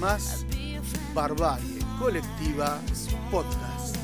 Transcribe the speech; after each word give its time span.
más 0.00 0.46
Barbarie 1.12 1.78
Colectiva 1.98 2.80
Podcast. 3.30 3.96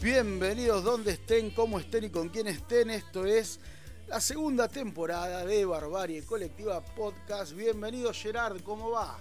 Bienvenidos 0.00 0.82
donde 0.82 1.12
estén, 1.12 1.50
cómo 1.50 1.78
estén 1.78 2.04
y 2.04 2.10
con 2.10 2.30
quién 2.30 2.46
estén. 2.46 2.88
Esto 2.88 3.26
es 3.26 3.60
la 4.08 4.20
segunda 4.20 4.66
temporada 4.66 5.44
de 5.44 5.66
Barbarie 5.66 6.24
Colectiva 6.24 6.80
Podcast. 6.80 7.52
Bienvenido 7.52 8.12
Gerard, 8.14 8.62
¿cómo 8.62 8.90
va? 8.92 9.18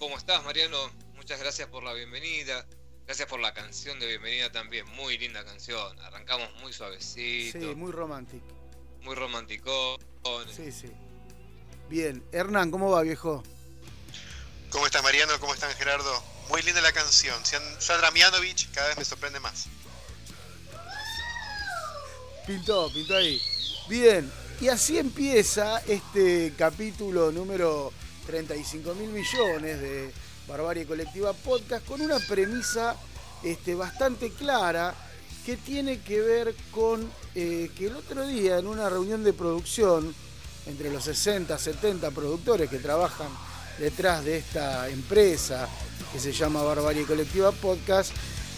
¿Cómo 0.00 0.16
estás, 0.16 0.44
Mariano? 0.44 1.07
Muchas 1.28 1.42
gracias 1.42 1.68
por 1.68 1.82
la 1.82 1.92
bienvenida. 1.92 2.66
Gracias 3.04 3.28
por 3.28 3.38
la 3.38 3.52
canción 3.52 4.00
de 4.00 4.06
bienvenida 4.06 4.50
también. 4.50 4.88
Muy 4.92 5.18
linda 5.18 5.44
canción. 5.44 6.00
Arrancamos 6.00 6.48
muy 6.62 6.72
suavecito. 6.72 7.58
Sí, 7.60 7.74
muy 7.74 7.92
romántico. 7.92 8.46
Muy 9.02 9.14
romántico. 9.14 9.98
Sí, 10.50 10.72
sí. 10.72 10.90
Bien. 11.90 12.24
Hernán, 12.32 12.70
¿cómo 12.70 12.90
va, 12.90 13.02
viejo? 13.02 13.42
¿Cómo 14.70 14.86
estás, 14.86 15.02
Mariano? 15.02 15.38
¿Cómo 15.38 15.52
están, 15.52 15.70
Gerardo? 15.74 16.10
Muy 16.48 16.62
linda 16.62 16.80
la 16.80 16.92
canción. 16.92 17.36
Sandra 17.44 18.10
Mianovich 18.10 18.70
cada 18.70 18.88
vez 18.88 18.96
me 18.96 19.04
sorprende 19.04 19.38
más. 19.38 19.66
Pintó, 22.46 22.90
pintó 22.90 23.16
ahí. 23.16 23.38
Bien, 23.86 24.32
y 24.62 24.68
así 24.68 24.98
empieza 24.98 25.80
este 25.80 26.54
capítulo 26.56 27.30
número 27.32 27.92
35 28.26 28.94
mil 28.94 29.10
millones 29.10 29.78
de 29.78 30.10
Barbarie 30.48 30.86
Colectiva 30.86 31.32
Podcast 31.32 31.86
con 31.86 32.00
una 32.00 32.18
premisa 32.18 32.96
este, 33.42 33.74
bastante 33.74 34.30
clara 34.30 34.94
que 35.44 35.56
tiene 35.56 36.00
que 36.00 36.20
ver 36.20 36.54
con 36.72 37.08
eh, 37.34 37.70
que 37.76 37.86
el 37.86 37.96
otro 37.96 38.26
día 38.26 38.58
en 38.58 38.66
una 38.66 38.88
reunión 38.88 39.22
de 39.22 39.32
producción 39.32 40.14
entre 40.66 40.90
los 40.90 41.04
60, 41.04 41.56
70 41.56 42.10
productores 42.10 42.68
que 42.68 42.78
trabajan 42.78 43.28
detrás 43.78 44.24
de 44.24 44.38
esta 44.38 44.88
empresa 44.88 45.68
que 46.12 46.18
se 46.18 46.32
llama 46.32 46.62
Barbarie 46.62 47.04
Colectiva 47.04 47.52
Podcast, 47.52 48.12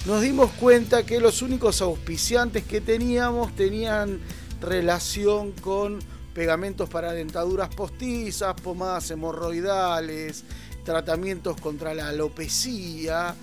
nos 0.07 0.23
dimos 0.23 0.51
cuenta 0.53 1.05
que 1.05 1.21
los 1.21 1.43
únicos 1.43 1.83
auspiciantes 1.83 2.65
que 2.65 2.81
teníamos 2.81 3.55
tenían 3.55 4.21
relación 4.61 5.53
con 5.53 5.99
pegamentos 6.35 6.89
para 6.89 7.13
dentaduras 7.13 7.75
postizas, 7.75 8.59
pomadas 8.61 9.11
hemorroidales, 9.11 10.45
tratamientos 10.85 11.61
contra 11.61 11.95
la 11.95 12.09
alopecia. 12.09 13.35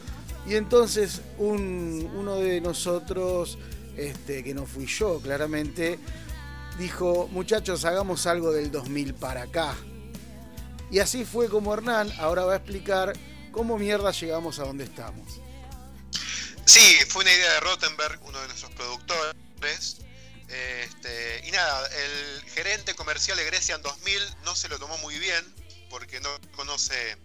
Y 0.48 0.56
entonces 0.56 1.22
uno 1.38 2.36
de 2.38 2.62
nosotros, 2.62 3.58
este, 3.96 4.44
que 4.44 4.54
no 4.54 4.66
fui 4.66 4.86
yo 4.86 5.20
claramente, 5.20 6.00
dijo, 6.78 7.28
muchachos, 7.32 7.86
hagamos 7.86 8.26
algo 8.28 8.52
del 8.52 8.72
2000 8.72 9.14
para 9.16 9.44
acá. 9.44 9.76
Y 10.90 11.00
así 11.00 11.26
fue 11.26 11.50
como 11.50 11.74
Hernán 11.74 12.12
ahora 12.20 12.46
va 12.46 12.54
a 12.54 12.58
explicar 12.58 13.14
cómo 13.52 13.78
mierda 13.78 14.12
llegamos 14.12 14.60
a 14.60 14.64
donde 14.64 14.86
estamos. 14.86 15.42
Sí, 16.66 16.98
fue 17.10 17.24
una 17.24 17.34
idea 17.34 17.54
de 17.54 17.60
Rottenberg, 17.62 18.20
uno 18.24 18.40
de 18.40 18.48
nuestros 18.48 18.72
productores. 18.72 19.36
Este, 20.48 21.48
y 21.48 21.52
nada, 21.52 21.88
el 21.88 22.42
gerente 22.52 22.94
comercial 22.94 23.36
de 23.38 23.44
Grecia 23.46 23.76
en 23.76 23.82
2000 23.82 24.22
no 24.46 24.56
se 24.56 24.70
lo 24.70 24.80
tomó 24.80 24.98
muy 25.00 25.18
bien 25.20 25.57
porque 25.90 26.20
no 26.20 26.30
conoce 26.56 27.18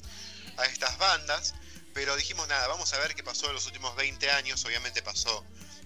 a 0.57 0.65
estas 0.67 0.99
bandas, 0.99 1.55
pero 1.95 2.17
dijimos 2.17 2.49
nada, 2.49 2.67
vamos 2.69 2.93
a 2.93 2.99
ver 2.99 3.15
qué 3.15 3.23
pasó 3.23 3.49
en 3.49 3.55
los 3.55 3.67
últimos 3.67 3.95
20 3.97 4.31
años, 4.31 4.65
obviamente 4.65 5.03
pasó 5.03 5.45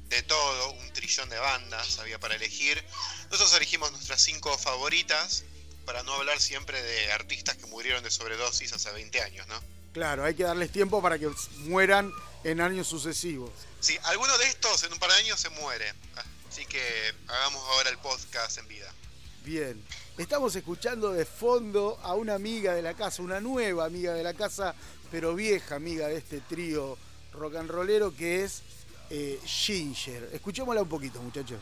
de 0.09 0.23
todo, 0.23 0.71
un 0.73 0.93
trillón 0.93 1.29
de 1.29 1.39
bandas 1.39 1.99
había 1.99 2.19
para 2.19 2.37
elegir. 2.37 2.83
Nosotros 3.31 3.55
elegimos 3.55 3.91
nuestras 3.93 4.21
cinco 4.21 4.57
favoritas 4.57 5.45
para 5.85 6.03
no 6.03 6.13
hablar 6.15 6.41
siempre 6.41 6.83
de 6.83 7.13
artistas 7.13 7.57
que 7.57 7.67
murieron 7.67 8.03
de 8.03 8.11
sobredosis 8.11 8.73
hace 8.73 8.91
20 8.91 9.23
años, 9.23 9.47
¿no? 9.49 9.61
Claro, 9.93 10.25
hay 10.25 10.35
que 10.35 10.43
darles 10.43 10.71
tiempo 10.71 11.01
para 11.01 11.19
que 11.19 11.31
mueran 11.61 12.13
en 12.45 12.61
años 12.61 12.87
sucesivos. 12.87 13.51
Sí, 13.81 13.97
alguno 14.05 14.37
de 14.39 14.47
estos 14.47 14.83
en 14.83 14.93
un 14.93 14.99
par 14.99 15.11
de 15.11 15.17
años 15.17 15.41
se 15.41 15.49
muere. 15.51 15.93
Así 16.49 16.67
que 16.67 17.15
hagamos 17.29 17.63
ahora 17.71 17.91
el 17.91 17.99
podcast 17.99 18.59
en 18.59 18.69
vida. 18.69 18.93
Bien. 19.43 19.83
Estamos 20.19 20.57
escuchando 20.57 21.13
de 21.13 21.27
fondo 21.27 21.99
a 22.03 22.15
una 22.15 22.35
amiga 22.35 22.75
de 22.75 22.81
la 22.81 22.95
casa, 22.95 23.23
una 23.23 23.39
nueva 23.39 23.85
amiga 23.85 24.15
de 24.15 24.23
la 24.23 24.33
casa, 24.33 24.75
pero 25.11 25.35
vieja 25.35 25.75
amiga 25.75 26.09
de 26.09 26.17
este 26.17 26.41
trío 26.41 26.97
rock 27.35 27.57
and 27.57 27.71
rollero 27.71 28.17
que 28.17 28.43
es 28.43 28.63
eh, 29.11 29.39
Ginger. 29.45 30.31
Escuchémosla 30.33 30.81
un 30.81 30.89
poquito, 30.89 31.21
muchachos. 31.21 31.61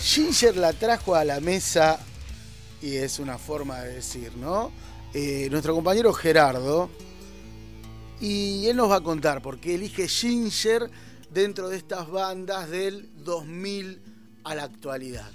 Ginger 0.00 0.56
la 0.58 0.74
trajo 0.74 1.14
a 1.14 1.24
la 1.24 1.40
mesa 1.40 1.98
y 2.82 2.96
es 2.96 3.18
una 3.18 3.38
forma 3.38 3.80
de 3.80 3.94
decir, 3.94 4.36
¿no? 4.36 4.70
Eh, 5.14 5.48
nuestro 5.48 5.74
compañero 5.74 6.12
Gerardo, 6.12 6.90
y 8.20 8.66
él 8.66 8.76
nos 8.76 8.90
va 8.90 8.96
a 8.96 9.00
contar 9.00 9.40
por 9.42 9.60
qué 9.60 9.76
elige 9.76 10.08
Ginger 10.08 10.90
dentro 11.30 11.68
de 11.68 11.76
estas 11.76 12.10
bandas 12.10 12.68
del 12.68 13.08
2000 13.24 14.02
a 14.42 14.54
la 14.56 14.64
actualidad. 14.64 15.30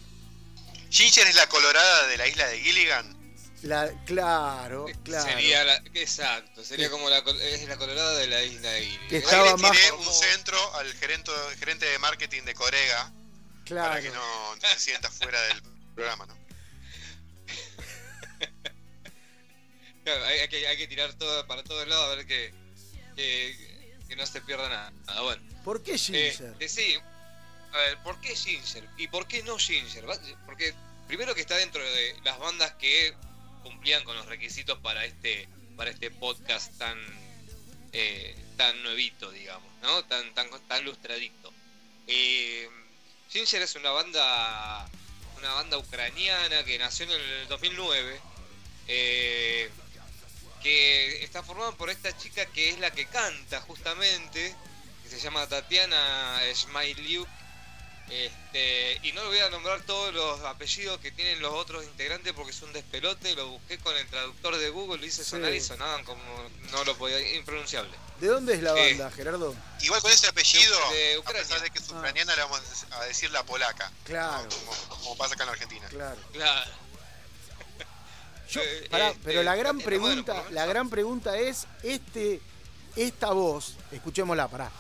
Ginger 0.90 1.28
es 1.28 1.36
la 1.36 1.48
colorada 1.48 2.08
de 2.08 2.18
la 2.18 2.28
isla 2.28 2.48
de 2.48 2.60
Gilligan. 2.60 3.18
La, 3.62 3.90
claro, 4.06 4.86
claro. 5.04 5.30
Sería 5.30 5.64
la, 5.64 5.76
exacto, 5.94 6.64
sería 6.64 6.90
como 6.90 7.10
la, 7.10 7.20
es 7.20 7.68
la 7.68 7.78
colorada 7.78 8.18
de 8.18 8.28
la 8.28 8.44
isla 8.44 8.72
de 8.72 8.82
Gilligan. 8.82 9.08
Que 9.08 9.18
estaba 9.18 9.56
más 9.56 9.78
un 9.98 10.14
centro 10.14 10.58
al 10.76 10.92
gerente, 10.96 11.32
gerente 11.58 11.86
de 11.86 12.00
marketing 12.00 12.42
de 12.42 12.54
Corega. 12.54 13.14
Claro. 13.64 13.90
Para 13.90 14.02
que 14.02 14.10
no, 14.10 14.56
no 14.56 14.68
se 14.74 14.80
sienta 14.80 15.10
fuera 15.10 15.42
del 15.44 15.62
programa, 15.96 16.26
¿no? 16.26 16.39
Hay, 20.12 20.48
que, 20.48 20.88
tirar 20.88 21.14
todo 21.14 21.46
para 21.48 21.64
todos 21.64 21.88
lados 21.88 22.06
a 22.06 22.16
ver 22.16 22.26
que, 22.26 22.54
que, 23.16 24.16
no 24.16 24.26
se 24.26 24.42
pierda 24.42 24.68
nada. 24.70 25.22
Bueno. 25.22 25.42
¿Por 25.64 25.84
qué 25.84 25.98
Ginger? 25.98 26.56
Eh, 26.60 26.70
sí, 26.70 26.96
a 27.74 27.78
ver, 27.78 27.98
¿por 28.04 28.20
qué 28.22 28.36
Ginger? 28.36 28.88
¿Y 28.98 29.08
por 29.08 29.28
qué 29.28 29.44
no 29.44 29.58
Ginger? 29.58 30.06
Porque 30.46 30.74
primero 31.08 31.36
que 31.36 31.42
está 31.42 31.56
dentro 31.56 31.84
de 31.84 32.16
las 32.24 32.40
bandas 32.40 32.74
que 32.74 33.14
cumplían 33.64 34.04
con 34.04 34.16
los 34.16 34.26
requisitos 34.26 34.80
para 34.80 35.06
este, 35.06 35.48
para 35.76 35.92
este 35.92 36.12
podcast 36.12 36.78
tan, 36.78 36.98
eh, 37.94 38.36
tan 38.58 38.82
nuevito, 38.84 39.32
digamos, 39.32 39.72
¿no? 39.82 40.04
Tan, 40.06 40.34
tan, 40.34 40.50
tan 40.68 40.84
lustradito. 40.86 41.54
Eh, 42.08 42.68
Ginger 43.30 43.62
es 43.62 43.76
una 43.76 43.92
banda 43.92 44.90
una 45.40 45.54
banda 45.54 45.78
ucraniana 45.78 46.64
que 46.66 46.78
nació 46.78 47.06
en 47.06 47.12
el 47.12 47.48
2009 47.48 48.20
eh, 48.88 49.70
que 50.62 51.24
está 51.24 51.44
formada 51.44 51.72
por 51.74 51.90
esta 51.90 52.16
chica 52.18 52.46
que 52.48 52.70
es 52.70 52.80
la 52.80 52.92
que 52.92 53.06
canta 53.06 53.62
justamente, 53.62 54.56
que 55.04 55.10
se 55.10 55.20
llama 55.20 55.48
Tatiana 55.48 56.40
Smiliuk. 56.54 57.28
Este, 58.10 59.00
y 59.04 59.12
no 59.12 59.22
le 59.22 59.28
voy 59.28 59.38
a 59.38 59.52
nombrar 59.52 59.82
todos 59.82 60.12
los 60.16 60.42
apellidos 60.42 61.00
que 61.00 61.12
tienen 61.12 61.40
los 61.42 61.54
otros 61.54 61.84
integrantes 61.84 62.34
porque 62.34 62.50
es 62.50 62.62
un 62.64 62.74
despelote, 62.74 63.36
lo 63.36 63.50
busqué 63.50 63.78
con 63.78 63.96
el 63.96 64.08
traductor 64.08 64.58
de 64.58 64.70
Google, 64.72 65.00
lo 65.00 65.06
hice 65.06 65.24
sonar 65.24 65.54
y 65.54 65.62
sonaban 65.62 66.04
como 66.06 66.24
no 66.72 66.84
lo 66.86 66.98
podía, 66.98 67.36
impronunciable. 67.36 67.96
¿De 68.20 68.28
dónde 68.28 68.56
es 68.56 68.64
la 68.64 68.74
banda, 68.74 69.12
Gerardo? 69.12 69.56
Igual 69.82 70.02
con 70.02 70.12
ese 70.12 70.28
apellido, 70.28 70.76
de, 70.92 71.22
a 71.24 71.32
pesar 71.32 71.62
de 71.62 71.70
que 71.70 71.78
es 71.78 71.90
ah. 71.92 71.98
ucraniana, 71.98 72.36
le 72.36 72.42
vamos 72.42 72.62
a 72.90 73.06
decir 73.06 73.30
la 73.30 73.44
polaca. 73.44 73.92
Claro. 74.06 74.50
Como, 74.90 75.16
pasa 75.16 75.36
acá 75.36 75.44
en 75.44 75.50
Argentina. 75.52 75.88
Claro. 75.90 76.20
Claro. 76.34 76.72
Eh, 78.56 79.16
pero 79.24 79.44
la 79.44 79.56
gran 79.56 79.78
pregunta, 79.80 80.44
la 80.52 80.66
gran 80.66 80.90
pregunta 80.90 81.38
es 81.38 81.68
este, 81.84 82.42
esta 82.96 83.32
voz, 83.32 83.76
escuchémosla, 83.92 84.48
pará. 84.48 84.72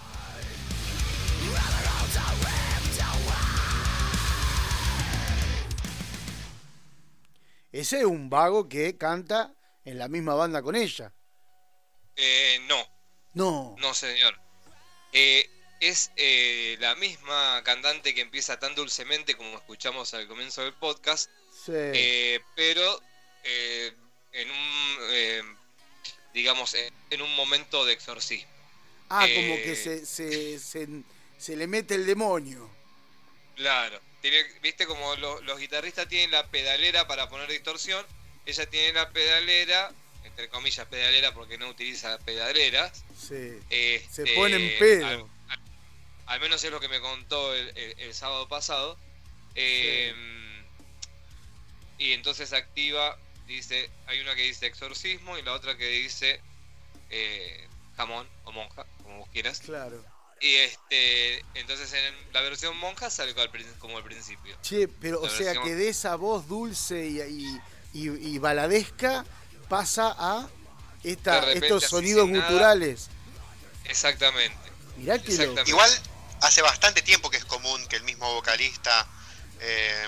Ese 7.71 7.99
es 7.99 8.05
un 8.05 8.31
vago 8.31 8.67
que 8.67 8.97
canta 8.97 9.53
en 9.85 9.99
la 9.99 10.07
misma 10.07 10.33
banda 10.33 10.63
con 10.63 10.75
ella. 10.75 11.13
Eh, 12.15 12.59
no. 12.67 12.83
No. 13.35 13.75
No, 13.77 13.93
señor. 13.93 14.39
Eh, 15.13 15.47
es 15.79 16.11
la 16.79 16.95
misma 16.95 17.61
cantante 17.63 18.15
que 18.15 18.21
empieza 18.21 18.57
tan 18.59 18.73
dulcemente 18.73 19.37
como 19.37 19.57
escuchamos 19.57 20.13
al 20.15 20.27
comienzo 20.27 20.63
del 20.63 20.73
podcast. 20.73 21.29
Sí. 21.63 21.73
pero 22.55 22.99
eh, 23.43 23.93
en 24.33 24.49
un, 24.49 24.97
eh, 25.11 25.43
digamos, 26.33 26.75
en 27.09 27.21
un 27.21 27.35
momento 27.35 27.85
de 27.85 27.93
exorcismo. 27.93 28.59
Ah, 29.09 29.27
como 29.35 29.55
que 29.55 29.71
eh, 29.71 29.75
se, 29.75 30.05
se, 30.59 31.03
se, 31.37 31.55
le 31.55 31.67
mete 31.67 31.95
el 31.95 32.05
demonio. 32.05 32.69
Claro. 33.55 33.99
Viste 34.61 34.85
como 34.85 35.15
los 35.15 35.59
guitarristas 35.59 36.07
tienen 36.07 36.31
la 36.31 36.45
pedalera 36.47 37.07
para 37.07 37.29
poner 37.29 37.49
distorsión, 37.49 38.05
ella 38.45 38.69
tiene 38.69 38.93
la 38.93 39.09
pedalera, 39.09 39.91
entre 40.25 40.49
comillas 40.49 40.85
pedalera 40.87 41.33
porque 41.33 41.57
no 41.57 41.69
utiliza 41.69 42.19
pedaleras. 42.19 43.03
Sí. 43.17 43.59
Este, 43.69 44.27
Se 44.27 44.35
pone 44.35 44.57
en 44.57 44.79
pedo. 44.79 45.29
Al, 46.25 46.39
menos 46.41 46.63
es 46.63 46.69
lo 46.69 46.79
que 46.79 46.89
me 46.89 46.99
contó 46.99 47.55
el, 47.55 48.13
sábado 48.13 48.47
pasado. 48.47 48.97
Em, 49.55 50.63
y 51.97 52.11
entonces 52.11 52.53
activa, 52.53 53.17
dice, 53.49 53.89
hay 54.07 54.19
una 54.21 54.35
que 54.35 54.43
dice 54.43 54.65
exorcismo 54.65 55.37
y 55.37 55.41
la 55.41 55.53
otra 55.53 55.75
que 55.77 55.87
dice 55.87 56.39
eh, 57.09 57.67
jamón 57.97 58.27
o 58.45 58.51
monja, 58.51 58.85
como 59.03 59.19
vos 59.19 59.29
quieras. 59.31 59.59
Claro. 59.59 60.03
Y 60.41 60.55
este, 60.55 61.43
entonces 61.55 61.91
en 61.93 62.15
la 62.33 62.41
versión 62.41 62.77
monja 62.77 63.09
sale 63.09 63.33
como 63.79 63.97
al 63.97 64.03
principio. 64.03 64.55
Che, 64.61 64.87
pero 64.87 65.21
o 65.21 65.29
sea 65.29 65.53
que 65.61 65.75
de 65.75 65.89
esa 65.89 66.15
voz 66.15 66.47
dulce 66.47 67.05
y, 67.05 67.59
y, 67.93 68.37
baladesca 68.37 69.25
pasa 69.67 70.15
a 70.17 70.47
esta, 71.03 71.51
estos 71.51 71.83
sonidos 71.83 72.29
guturales. 72.29 73.09
Exactamente. 73.83 74.57
Mirá 74.95 75.19
que 75.19 75.31
Igual 75.65 75.91
hace 76.41 76.61
bastante 76.61 77.01
tiempo 77.01 77.29
que 77.29 77.37
es 77.37 77.45
común 77.45 77.85
que 77.87 77.97
el 77.97 78.03
mismo 78.03 78.33
vocalista 78.33 79.07
eh, 79.59 80.07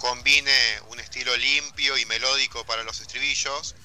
combine 0.00 0.80
un 0.88 0.98
estilo 0.98 1.36
limpio 1.36 1.96
y 1.98 2.06
melódico 2.06 2.64
para 2.64 2.82
los 2.82 3.00
estribillos 3.00 3.76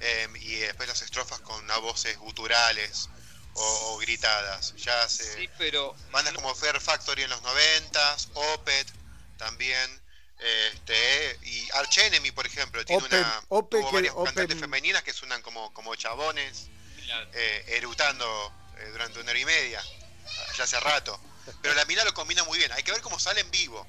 eh, 0.00 0.28
y 0.36 0.54
después 0.56 0.88
las 0.88 1.02
estrofas 1.02 1.40
con 1.40 1.66
voces 1.82 2.16
guturales 2.18 3.10
o, 3.54 3.98
gritadas. 3.98 4.74
Ya 4.76 5.02
hace 5.02 5.24
sí, 5.34 5.50
pero 5.58 5.94
bandas 6.12 6.34
como 6.34 6.54
Fair 6.54 6.80
Factory 6.80 7.22
en 7.22 7.30
los 7.30 7.42
90 7.42 8.16
Opet 8.34 8.86
también. 9.36 10.06
Este, 10.38 11.38
y 11.44 11.66
Arch 11.72 11.98
Enemy, 11.98 12.30
por 12.30 12.46
ejemplo, 12.46 12.84
tiene 12.84 13.02
una 13.02 13.42
varias 13.90 14.14
cantantes 14.14 14.60
femeninas 14.60 15.02
que 15.02 15.14
suenan 15.14 15.40
como, 15.40 15.72
como 15.72 15.94
chabones, 15.96 16.68
eh, 17.32 17.64
erutando 17.68 18.52
eh, 18.78 18.88
durante 18.92 19.18
una 19.18 19.30
hora 19.30 19.40
y 19.40 19.44
media, 19.46 19.82
ya 20.56 20.64
hace 20.64 20.78
rato. 20.78 21.18
Pero 21.62 21.74
la 21.74 21.86
mina 21.86 22.04
lo 22.04 22.12
combina 22.12 22.44
muy 22.44 22.58
bien. 22.58 22.70
Hay 22.72 22.82
que 22.82 22.92
ver 22.92 23.00
cómo 23.00 23.18
sale 23.18 23.40
en 23.40 23.50
vivo, 23.50 23.86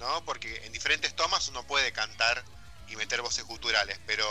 ¿no? 0.00 0.24
Porque 0.24 0.64
en 0.64 0.72
diferentes 0.72 1.14
tomas 1.14 1.46
uno 1.48 1.64
puede 1.66 1.92
cantar 1.92 2.42
y 2.88 2.96
meter 2.96 3.20
voces 3.22 3.44
culturales, 3.44 4.00
pero 4.06 4.26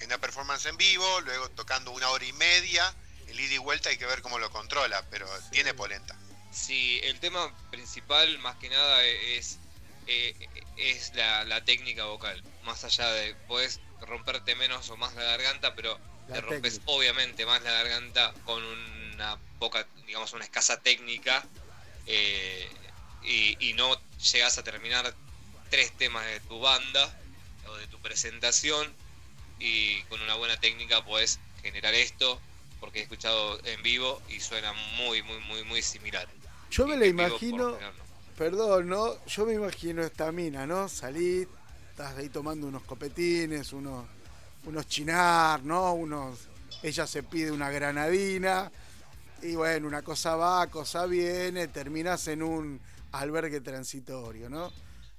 en 0.00 0.06
una 0.06 0.18
performance 0.18 0.66
en 0.66 0.76
vivo, 0.76 1.20
luego 1.22 1.48
tocando 1.50 1.92
una 1.92 2.10
hora 2.10 2.24
y 2.24 2.32
media, 2.34 2.94
el 3.28 3.40
ida 3.40 3.54
y 3.54 3.58
vuelta 3.58 3.88
hay 3.88 3.96
que 3.96 4.04
ver 4.04 4.20
cómo 4.20 4.38
lo 4.38 4.50
controla, 4.50 5.02
pero 5.10 5.26
tiene 5.50 5.72
polenta. 5.72 6.16
Sí, 6.52 7.00
el 7.04 7.18
tema 7.20 7.54
principal 7.70 8.38
más 8.38 8.56
que 8.56 8.68
nada 8.68 9.04
es, 9.04 9.58
eh, 10.06 10.34
es 10.76 11.14
la, 11.14 11.64
técnica 11.64 12.04
vocal. 12.04 12.42
Más 12.64 12.84
allá 12.84 13.10
de, 13.12 13.34
puedes 13.46 13.80
romperte 14.00 14.54
menos 14.54 14.90
o 14.90 14.96
más 14.96 15.14
la 15.14 15.22
garganta, 15.22 15.74
pero 15.74 15.98
te 16.28 16.40
rompes 16.40 16.80
obviamente 16.86 17.46
más 17.46 17.62
la 17.62 17.72
garganta 17.72 18.34
con 18.44 18.62
una 18.62 19.38
poca, 19.58 19.86
digamos, 20.06 20.32
una 20.32 20.44
escasa 20.44 20.80
técnica 20.80 21.44
eh, 22.06 22.68
y, 23.22 23.70
y 23.70 23.72
no 23.74 23.98
llegas 24.18 24.58
a 24.58 24.62
terminar 24.62 25.14
tres 25.70 25.92
temas 25.92 26.24
de 26.26 26.40
tu 26.40 26.60
banda 26.60 27.20
o 27.68 27.76
de 27.76 27.86
tu 27.88 27.98
presentación 28.00 28.92
y 29.58 30.02
con 30.04 30.20
una 30.20 30.34
buena 30.34 30.58
técnica 30.58 31.04
puedes 31.04 31.38
generar 31.62 31.94
esto 31.94 32.40
porque 32.80 33.00
he 33.00 33.02
escuchado 33.02 33.58
en 33.64 33.82
vivo 33.82 34.20
y 34.28 34.40
suena 34.40 34.72
muy, 34.98 35.22
muy, 35.22 35.38
muy, 35.40 35.64
muy 35.64 35.82
similar. 35.82 36.28
Yo 36.70 36.86
me 36.86 36.96
la 36.96 37.06
imagino, 37.06 37.78
perdón, 38.36 38.88
¿no? 38.88 39.24
Yo 39.26 39.46
me 39.46 39.54
imagino 39.54 40.02
esta 40.02 40.30
mina, 40.30 40.66
¿no? 40.66 40.88
Salí, 40.88 41.46
estás 41.90 42.16
ahí 42.16 42.28
tomando 42.28 42.66
unos 42.66 42.82
copetines, 42.82 43.72
unos, 43.72 44.04
unos 44.64 44.86
chinar, 44.86 45.62
¿no? 45.62 45.94
Unos, 45.94 46.38
ella 46.82 47.06
se 47.06 47.22
pide 47.22 47.50
una 47.50 47.70
granadina 47.70 48.70
y 49.42 49.54
bueno, 49.54 49.86
una 49.86 50.02
cosa 50.02 50.36
va, 50.36 50.66
cosa 50.66 51.06
viene, 51.06 51.68
terminas 51.68 52.28
en 52.28 52.42
un 52.42 52.80
albergue 53.20 53.60
transitorio, 53.60 54.48
¿no? 54.48 54.72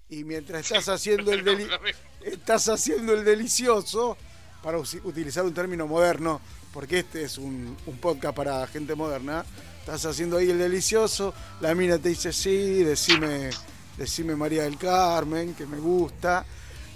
Y 0.10 0.24
mientras 0.24 0.62
estás 0.62 0.88
haciendo 0.90 1.32
el 1.34 1.70
estás 2.22 2.70
haciendo 2.70 3.14
el 3.14 3.26
delicioso, 3.26 4.18
para 4.62 4.80
utilizar 4.80 5.46
un 5.46 5.54
término 5.54 5.88
moderno, 5.88 6.42
porque 6.74 7.00
este 7.00 7.24
es 7.24 7.38
un, 7.38 7.78
podcast 8.02 8.36
para 8.36 8.68
gente 8.68 8.96
moderna. 8.96 9.46
Estás 9.80 10.06
haciendo 10.06 10.38
ahí 10.38 10.50
el 10.50 10.60
delicioso, 10.60 11.34
la 11.62 11.74
mina 11.74 11.98
te 11.98 12.10
dice 12.10 12.34
sí, 12.34 12.84
decime, 12.84 13.50
decime 13.98 14.36
María 14.36 14.64
del 14.64 14.78
Carmen, 14.78 15.56
que 15.56 15.66
me 15.66 15.78
gusta. 15.78 16.46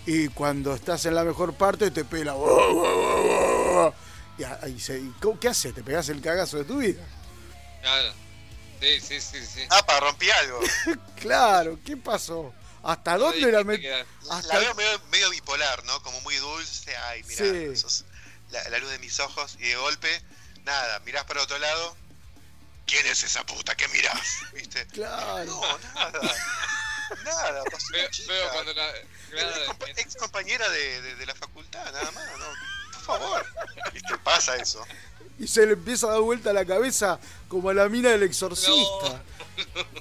Y 0.06 0.28
cuando 0.30 0.74
estás 0.74 1.06
en 1.06 1.16
la 1.16 1.24
mejor 1.24 1.54
parte 1.54 1.92
te 1.92 2.04
pela. 2.04 2.36
Y, 4.38 4.44
ahí 4.44 5.14
¿Qué 5.40 5.48
haces? 5.48 5.74
¿Te 5.74 5.84
pegas 5.84 6.10
el 6.10 6.20
cagazo 6.20 6.58
de 6.58 6.66
tu 6.66 6.80
vida? 6.80 7.02
Claro. 7.82 8.14
Sí, 8.82 9.00
sí, 9.00 9.22
sí, 9.22 9.46
sí. 9.46 9.62
Ah, 9.70 9.86
para 9.86 10.00
rompí 10.02 10.30
algo. 10.32 10.60
claro, 11.22 11.80
¿qué 11.86 11.96
pasó? 11.96 12.54
¿Hasta 12.84 13.18
dónde 13.18 13.52
la 13.52 13.64
metí? 13.64 13.86
La 13.86 14.60
veo 14.60 15.00
medio, 15.12 15.30
bipolar, 15.30 15.84
¿no? 15.86 16.02
Como 16.02 16.20
muy 16.22 16.36
dulce. 16.38 16.98
Ay, 16.98 17.24
mira, 17.24 17.46
sí 17.46 18.04
la, 18.52 18.78
luz 18.80 18.92
de 18.92 19.00
mis 19.00 19.20
ojos 19.20 19.58
y 19.60 19.70
de 19.70 19.76
golpe, 19.76 20.22
nada, 20.64 21.00
mirás 21.00 21.26
para 21.26 21.42
otro 21.42 21.58
lado. 21.58 21.98
¿Quién 22.86 23.06
es 23.08 23.24
esa 23.24 23.46
puta? 23.46 23.76
¿Qué 23.76 23.88
mirás? 23.90 24.40
¿Viste? 24.54 24.86
Claro. 24.88 25.46
No, 25.46 25.78
nada. 25.94 26.36
nada, 27.24 27.64
pasó 27.72 27.88
veo, 28.28 28.50
cuando 28.52 28.74
la, 28.74 28.92
ex 29.96 30.16
compañera 30.16 30.68
de, 30.70 31.16
de, 31.16 31.26
la 31.26 31.36
facultad, 31.36 31.86
nada 31.92 32.12
más, 32.12 32.26
¿no? 32.38 32.46
Por 32.92 33.02
favor. 33.04 33.46
¿Viste? 33.94 34.18
Pasa 34.18 34.56
eso. 34.58 34.86
Y 35.42 35.48
se 35.48 35.66
le 35.66 35.74
empieza 35.74 36.08
a 36.08 36.12
dar 36.12 36.22
vuelta 36.22 36.54
la 36.54 36.66
cabeza 36.66 37.20
como 37.48 37.70
a 37.70 37.74
la 37.74 37.90
mina 37.90 38.10
del 38.10 38.24
exorcista. 38.24 39.24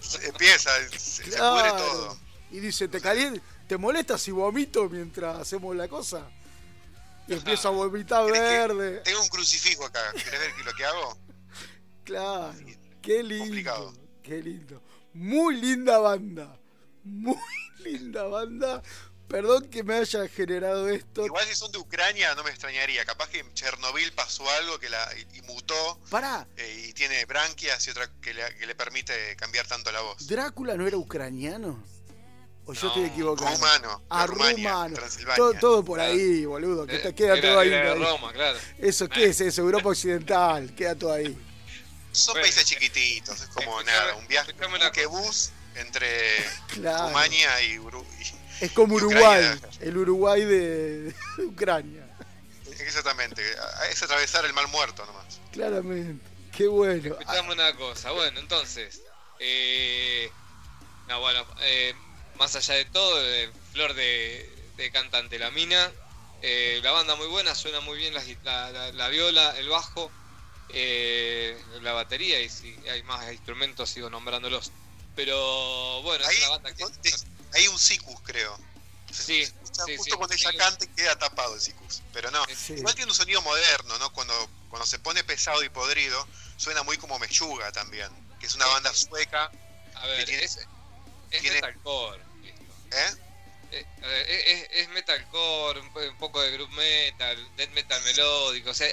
Se 0.01 0.29
empieza, 0.29 0.71
se, 0.97 1.23
claro. 1.25 1.77
todo. 1.77 2.19
Y 2.51 2.61
dice, 2.61 2.89
¿te 2.89 3.01
caliente? 3.01 3.41
¿Te 3.67 3.77
molesta 3.77 4.19
si 4.19 4.31
vomito 4.31 4.89
mientras 4.89 5.39
hacemos 5.39 5.75
la 5.75 5.89
cosa? 5.89 6.29
y 7.31 7.35
empiezo 7.35 7.69
a 7.69 7.71
vomitar 7.71 8.31
verde. 8.31 9.01
Tengo 9.05 9.23
un 9.23 9.29
crucifijo 9.29 9.87
acá, 9.87 10.01
¿querés 10.13 10.57
ver 10.57 10.65
lo 10.65 10.75
que 10.75 10.85
hago? 10.85 11.19
Claro, 12.03 12.53
qué 13.03 13.23
lindo. 13.23 13.95
Qué 14.21 14.43
lindo. 14.43 14.83
Muy 15.15 15.55
linda 15.55 15.99
banda. 15.99 16.59
Muy 17.05 17.37
linda 17.85 18.25
banda. 18.25 18.83
Perdón 19.31 19.71
que 19.71 19.85
me 19.85 19.95
haya 19.95 20.27
generado 20.27 20.89
esto. 20.89 21.25
Igual 21.25 21.47
si 21.47 21.55
son 21.55 21.71
de 21.71 21.79
Ucrania 21.79 22.35
no 22.35 22.43
me 22.43 22.51
extrañaría. 22.51 23.05
Capaz 23.05 23.29
que 23.29 23.39
en 23.39 23.55
Chernobyl 23.55 24.13
pasó 24.13 24.49
algo 24.51 24.81
que 24.81 24.89
la 24.89 25.09
y 25.33 25.41
mutó. 25.43 26.01
Pará. 26.11 26.49
Eh, 26.57 26.87
y 26.89 26.93
tiene 26.95 27.25
branquias 27.27 27.87
y 27.87 27.91
otra 27.91 28.11
que 28.21 28.35
le, 28.35 28.43
que 28.57 28.67
le 28.67 28.75
permite 28.75 29.37
cambiar 29.37 29.69
tanto 29.69 29.93
la 29.93 30.01
voz. 30.01 30.27
¿Drácula 30.27 30.77
no 30.77 30.85
era 30.85 30.97
ucraniano? 30.97 31.81
¿O 32.67 32.73
yo 32.73 32.89
estoy 32.89 33.05
equivocado? 33.05 33.55
Rumano. 33.55 34.03
Ah, 34.11 34.27
rumano. 34.27 34.97
Todo, 35.37 35.55
todo, 35.55 35.85
por 35.85 36.01
ahí, 36.01 36.45
boludo. 36.45 36.85
Que 36.87 36.99
te 36.99 37.15
queda 37.15 37.41
todo 37.41 37.61
ahí. 37.61 37.71
Roma, 37.95 38.33
claro. 38.33 38.59
¿Eso 38.79 39.09
qué 39.09 39.27
es 39.27 39.41
eso? 39.41 39.63
Europa 39.63 39.91
Occidental. 39.91 40.75
Queda 40.75 40.97
todo 40.97 41.13
ahí. 41.13 41.39
Son 42.11 42.35
países 42.35 42.65
chiquititos. 42.65 43.41
Es 43.41 43.49
como 43.49 43.81
nada. 43.85 44.17
Un 44.17 44.27
viaje. 44.27 44.53
Un 44.53 44.91
que 44.93 45.07
bus 45.07 45.51
entre 45.77 46.37
Rumania 46.75 47.63
y 47.63 47.79
Uruguay. 47.79 48.40
Es 48.61 48.73
como 48.73 48.97
Uruguay. 48.97 49.59
El 49.81 49.97
Uruguay 49.97 50.45
de, 50.45 51.15
Ucrania. 51.39 52.07
Exactamente. 52.79 53.43
Es 53.91 54.03
atravesar 54.03 54.45
el 54.45 54.53
mal 54.53 54.69
muerto 54.69 55.05
nomás. 55.07 55.41
Claramente. 55.53 56.25
Qué 56.57 56.67
bueno. 56.67 57.17
Escuchame 57.19 57.53
una 57.53 57.75
cosa. 57.77 58.13
Bueno, 58.13 58.41
entonces. 58.41 59.01
Eh, 59.39 60.31
no, 61.09 61.21
bueno. 61.21 61.45
Eh, 61.61 61.95
más 62.41 62.57
allá 62.57 62.75
de 62.75 62.87
todo, 62.87 63.23
de 63.23 63.51
flor 63.73 63.95
de, 63.95 64.91
cantante 64.93 65.39
la 65.39 65.51
mina. 65.51 65.93
Eh, 66.43 66.81
la 66.83 66.91
banda 66.91 67.15
muy 67.17 67.27
buena, 67.27 67.55
suena 67.55 67.81
muy 67.81 67.99
bien 67.99 68.15
la, 68.15 69.09
viola, 69.11 69.55
el 69.59 69.69
bajo, 69.69 70.11
eh, 70.71 71.55
la 71.83 71.93
batería 71.93 72.41
y 72.41 72.49
si 72.49 72.75
hay 72.89 73.03
más 73.03 73.31
instrumentos 73.31 73.91
sigo 73.91 74.09
nombrándolos. 74.09 74.73
Pero 75.15 76.01
bueno, 76.03 76.25
es 76.25 76.39
una 76.39 76.49
banda 76.49 76.75
que... 76.75 76.85
Hay 77.53 77.69
un 77.69 77.79
sicus, 77.79 78.21
creo. 78.23 78.59
Sí, 79.13 79.45
justo 79.97 80.17
cuando 80.17 80.35
ella 80.35 80.53
canta 80.57 80.87
queda 80.95 81.19
tapado 81.19 81.55
el 81.55 81.61
sicus. 81.61 82.03
Pero 82.13 82.31
no, 82.31 82.45
igual 82.69 82.95
tiene 82.95 83.11
un 83.11 83.17
sonido 83.17 83.43
moderno, 83.43 83.99
¿no? 83.99 84.13
Cuando, 84.13 84.49
cuando 84.69 84.87
se 84.87 84.99
pone 84.99 85.25
pesado 85.25 85.63
y 85.65 85.69
podrido, 85.69 86.27
suena 86.57 86.83
muy 86.83 86.97
como 86.97 87.19
Meyuga 87.19 87.73
también, 87.73 88.09
que 88.39 88.47
es 88.47 88.55
una 88.55 88.67
banda 88.67 88.95
sueca. 88.95 89.51
A 89.95 90.07
ver, 90.07 90.31
es, 90.31 90.61
es 91.31 91.43
metalcore. 91.43 92.23
¿Eh? 92.93 93.15
Eh, 93.73 93.87
¿Eh? 94.03 94.69
es, 94.73 94.89
metalcore, 94.89 95.81
un 95.81 96.19
poco 96.19 96.41
de 96.41 96.51
group 96.53 96.71
metal, 96.71 97.57
death 97.57 97.71
metal 97.71 98.03
melódico. 98.03 98.71
O 98.71 98.75
sea, 98.75 98.89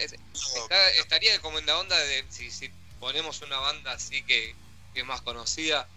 estaría 1.00 1.40
como 1.42 1.60
en 1.60 1.66
la 1.66 1.78
onda 1.78 1.98
de 1.98 2.26
si, 2.30 2.52
si 2.52 2.70
ponemos 3.00 3.42
una 3.42 3.58
banda 3.58 3.94
así 3.94 4.24
que, 4.24 4.56
es 4.94 5.06
más 5.06 5.22
conocida, 5.22 5.88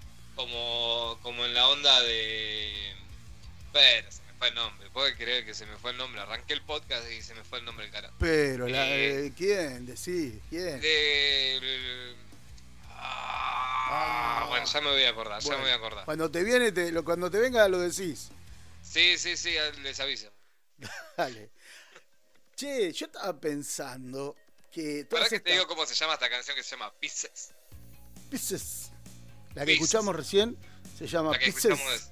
como, 0.41 1.19
como 1.23 1.45
en 1.45 1.55
la 1.55 1.69
onda 1.69 2.01
de. 2.03 2.95
Pero, 3.73 4.11
se 4.11 4.23
me 4.23 4.33
fue 4.39 4.49
el 4.49 4.55
nombre. 4.55 4.91
Puedo 4.91 5.15
creer 5.17 5.45
que 5.45 5.55
se 5.55 5.67
me 5.67 5.77
fue 5.77 5.91
el 5.93 5.97
nombre. 5.99 6.21
Arranqué 6.21 6.55
el 6.55 6.63
podcast 6.63 7.09
y 7.11 7.23
se 7.23 7.35
me 7.35 7.45
fue 7.45 7.59
el 7.59 7.65
nombre 7.65 7.85
del 7.85 7.93
cara. 7.93 8.11
Pero, 8.19 8.67
la, 8.67 8.87
Eh, 8.89 9.27
eh, 9.27 9.33
¿quién? 9.37 9.87
Decís, 9.87 10.35
¿quién? 10.49 10.81
Del- 10.81 12.17
Ah, 12.89 14.43
Ah. 14.43 14.47
bueno, 14.49 14.67
ya 14.67 14.81
me 14.81 14.91
voy 14.91 15.03
a 15.05 15.11
acordar, 15.11 15.41
ya 15.43 15.51
me 15.57 15.63
voy 15.63 15.71
a 15.71 15.75
acordar. 15.75 16.05
Cuando 16.05 16.31
te 16.31 16.45
viene, 16.45 16.71
te, 16.73 16.93
lo, 16.93 17.05
cuando 17.05 17.31
te 17.31 17.39
venga 17.39 17.67
lo 17.69 17.79
decís. 17.79 18.29
Sí, 18.83 19.19
sí, 19.19 19.37
sí, 19.37 19.55
les 19.83 19.99
aviso. 20.01 20.31
Dale. 21.17 21.51
Che, 22.57 22.93
yo 22.93 23.07
estaba 23.07 23.39
pensando 23.41 24.37
que 24.73 25.07
¿Para 25.11 25.29
que 25.29 25.41
te 25.41 25.53
digo 25.53 25.67
cómo 25.67 25.87
se 25.87 25.95
llama 25.95 26.15
esta 26.15 26.29
canción 26.31 26.55
que 26.57 26.63
se 26.63 26.71
llama 26.73 26.93
Pieces? 27.01 27.51
Pieces, 28.31 28.90
la 29.55 29.63
que 29.63 29.67
Pieces. 29.67 29.85
escuchamos 29.85 30.17
recién, 30.17 30.57
se 30.99 31.07
llama 31.07 31.33
La 31.33 31.39
que 31.39 31.47
Pieces. 31.47 31.65
escuchamos 31.67 31.95
es- 31.95 32.11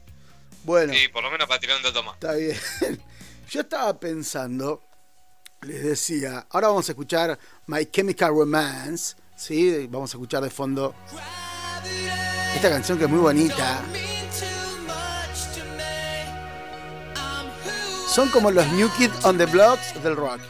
Bueno, 0.65 0.93
Sí, 0.93 1.09
por 1.09 1.23
lo 1.23 1.31
menos 1.31 1.47
para 1.49 1.61
tirar 1.61 1.77
un 1.77 1.83
dato 1.83 2.03
más. 2.03 2.15
está 2.15 2.33
bien. 2.35 2.59
Yo 3.51 3.61
estaba 3.63 3.99
pensando, 3.99 4.83
les 5.63 5.83
decía, 5.83 6.47
ahora 6.51 6.69
vamos 6.69 6.89
a 6.89 6.93
escuchar 6.93 7.39
My 7.67 7.87
Chemical 7.87 8.31
Romance, 8.31 9.17
¿sí? 9.37 9.87
Vamos 9.89 10.13
a 10.13 10.17
escuchar 10.17 10.43
de 10.43 10.51
fondo 10.51 10.95
esta 12.55 12.69
canción 12.71 12.99
que 12.99 13.05
es 13.05 13.11
muy 13.11 13.21
bonita. 13.21 13.83
Son 18.09 18.29
como 18.31 18.51
los 18.51 18.67
New 18.73 18.91
Kids 18.97 19.25
on 19.25 19.39
the 19.39 19.47
Blocks 19.47 20.03
del 20.03 20.17
rock. 20.17 20.41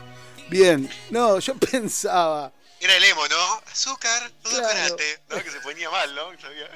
Bien, 0.49 0.88
no, 1.11 1.38
yo 1.38 1.54
pensaba, 1.71 2.52
Era 2.80 2.97
el 2.97 3.04
emo, 3.04 3.26
¿no? 3.26 3.54
Azúcar, 3.73 4.30
Claro. 4.42 4.66
azúcarate. 4.66 5.18
¿no? 5.28 5.42
Que 5.42 5.50
se 5.50 5.61
ponía 5.61 5.90
mal, 5.90 6.14
¿no? 6.14 6.23
Sabía- 6.40 6.70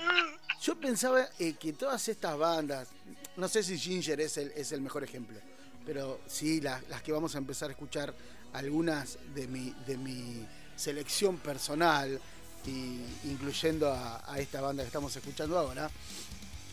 yo 0.60 0.74
pensaba 0.76 1.28
eh, 1.38 1.54
que 1.58 1.72
todas 1.72 2.06
estas 2.08 2.36
bandas, 2.36 2.88
no 3.36 3.48
sé 3.48 3.62
si 3.62 3.78
Ginger 3.78 4.20
es 4.20 4.36
el, 4.36 4.52
es 4.56 4.72
el 4.72 4.80
mejor 4.80 5.04
ejemplo, 5.04 5.38
pero 5.86 6.20
sí 6.28 6.60
las, 6.60 6.82
las 6.88 7.02
que 7.02 7.12
vamos 7.12 7.34
a 7.34 7.38
empezar 7.38 7.68
a 7.68 7.72
escuchar, 7.72 8.14
algunas 8.52 9.16
de 9.34 9.46
mi, 9.46 9.74
de 9.86 9.96
mi 9.96 10.46
selección 10.76 11.38
personal, 11.38 12.20
y 12.66 13.00
incluyendo 13.24 13.90
a, 13.92 14.22
a 14.32 14.38
esta 14.38 14.60
banda 14.60 14.82
que 14.82 14.88
estamos 14.88 15.14
escuchando 15.16 15.58
ahora, 15.58 15.90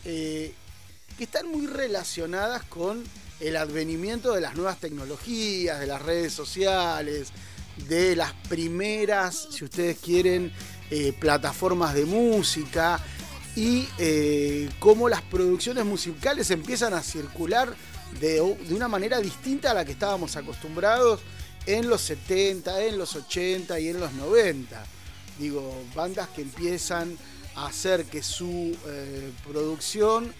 eh, 0.04 0.54
que 1.18 1.24
están 1.24 1.46
muy 1.48 1.66
relacionadas 1.66 2.62
con 2.64 3.04
el 3.40 3.56
advenimiento 3.56 4.32
de 4.32 4.40
las 4.40 4.54
nuevas 4.54 4.78
tecnologías, 4.78 5.80
de 5.80 5.86
las 5.86 6.00
redes 6.02 6.32
sociales, 6.32 7.28
de 7.88 8.16
las 8.16 8.32
primeras, 8.48 9.48
si 9.50 9.64
ustedes 9.64 9.98
quieren, 9.98 10.52
eh, 10.90 11.12
plataformas 11.18 11.94
de 11.94 12.04
música 12.04 13.00
y 13.54 13.88
eh, 13.98 14.68
cómo 14.78 15.08
las 15.08 15.22
producciones 15.22 15.84
musicales 15.84 16.50
empiezan 16.50 16.94
a 16.94 17.02
circular 17.02 17.74
de, 18.20 18.34
de 18.34 18.74
una 18.74 18.88
manera 18.88 19.20
distinta 19.20 19.70
a 19.70 19.74
la 19.74 19.84
que 19.84 19.92
estábamos 19.92 20.36
acostumbrados 20.36 21.20
en 21.66 21.88
los 21.88 22.00
70, 22.00 22.84
en 22.84 22.98
los 22.98 23.14
80 23.14 23.78
y 23.78 23.88
en 23.88 24.00
los 24.00 24.12
90. 24.14 24.84
Digo, 25.38 25.80
bandas 25.94 26.28
que 26.30 26.42
empiezan 26.42 27.16
a 27.54 27.66
hacer 27.66 28.04
que 28.06 28.22
su 28.22 28.76
eh, 28.86 29.30
producción 29.48 30.34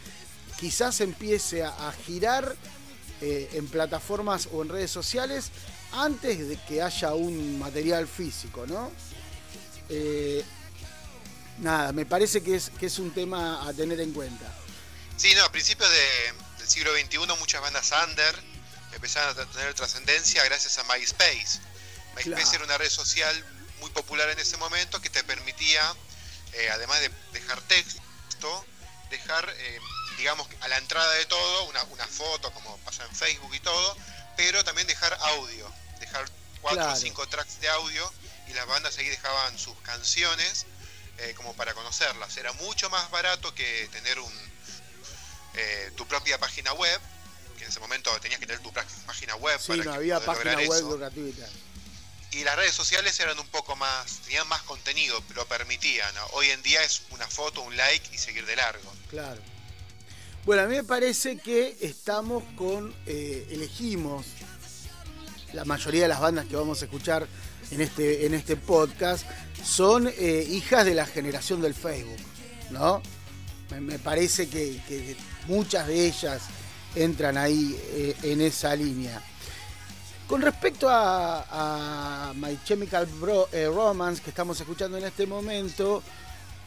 quizás 0.59 1.01
empiece 1.01 1.63
a, 1.63 1.93
girar 2.05 2.57
en 3.23 3.67
plataformas 3.67 4.49
o 4.51 4.63
en 4.63 4.71
redes 4.71 4.91
sociales 4.91 5.51
antes 5.93 6.49
de 6.49 6.57
que 6.65 6.83
haya 6.83 7.13
un 7.15 7.59
material 7.59 8.07
físico, 8.09 8.67
¿no? 8.67 8.91
Eh, 9.89 10.45
nada, 11.59 11.93
me 11.93 12.07
parece 12.07 12.43
que 12.43 12.55
es, 12.57 12.71
que 12.79 12.87
es 12.87 12.99
un 12.99 13.13
tema 13.13 13.67
a 13.69 13.73
tener 13.73 14.01
en 14.01 14.13
cuenta. 14.13 14.47
Sí, 15.17 15.35
no, 15.35 15.45
a 15.45 15.53
principios 15.53 15.91
de- 15.91 16.33
del 16.59 16.69
siglo 16.69 16.93
XXI 16.95 17.19
muchas 17.39 17.61
bandas 17.61 17.93
under 18.09 18.35
empezaron 18.93 19.39
a 19.39 19.47
tener 19.51 19.75
trascendencia 19.75 20.45
gracias 20.45 20.79
a 20.79 20.85
MySpace. 20.85 21.59
MySpace 22.17 22.25
Claro. 22.43 22.51
era 22.55 22.65
una 22.65 22.79
red 22.79 22.91
social 22.91 23.45
muy 23.81 23.91
popular 23.91 24.29
en 24.31 24.39
ese 24.39 24.57
momento 24.57 25.01
que 25.01 25.11
te 25.11 25.23
permitía, 25.25 25.95
eh, 26.53 26.69
además 26.71 27.01
de 27.01 27.11
dejar 27.33 27.61
texto, 27.63 28.65
dejar, 29.11 29.49
eh, 29.59 29.79
digamos, 30.19 30.47
a 30.61 30.69
la 30.69 30.77
entrada 30.79 31.13
de 31.15 31.25
todo 31.27 31.65
una, 31.69 31.83
una 31.85 32.07
foto, 32.07 32.53
como 32.53 32.77
pasa 32.79 33.05
en 33.07 33.15
Facebook 33.15 33.55
y 33.55 33.61
todo, 33.61 33.97
pero 34.37 34.63
también 34.65 34.87
dejar 34.87 35.15
audio, 35.21 35.73
dejar 36.11 36.29
cuatro 36.61 36.79
Claro. 36.83 36.93
o 36.93 37.01
cinco 37.01 37.27
tracks 37.29 37.61
de 37.61 37.69
audio 37.69 38.13
y 38.49 38.53
las 38.53 38.67
bandas 38.67 38.99
ahí 38.99 39.09
dejaban 39.09 39.59
sus 39.59 39.77
canciones 39.83 40.67
eh, 41.19 41.35
como 41.37 41.55
para 41.55 41.75
conocerlas. 41.75 42.37
Era 42.37 42.53
mucho 42.55 42.91
más 42.91 43.11
barato 43.11 43.55
que 43.55 43.89
tener 43.93 44.19
un, 44.19 44.33
eh, 45.55 45.91
tu 45.97 46.07
propia 46.07 46.39
página 46.39 46.73
web, 46.73 47.01
que 47.57 47.65
en 47.65 47.71
ese 47.71 47.81
momento 47.81 48.11
tenías 48.21 48.41
que 48.41 48.47
tener 48.47 48.63
tu 48.63 48.73
página 48.73 49.37
web 49.37 49.59
Sí, 49.61 49.69
para 49.69 49.85
no 49.85 49.91
que 49.91 49.97
había 49.97 50.21
página 50.21 50.57
web 50.63 50.99
gratuita. 50.99 51.47
Y 52.33 52.45
las 52.45 52.55
redes 52.57 52.75
sociales 52.75 53.19
eran 53.19 53.39
un 53.41 53.49
poco 53.49 53.75
más, 53.77 54.21
tenían 54.25 54.47
más 54.49 54.63
contenido, 54.63 55.23
lo 55.35 55.47
permitían. 55.47 56.15
¿no? 56.15 56.27
Hoy 56.33 56.51
en 56.51 56.63
día 56.63 56.83
es 56.83 57.03
una 57.11 57.27
foto, 57.27 57.61
un 57.61 57.77
like 57.77 58.15
y 58.15 58.19
seguir 58.19 58.47
de 58.47 58.57
largo. 58.57 58.93
Claro. 59.09 59.41
Bueno, 60.45 60.63
a 60.63 60.67
mí 60.67 60.77
me 60.77 60.85
parece 60.85 61.39
que 61.39 61.77
estamos 61.81 62.43
con, 62.57 62.95
eh, 63.07 63.47
elegimos 63.51 64.25
la 65.53 65.65
mayoría 65.65 66.03
de 66.03 66.09
las 66.09 66.21
bandas 66.21 66.47
que 66.47 66.57
vamos 66.57 66.81
a 66.83 66.85
escuchar 66.85 67.27
en 67.71 67.81
este, 67.81 68.27
en 68.27 68.35
este 68.35 68.57
podcast 68.57 69.25
son 69.65 70.09
eh, 70.09 70.47
hijas 70.51 70.85
de 70.85 70.95
la 70.95 71.07
generación 71.07 71.61
del 71.61 71.75
Facebook, 71.75 72.19
¿no? 72.71 73.03
Me, 73.79 73.99
parece 73.99 74.49
que, 74.49 75.17
muchas 75.47 75.87
de 75.87 76.07
ellas 76.07 76.43
entran 76.95 77.39
ahí 77.39 77.79
eh, 77.93 78.17
en 78.25 78.41
esa 78.41 78.75
línea. 78.75 79.23
Con 80.27 80.43
respecto 80.43 80.89
a, 80.91 82.33
My 82.37 82.59
Chemical 82.65 83.09
eh, 83.53 83.67
Romance 83.67 84.23
que 84.23 84.31
estamos 84.31 84.61
escuchando 84.61 84.99
en 84.99 85.05
este 85.05 85.27
momento, 85.27 86.03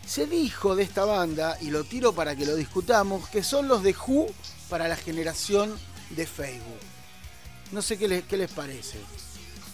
se 0.06 0.26
dijo 0.26 0.76
de 0.76 0.84
esta 0.84 1.06
banda, 1.06 1.58
y 1.62 1.72
lo 1.72 1.84
tiro 1.84 2.14
para 2.14 2.36
que 2.36 2.46
lo 2.46 2.56
discutamos, 2.56 3.28
que 3.30 3.44
son 3.44 3.68
los 3.68 3.84
de 3.84 3.96
Who 3.96 4.28
para 4.70 4.88
la 4.88 4.96
generación 4.96 5.78
de 6.10 6.26
Facebook. 6.26 6.93
No 7.74 7.82
sé 7.82 7.98
qué 7.98 8.08
les, 8.08 8.24
qué 8.26 8.38
les 8.38 8.52
parece. 8.52 9.00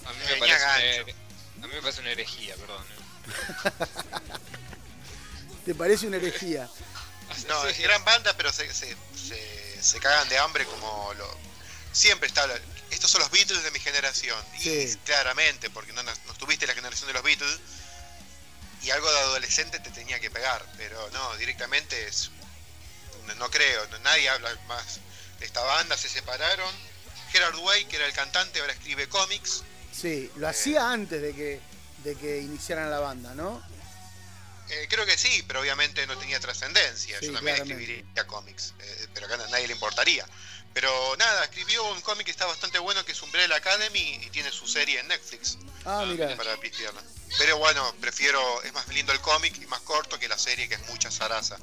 A 0.06 0.14
mí 0.14 0.20
me 0.30 0.36
parece 0.38 0.56
una, 0.56 0.58
gancho. 0.58 0.86
here- 0.86 1.16
a 1.62 1.68
mí 1.68 1.74
me 1.74 1.82
parece 1.82 2.02
una 2.02 2.12
herejía, 2.12 2.56
perdón. 2.56 2.86
¿eh? 2.88 3.72
¿Te 5.66 5.76
parece 5.76 6.08
una 6.08 6.18
herejía? 6.18 6.70
No, 7.48 7.68
es 7.68 7.78
gran 7.80 8.04
banda, 8.06 8.36
pero 8.36 8.52
se, 8.52 8.74
se, 8.74 8.98
se- 9.16 9.78
se 9.84 10.00
cagan 10.00 10.28
de 10.30 10.38
hambre 10.40 10.66
como 10.66 11.14
lo... 11.14 11.38
Siempre 11.92 12.28
está... 12.28 12.48
Estos 12.90 13.12
son 13.12 13.22
los 13.22 13.30
Beatles 13.30 13.64
de 13.64 13.70
mi 13.72 13.80
generación. 13.80 14.38
Y 14.58 14.64
Sí. 14.64 14.98
claramente, 15.06 15.70
porque 15.70 15.94
no, 15.94 16.02
no 16.02 16.12
no 16.26 16.32
estuviste 16.32 16.66
en 16.66 16.70
la 16.70 16.76
generación 16.76 17.06
de 17.08 17.14
los 17.14 17.22
Beatles. 17.24 17.60
Y 18.82 18.90
algo 18.90 19.12
de 19.12 19.20
adolescente 19.20 19.80
te 19.80 19.92
tenía 19.92 20.20
que 20.20 20.32
pegar. 20.32 20.66
Pero 20.78 21.08
no, 21.12 21.36
directamente 21.38 22.08
es... 22.08 22.32
No, 23.28 23.36
no 23.36 23.52
creo, 23.52 23.86
no- 23.90 24.00
nadie 24.00 24.28
habla 24.30 24.50
más 24.68 25.00
de 25.40 25.46
esta 25.46 25.62
banda. 25.62 25.98
Se 25.98 26.10
separaron. 26.10 26.74
Gerard 27.32 27.58
Way, 27.58 27.86
que 27.86 27.96
era 27.98 28.06
el 28.06 28.14
cantante, 28.14 28.60
ahora 28.60 28.74
escribe 28.74 29.08
cómics. 29.10 29.64
Sí, 29.92 30.32
lo 30.38 30.48
hacía 30.48 30.92
antes 30.92 31.22
de 31.22 31.34
que, 31.34 31.60
de 32.04 32.16
que 32.16 32.40
iniciaran 32.42 32.90
la 32.90 33.00
banda, 33.00 33.34
¿no? 33.36 33.62
Eh, 34.70 34.88
creo 34.90 35.06
que 35.06 35.18
sí, 35.18 35.44
pero 35.48 35.62
obviamente 35.62 36.06
no 36.06 36.18
tenía 36.18 36.40
trascendencia. 36.40 37.20
Sí, 37.20 37.28
Yo 37.28 37.34
también 37.34 37.56
claramente. 37.58 37.84
escribiría 37.92 38.28
cómics, 38.28 38.74
eh, 38.80 39.08
pero 39.14 39.26
acá 39.26 39.36
a 39.36 39.48
nadie 39.50 39.68
le 39.68 39.74
importaría. 39.74 40.26
Pero 40.74 41.16
nada, 41.18 41.44
escribió 41.46 41.84
un 41.92 42.00
cómic 42.02 42.26
que 42.26 42.32
está 42.32 42.46
bastante 42.46 42.78
bueno, 42.78 43.04
que 43.04 43.14
es 43.14 43.22
Umbrella 43.24 43.56
Academy, 43.56 44.20
y 44.24 44.30
tiene 44.30 44.52
su 44.52 44.68
serie 44.68 45.00
en 45.00 45.08
Netflix 45.08 45.58
Ah, 45.86 46.02
Ah, 46.02 46.06
mira. 46.06 46.36
para 46.38 46.56
pistearla. 46.58 47.02
Pero 47.40 47.58
bueno, 47.58 47.96
prefiero, 48.00 48.62
es 48.64 48.72
más 48.74 48.88
lindo 48.90 49.12
el 49.12 49.20
cómic 49.22 49.56
y 49.60 49.66
más 49.66 49.82
corto 49.82 50.20
que 50.20 50.28
la 50.28 50.38
serie, 50.38 50.70
que 50.70 50.76
es 50.76 50.88
mucha 50.90 51.10
zaraza. 51.10 51.58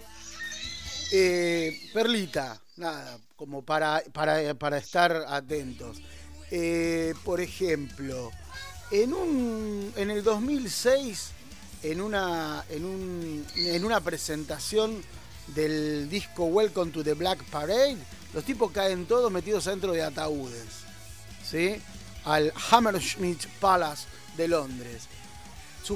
Eh, 1.13 1.91
Perlita, 1.93 2.61
nada, 2.77 3.19
como 3.37 3.63
para, 3.63 4.03
para, 4.13 4.55
para 4.55 4.79
estar 4.79 5.25
atentos. 5.29 5.99
Eh, 6.51 7.15
por 7.25 7.41
ejemplo, 7.41 8.31
en, 8.91 9.13
un, 9.15 9.93
en 9.97 10.11
el 10.11 10.23
2006, 10.23 11.31
en 11.83 12.01
una, 12.01 12.65
en, 12.71 12.85
un, 12.85 13.47
en 13.55 13.85
una 13.85 14.01
presentación 14.01 15.03
del 15.49 16.09
disco 16.09 16.47
Welcome 16.47 16.93
to 16.93 17.05
the 17.05 17.15
Black 17.15 17.43
Parade, 17.45 17.99
los 18.35 18.45
tipos 18.45 18.73
caen 18.73 19.07
todos 19.07 19.31
metidos 19.31 19.65
dentro 19.67 19.93
de 19.93 20.03
ataúdes, 20.03 20.67
¿sí? 21.49 21.77
Al 22.25 22.53
Hammersmith 22.71 23.47
Palace 23.61 24.07
de 24.37 24.49
Londres. 24.49 25.05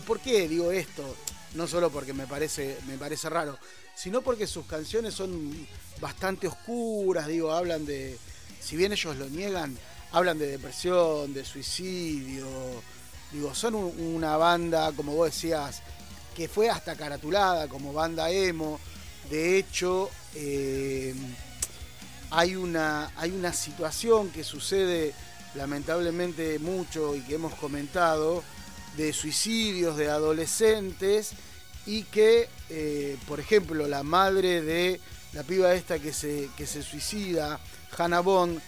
¿Por 0.07 0.21
qué 0.21 0.49
digo 0.49 0.71
esto? 0.71 1.17
No 1.55 1.67
solo 1.67 1.91
porque 1.91 2.13
me 2.13 2.29
parece, 2.29 2.79
me 2.87 2.97
parece 2.97 3.29
raro, 3.29 3.59
sino 4.01 4.23
porque 4.23 4.47
sus 4.47 4.65
canciones 4.67 5.15
son 5.15 5.67
bastante 6.01 6.47
oscuras, 6.49 7.27
digo, 7.27 7.53
hablan 7.53 7.85
de, 7.85 8.17
si 8.61 8.77
bien 8.77 8.93
ellos 8.93 9.17
lo 9.17 9.29
niegan, 9.29 9.77
hablan 10.13 10.39
de 10.39 10.47
depresión, 10.47 11.35
de 11.35 11.45
suicidio, 11.45 12.47
digo, 13.33 13.55
son 13.55 13.75
un- 13.75 14.15
una 14.17 14.37
banda, 14.37 14.91
como 14.93 15.15
vos 15.15 15.31
decías, 15.31 15.83
que 16.35 16.49
fue 16.49 16.71
hasta 16.71 16.97
caratulada 16.97 17.69
como 17.69 17.93
banda 17.93 18.31
emo, 18.31 18.79
De 19.29 19.59
hecho, 19.59 20.11
eh, 20.35 21.15
hay, 22.31 22.57
una, 22.57 23.13
hay 23.17 23.31
una 23.31 23.53
situación 23.53 24.31
que 24.31 24.43
sucede 24.43 25.13
lamentablemente 25.55 26.59
mucho 26.59 27.15
y 27.15 27.21
que 27.21 27.35
hemos 27.35 27.55
comentado 27.55 28.43
de 28.97 29.13
suicidios 29.13 29.97
de 29.97 30.09
adolescentes 30.11 31.31
y 31.87 32.03
que, 32.05 32.49
eh, 32.71 33.17
por 33.27 33.41
ejemplo, 33.41 33.89
la 33.89 34.03
madre 34.03 34.63
de 34.63 35.01
la 35.33 35.43
piba 35.43 35.75
esta 35.75 35.99
que 35.99 36.13
se, 36.13 36.49
que 36.57 36.67
se 36.67 36.83
suicida, 36.83 37.59
Hannah 37.97 38.21
Bond, 38.21 38.61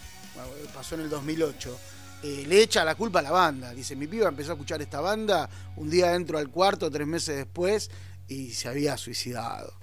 pasó 0.74 0.94
en 0.96 1.02
el 1.02 1.10
2008, 1.10 1.78
eh, 2.24 2.44
le 2.46 2.62
echa 2.62 2.84
la 2.84 2.94
culpa 2.94 3.20
a 3.20 3.22
la 3.22 3.30
banda. 3.30 3.72
Dice, 3.72 3.96
mi 3.96 4.06
piba 4.06 4.28
empezó 4.28 4.52
a 4.52 4.54
escuchar 4.54 4.82
esta 4.82 5.00
banda, 5.00 5.48
un 5.76 5.90
día 5.90 6.14
entro 6.14 6.38
al 6.38 6.50
cuarto, 6.50 6.90
tres 6.90 7.06
meses 7.06 7.36
después, 7.36 7.90
y 8.28 8.52
se 8.52 8.68
había 8.68 8.96
suicidado. 8.96 9.74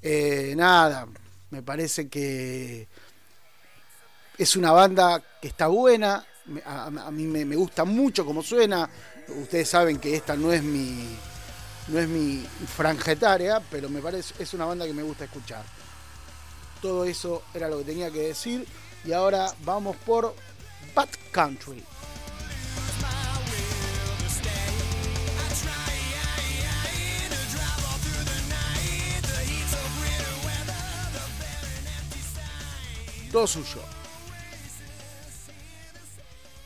Eh, 0.00 0.54
nada, 0.56 1.06
me 1.50 1.62
parece 1.62 2.08
que 2.08 2.88
es 4.38 4.56
una 4.56 4.72
banda 4.72 5.22
que 5.40 5.48
está 5.48 5.68
buena, 5.68 6.24
a, 6.64 7.10
mí 7.10 7.24
me, 7.24 7.44
me, 7.44 7.56
gusta 7.56 7.84
mucho 7.84 8.24
como 8.24 8.42
suena, 8.42 8.88
ustedes 9.40 9.68
saben 9.68 9.98
que 9.98 10.14
esta 10.14 10.36
no 10.36 10.52
es 10.52 10.62
mi 10.62 11.16
no 11.88 11.98
es 11.98 12.08
mi 12.08 12.46
franja 12.76 13.12
etaria, 13.12 13.62
pero 13.70 13.88
me 13.88 14.00
parece 14.00 14.34
es 14.42 14.54
una 14.54 14.64
banda 14.64 14.86
que 14.86 14.92
me 14.92 15.02
gusta 15.02 15.24
escuchar. 15.24 15.64
Todo 16.82 17.04
eso 17.04 17.42
era 17.54 17.68
lo 17.68 17.78
que 17.78 17.84
tenía 17.84 18.10
que 18.10 18.20
decir 18.20 18.66
y 19.04 19.12
ahora 19.12 19.54
vamos 19.64 19.96
por 19.96 20.34
Bad 20.94 21.08
Country. 21.30 21.84
Todo 33.32 33.46
suyo. 33.46 33.82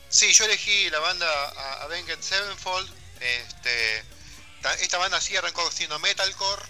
Sí, 0.09 0.31
yo 0.31 0.45
elegí 0.45 0.89
la 0.89 0.99
banda 0.99 1.83
Avenged 1.83 2.21
Sevenfold. 2.21 2.89
Este, 3.19 4.03
esta 4.79 4.97
banda 4.97 5.19
sí 5.19 5.35
arrancó 5.35 5.69
siendo 5.71 5.97
metalcore 5.99 6.61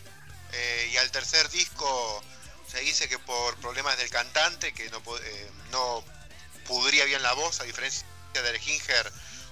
eh, 0.53 0.89
y 0.93 0.97
al 0.97 1.11
tercer 1.11 1.49
disco 1.49 2.23
se 2.69 2.79
dice 2.79 3.09
que 3.09 3.19
por 3.19 3.55
problemas 3.57 3.97
del 3.97 4.09
cantante, 4.09 4.73
que 4.73 4.89
no, 4.89 5.01
eh, 5.17 5.51
no 5.71 6.03
pudría 6.65 7.05
bien 7.05 7.21
la 7.21 7.33
voz, 7.33 7.59
a 7.59 7.63
diferencia 7.63 8.05
del 8.33 8.57
Ginger, 8.59 9.11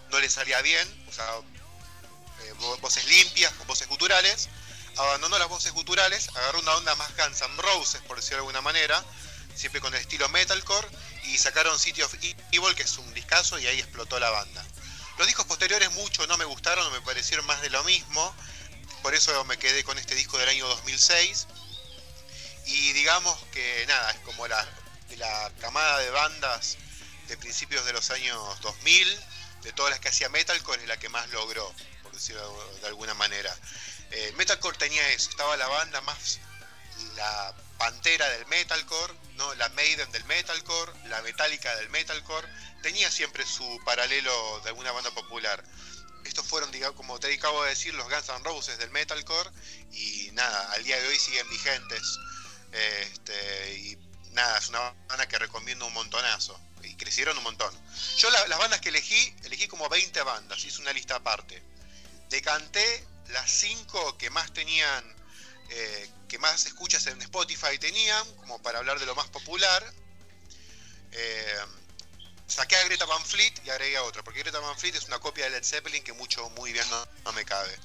no 0.09 0.19
le 0.19 0.29
salía 0.29 0.61
bien, 0.61 1.05
o 1.09 1.11
sea, 1.11 1.25
eh, 2.43 2.53
voces 2.81 3.05
limpias, 3.05 3.53
voces 3.67 3.87
guturales, 3.87 4.47
abandonó 4.97 5.37
las 5.37 5.49
voces 5.49 5.71
guturales, 5.73 6.29
agarró 6.29 6.59
una 6.59 6.75
onda 6.75 6.95
más 6.95 7.15
Guns 7.17 7.41
N' 7.41 7.61
Roses, 7.61 8.01
por 8.07 8.17
decirlo 8.17 8.37
de 8.37 8.41
alguna 8.41 8.61
manera, 8.61 9.03
siempre 9.53 9.81
con 9.81 9.93
el 9.93 9.99
estilo 9.99 10.29
metalcore, 10.29 10.87
y 11.25 11.37
sacaron 11.37 11.77
City 11.77 12.01
of 12.01 12.13
Evil, 12.51 12.75
que 12.75 12.83
es 12.83 12.97
un 12.97 13.13
discazo, 13.13 13.59
y 13.59 13.67
ahí 13.67 13.79
explotó 13.79 14.19
la 14.19 14.29
banda. 14.29 14.65
Los 15.19 15.27
discos 15.27 15.45
posteriores 15.47 15.91
mucho 15.91 16.25
no 16.27 16.37
me 16.37 16.45
gustaron, 16.45 16.89
me 16.93 17.01
parecieron 17.01 17.45
más 17.45 17.61
de 17.61 17.69
lo 17.69 17.83
mismo, 17.83 18.33
por 19.01 19.13
eso 19.13 19.43
me 19.43 19.59
quedé 19.59 19.83
con 19.83 19.99
este 19.99 20.15
disco 20.15 20.37
del 20.37 20.47
año 20.47 20.65
2006. 20.69 21.45
Y 22.67 22.93
digamos 22.93 23.37
que 23.51 23.83
nada, 23.89 24.11
es 24.11 24.19
como 24.19 24.47
la, 24.47 24.65
la 25.17 25.51
camada 25.59 25.99
de 25.99 26.09
bandas 26.11 26.77
de 27.27 27.35
principios 27.35 27.85
de 27.85 27.91
los 27.91 28.11
años 28.11 28.61
2000, 28.61 29.19
de 29.63 29.73
todas 29.73 29.91
las 29.91 29.99
que 29.99 30.07
hacía 30.07 30.29
metalcore, 30.29 30.83
es 30.83 30.87
la 30.87 30.95
que 30.95 31.09
más 31.09 31.29
logró, 31.31 31.69
por 32.01 32.13
decirlo 32.13 32.73
de 32.79 32.87
alguna 32.87 33.13
manera. 33.13 33.53
Eh, 34.11 34.33
metalcore 34.37 34.77
tenía 34.77 35.05
eso, 35.09 35.31
estaba 35.31 35.57
la 35.57 35.67
banda 35.67 35.99
más 35.99 36.39
la 37.15 37.53
pantera 37.77 38.27
del 38.29 38.45
metalcore, 38.47 39.13
¿no? 39.35 39.53
la 39.55 39.69
Maiden 39.69 40.11
del 40.11 40.23
metalcore, 40.25 40.91
la 41.09 41.21
metálica 41.21 41.75
del 41.75 41.89
metalcore, 41.89 42.47
tenía 42.81 43.11
siempre 43.11 43.45
su 43.45 43.79
paralelo 43.85 44.61
de 44.61 44.69
alguna 44.69 44.91
banda 44.91 45.11
popular. 45.11 45.63
Estos 46.25 46.45
fueron, 46.45 46.71
digamos, 46.71 46.95
como 46.95 47.19
te 47.19 47.33
acabo 47.33 47.63
de 47.63 47.69
decir, 47.69 47.93
los 47.93 48.09
Guns 48.09 48.29
N' 48.29 48.43
Roses 48.43 48.77
del 48.77 48.91
metalcore 48.91 49.49
y 49.91 50.29
nada, 50.33 50.71
al 50.73 50.83
día 50.83 50.99
de 50.99 51.07
hoy 51.07 51.17
siguen 51.17 51.49
vigentes. 51.49 52.19
Este, 52.71 53.73
y 53.75 53.97
nada, 54.31 54.57
es 54.57 54.69
una 54.69 54.93
banda 55.07 55.27
que 55.27 55.39
recomiendo 55.39 55.85
un 55.85 55.93
montonazo. 55.93 56.59
Y 56.83 56.95
crecieron 56.95 57.37
un 57.37 57.43
montón. 57.43 57.73
Yo 58.17 58.29
las 58.29 58.57
bandas 58.57 58.79
que 58.79 58.89
elegí, 58.89 59.35
elegí 59.43 59.67
como 59.67 59.89
20 59.89 60.21
bandas, 60.23 60.63
hice 60.63 60.81
una 60.81 60.93
lista 60.93 61.15
aparte. 61.15 61.61
Decanté 62.29 63.05
las 63.29 63.49
5 63.49 64.17
que 64.17 64.29
más 64.29 64.53
tenían, 64.53 65.03
eh, 65.69 66.09
que 66.27 66.39
más 66.39 66.65
escuchas 66.65 67.05
en 67.07 67.21
Spotify 67.21 67.77
tenían, 67.79 68.25
como 68.35 68.61
para 68.61 68.79
hablar 68.79 68.99
de 68.99 69.05
lo 69.05 69.15
más 69.15 69.27
popular. 69.27 69.83
Eh, 71.11 71.59
saqué 72.49 72.75
a 72.75 72.83
Greta 72.85 73.05
Van 73.05 73.23
Fleet 73.23 73.53
y 73.63 73.69
agregué 73.69 73.97
a 73.97 74.03
otra, 74.03 74.23
porque 74.23 74.39
Greta 74.39 74.59
Van 74.59 74.77
Fleet 74.77 74.95
es 74.95 75.05
una 75.05 75.19
copia 75.19 75.45
de 75.45 75.51
Led 75.51 75.63
Zeppelin 75.63 76.03
que 76.03 76.13
mucho, 76.13 76.49
muy 76.51 76.73
bien 76.73 76.85
no, 76.89 77.31
me 77.33 77.45
cabe. 77.45 77.77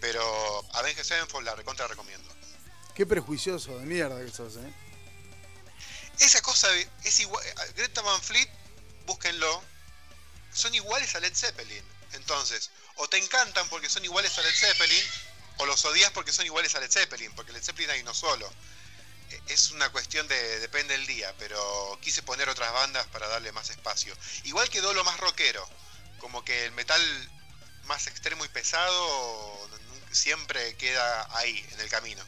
Pero 0.00 0.64
Avenged 0.74 1.04
Sevenfold 1.04 1.46
la 1.46 1.54
recontra 1.54 1.86
recomiendo. 1.88 2.32
Qué 2.94 3.04
prejuicioso 3.06 3.76
de 3.78 3.86
mierda 3.86 4.24
que 4.24 4.30
sos, 4.30 4.56
¿eh? 4.56 4.74
Esa 6.20 6.40
cosa 6.42 6.68
es 7.02 7.20
igual. 7.20 7.44
Greta 7.74 8.00
Van 8.02 8.22
Fleet, 8.22 8.48
búsquenlo. 9.06 9.62
Son 10.52 10.72
iguales 10.74 11.14
a 11.16 11.20
Led 11.20 11.34
Zeppelin. 11.34 11.84
Entonces, 12.12 12.70
o 12.96 13.08
te 13.08 13.18
encantan 13.18 13.68
porque 13.68 13.90
son 13.90 14.04
iguales 14.04 14.38
a 14.38 14.42
Led 14.42 14.54
Zeppelin, 14.54 15.04
o 15.58 15.66
los 15.66 15.84
odias 15.84 16.12
porque 16.12 16.32
son 16.32 16.46
iguales 16.46 16.74
a 16.76 16.80
Led 16.80 16.90
Zeppelin, 16.90 17.32
porque 17.34 17.52
Led 17.52 17.62
Zeppelin 17.62 17.90
hay 17.90 18.02
no 18.04 18.14
solo 18.14 18.48
es 19.48 19.70
una 19.72 19.90
cuestión 19.90 20.26
de 20.28 20.60
depende 20.60 20.96
del 20.96 21.06
día, 21.06 21.34
pero 21.38 21.58
quise 22.00 22.22
poner 22.22 22.48
otras 22.48 22.72
bandas 22.72 23.06
para 23.08 23.28
darle 23.28 23.52
más 23.52 23.70
espacio. 23.70 24.14
Igual 24.44 24.68
quedó 24.68 24.92
lo 24.92 25.04
más 25.04 25.18
rockero, 25.20 25.66
como 26.18 26.44
que 26.44 26.64
el 26.66 26.72
metal 26.72 27.00
más 27.86 28.06
extremo 28.06 28.44
y 28.44 28.48
pesado 28.48 29.68
siempre 30.10 30.74
queda 30.76 31.28
ahí, 31.36 31.64
en 31.72 31.80
el 31.80 31.88
camino. 31.88 32.22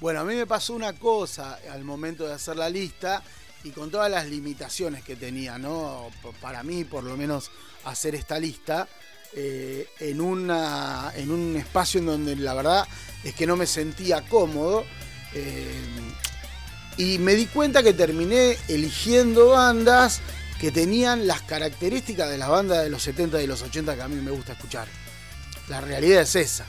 Bueno, 0.00 0.20
a 0.20 0.24
mí 0.24 0.34
me 0.34 0.46
pasó 0.46 0.74
una 0.74 0.92
cosa 0.94 1.58
al 1.70 1.84
momento 1.84 2.26
de 2.26 2.34
hacer 2.34 2.56
la 2.56 2.70
lista 2.70 3.22
y 3.64 3.70
con 3.70 3.90
todas 3.90 4.10
las 4.10 4.26
limitaciones 4.26 5.02
que 5.02 5.16
tenía, 5.16 5.58
¿no? 5.58 6.10
Para 6.40 6.62
mí, 6.62 6.84
por 6.84 7.04
lo 7.04 7.16
menos, 7.16 7.50
hacer 7.84 8.14
esta 8.14 8.38
lista. 8.38 8.88
Eh, 9.34 9.90
en, 10.00 10.22
una, 10.22 11.12
en 11.14 11.30
un 11.30 11.54
espacio 11.54 12.00
en 12.00 12.06
donde 12.06 12.34
la 12.34 12.54
verdad 12.54 12.88
es 13.22 13.34
que 13.34 13.46
no 13.46 13.58
me 13.58 13.66
sentía 13.66 14.26
cómodo 14.26 14.86
eh, 15.38 15.72
y 16.96 17.18
me 17.18 17.34
di 17.34 17.46
cuenta 17.46 17.82
que 17.82 17.92
terminé 17.92 18.56
eligiendo 18.66 19.50
bandas 19.50 20.20
que 20.60 20.72
tenían 20.72 21.28
las 21.28 21.42
características 21.42 22.28
de 22.28 22.38
las 22.38 22.48
bandas 22.48 22.82
de 22.82 22.90
los 22.90 23.02
70 23.02 23.40
y 23.40 23.46
los 23.46 23.62
80 23.62 23.94
que 23.94 24.02
a 24.02 24.08
mí 24.08 24.16
me 24.16 24.32
gusta 24.32 24.54
escuchar. 24.54 24.88
La 25.68 25.80
realidad 25.80 26.22
es 26.22 26.34
esa. 26.34 26.66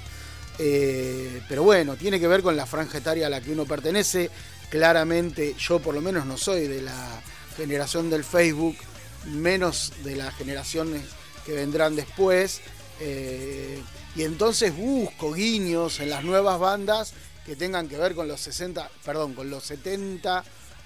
Eh, 0.59 1.41
pero 1.49 1.63
bueno, 1.63 1.95
tiene 1.95 2.19
que 2.19 2.27
ver 2.27 2.43
con 2.43 2.55
la 2.55 2.67
franja 2.67 2.99
etaria 2.99 3.25
a 3.25 3.29
la 3.29 3.41
que 3.41 3.51
uno 3.51 3.65
pertenece. 3.65 4.29
Claramente 4.69 5.55
yo 5.57 5.79
por 5.79 5.95
lo 5.95 6.01
menos 6.01 6.27
no 6.27 6.37
soy 6.37 6.67
de 6.67 6.83
la 6.83 7.21
generación 7.57 8.11
del 8.11 8.23
Facebook, 8.23 8.77
menos 9.25 9.93
de 10.03 10.15
las 10.15 10.35
generaciones 10.35 11.01
que 11.43 11.53
vendrán 11.53 11.95
después. 11.95 12.61
Eh, 12.99 13.81
y 14.15 14.23
entonces 14.23 14.75
busco 14.75 15.33
guiños 15.33 15.99
en 15.99 16.11
las 16.11 16.23
nuevas 16.23 16.59
bandas 16.59 17.13
que 17.49 17.55
tengan 17.55 17.89
que 17.89 17.97
ver 17.97 18.13
con 18.13 18.27
los 18.27 18.39
60, 18.41 18.87
perdón, 19.03 19.33
con 19.33 19.49
los 19.49 19.65
70, 19.65 20.43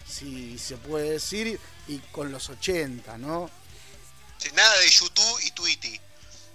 si 0.08 0.58
se 0.58 0.78
puede 0.78 1.10
decir, 1.10 1.60
y 1.90 2.00
con 2.14 2.32
los 2.32 2.48
80, 2.48 3.18
¿no? 3.18 3.52
nada 4.54 4.80
de 4.80 4.90
YouTube 4.90 5.40
y 5.42 5.52
Tweety. 5.52 6.00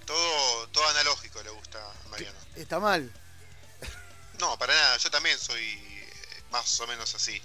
Todo, 0.07 0.68
todo 0.68 0.88
analógico 0.88 1.42
le 1.42 1.51
gusta 1.51 1.79
a 1.79 2.09
Mariano. 2.09 2.38
¿Está 2.57 2.81
mal? 2.81 3.12
No, 4.38 4.59
para 4.59 4.75
nada. 4.75 4.97
Yo 4.97 5.11
también 5.11 5.38
soy 5.38 5.62
eh, 5.62 6.42
más 6.53 6.81
o 6.81 6.87
menos 6.87 7.14
así. 7.14 7.42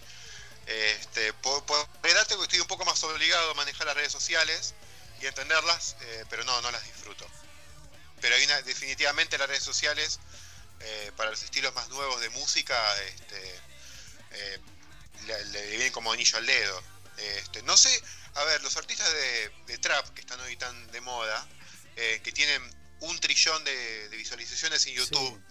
Este, 0.66 1.34
por, 1.34 1.66
por 1.66 1.86
que 2.02 2.44
estoy 2.44 2.62
un 2.62 2.68
poco 2.68 2.86
más 2.86 3.04
obligado 3.04 3.52
a 3.52 3.54
manejar 3.56 3.88
las 3.88 3.96
redes 3.98 4.14
sociales 4.14 4.74
y 5.20 5.26
entenderlas, 5.26 5.98
eh, 6.00 6.26
pero 6.30 6.46
no, 6.46 6.62
no 6.62 6.72
las 6.72 6.84
disfruto. 6.86 7.26
Pero 8.22 8.36
hay 8.36 8.46
una, 8.46 8.62
definitivamente 8.62 9.38
las 9.38 9.50
redes 9.50 9.64
sociales 9.64 10.22
eh, 10.86 11.12
para 11.16 11.32
los 11.32 11.42
estilos 11.42 11.74
más 11.74 11.88
nuevos 11.90 12.20
de 12.20 12.30
música, 12.32 12.76
este, 13.04 13.62
eh, 14.32 14.60
le, 15.52 15.70
viene 15.70 15.92
como 15.92 16.12
anillo 16.12 16.38
al 16.38 16.46
dedo. 16.46 16.84
Este, 17.18 17.64
no 17.64 17.78
sé, 17.78 17.90
a 18.36 18.44
ver, 18.44 18.62
los 18.64 18.76
artistas 18.76 19.08
de, 19.66 19.78
trap 19.78 20.10
que 20.10 20.22
están 20.22 20.40
hoy 20.42 20.58
tan 20.58 20.92
de 20.92 21.00
moda, 21.02 21.48
eh, 21.96 22.20
que 22.24 22.32
tienen 22.32 22.62
un 23.02 23.20
trillón 23.20 23.64
de, 23.64 24.10
visualizaciones 24.12 24.86
en 24.88 24.96
YouTube, 24.96 25.42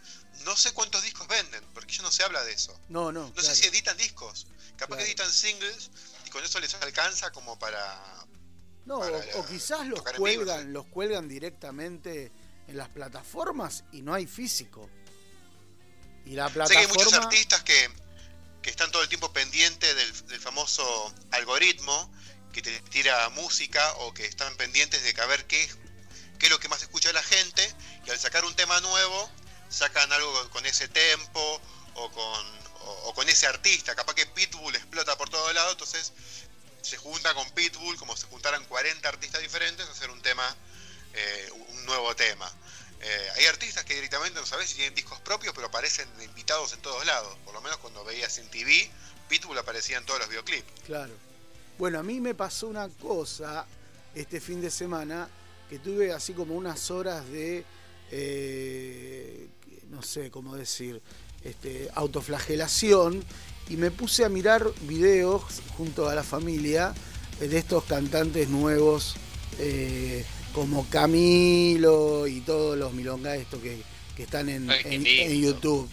no 0.45 0.57
sé 0.57 0.73
cuántos 0.73 1.03
discos 1.03 1.27
venden, 1.29 1.65
porque 1.73 1.95
ya 1.95 2.03
no 2.03 2.11
se 2.11 2.25
habla 2.25 2.43
de 2.45 2.53
eso. 2.53 2.79
No, 2.89 3.13
no. 3.13 3.33
No 3.35 3.43
sé 3.43 3.55
si 3.55 3.67
editan 3.69 3.97
discos, 3.97 4.47
capaz 4.77 4.99
que 4.99 5.05
editan 5.05 5.33
singles 5.33 5.91
y 6.27 6.31
con 6.31 6.45
eso 6.45 6.61
les 6.61 6.75
alcanza 6.75 7.31
como 7.31 7.59
para. 7.59 8.27
No, 8.85 8.99
o, 8.99 9.47
quizás 9.47 9.87
los 9.87 10.03
cuelgan, 10.03 10.73
los 10.73 10.87
cuelgan 10.87 11.29
directamente 11.29 12.33
en 12.67 12.77
las 12.77 12.89
plataformas 12.89 13.85
y 13.93 14.03
no 14.03 14.13
hay 14.13 14.27
físico. 14.27 14.91
Y 16.27 16.35
la 16.35 16.49
plataforma... 16.49 16.67
Sé 16.69 16.75
que 16.75 16.81
hay 16.81 16.87
muchos 16.87 17.13
artistas 17.15 17.63
que, 17.63 17.91
que 18.63 18.71
están 18.71 18.91
todo 18.91 19.03
el 19.03 19.09
tiempo 19.09 19.33
pendientes 19.33 19.95
del, 19.95 20.27
del 20.29 20.41
famoso 20.41 21.15
algoritmo 21.33 22.13
que 22.53 22.63
te 22.63 22.81
tira 22.91 23.29
música 23.31 23.93
o 23.95 24.15
que 24.15 24.27
están 24.27 24.55
pendientes 24.57 25.03
de 25.03 25.15
que 25.15 25.21
a 25.21 25.27
ver 25.27 25.47
qué, 25.47 25.69
qué 26.39 26.47
es 26.47 26.51
lo 26.51 26.61
que 26.61 26.69
más 26.69 26.83
escucha 26.83 27.13
la 27.13 27.23
gente 27.23 27.75
y 28.07 28.11
al 28.11 28.19
sacar 28.19 28.45
un 28.45 28.55
tema 28.55 28.79
nuevo 28.81 29.31
sacan 29.69 30.13
algo 30.13 30.51
con 30.51 30.65
ese 30.67 30.87
tempo 30.89 31.61
o 31.95 32.11
con, 32.13 32.47
o, 33.05 33.15
con 33.15 33.29
ese 33.29 33.47
artista. 33.47 33.95
Capaz 33.95 34.15
que 34.15 34.27
Pitbull 34.27 34.75
explota 34.77 35.17
por 35.17 35.31
todos 35.31 35.53
lados, 35.55 35.73
entonces 35.73 36.13
se 36.83 36.97
junta 36.99 37.33
con 37.35 37.51
Pitbull 37.53 37.97
como 37.97 38.17
se 38.17 38.27
juntaran 38.27 38.65
40 38.67 39.09
artistas 39.09 39.41
diferentes 39.41 39.87
a 39.87 39.91
hacer 39.91 40.11
un 40.11 40.21
tema, 40.21 40.57
eh, 41.15 41.51
un 41.69 41.87
nuevo 41.87 42.15
tema. 42.15 42.51
Eh, 43.03 43.29
hay 43.37 43.47
artistas 43.47 43.85
que 43.85 43.95
directamente 43.95 44.39
no 44.39 44.47
sabes 44.47 44.71
si 44.71 44.77
tienen 44.77 44.95
discos 44.95 45.19
propios, 45.21 45.53
pero 45.55 45.67
aparecen 45.67 46.09
invitados 46.23 46.73
en 46.73 46.81
todos 46.81 47.05
lados. 47.05 47.37
Por 47.45 47.53
lo 47.53 47.61
menos 47.61 47.79
cuando 47.79 48.05
veías 48.05 48.39
en 48.39 48.49
TV, 48.49 48.89
Pitbull 49.29 49.59
aparecía 49.59 49.99
en 49.99 50.07
todos 50.07 50.21
los 50.21 50.29
videoclips. 50.29 50.83
Claro. 50.87 51.13
Bueno, 51.79 51.99
a 51.99 52.03
mí 52.03 52.21
me 52.21 52.35
pasó 52.35 52.69
una 52.69 52.89
cosa 52.89 53.67
este 54.15 54.41
fin 54.41 54.61
de 54.61 54.71
semana 54.71 55.29
que 55.69 55.79
tuve 55.79 56.13
así 56.13 56.33
como 56.33 56.55
unas 56.55 56.91
horas 56.91 57.27
de, 57.29 57.65
eh, 58.11 59.49
no 59.91 60.03
sé 60.03 60.31
cómo 60.31 60.55
decir, 60.55 61.03
este, 61.43 61.89
autoflagelación 61.95 63.25
y 63.69 63.77
me 63.77 63.91
puse 63.91 64.25
a 64.25 64.29
mirar 64.29 64.71
videos 64.83 65.63
junto 65.77 66.09
a 66.09 66.15
la 66.15 66.23
familia 66.23 66.95
de 67.41 67.59
estos 67.59 67.85
cantantes 67.85 68.49
nuevos 68.49 69.17
eh, 69.59 70.25
como 70.55 70.87
Camilo 70.89 72.27
y 72.27 72.41
todos 72.41 72.77
los 72.79 72.93
milongas 72.93 73.39
estos 73.39 73.61
que, 73.61 73.83
que 74.17 74.25
están 74.25 74.49
en, 74.49 74.71
Ay, 74.71 74.83
qué 74.83 74.95
en- 74.95 75.03
lindo. 75.05 75.23
en 75.33 75.41
YouTube. 75.43 75.89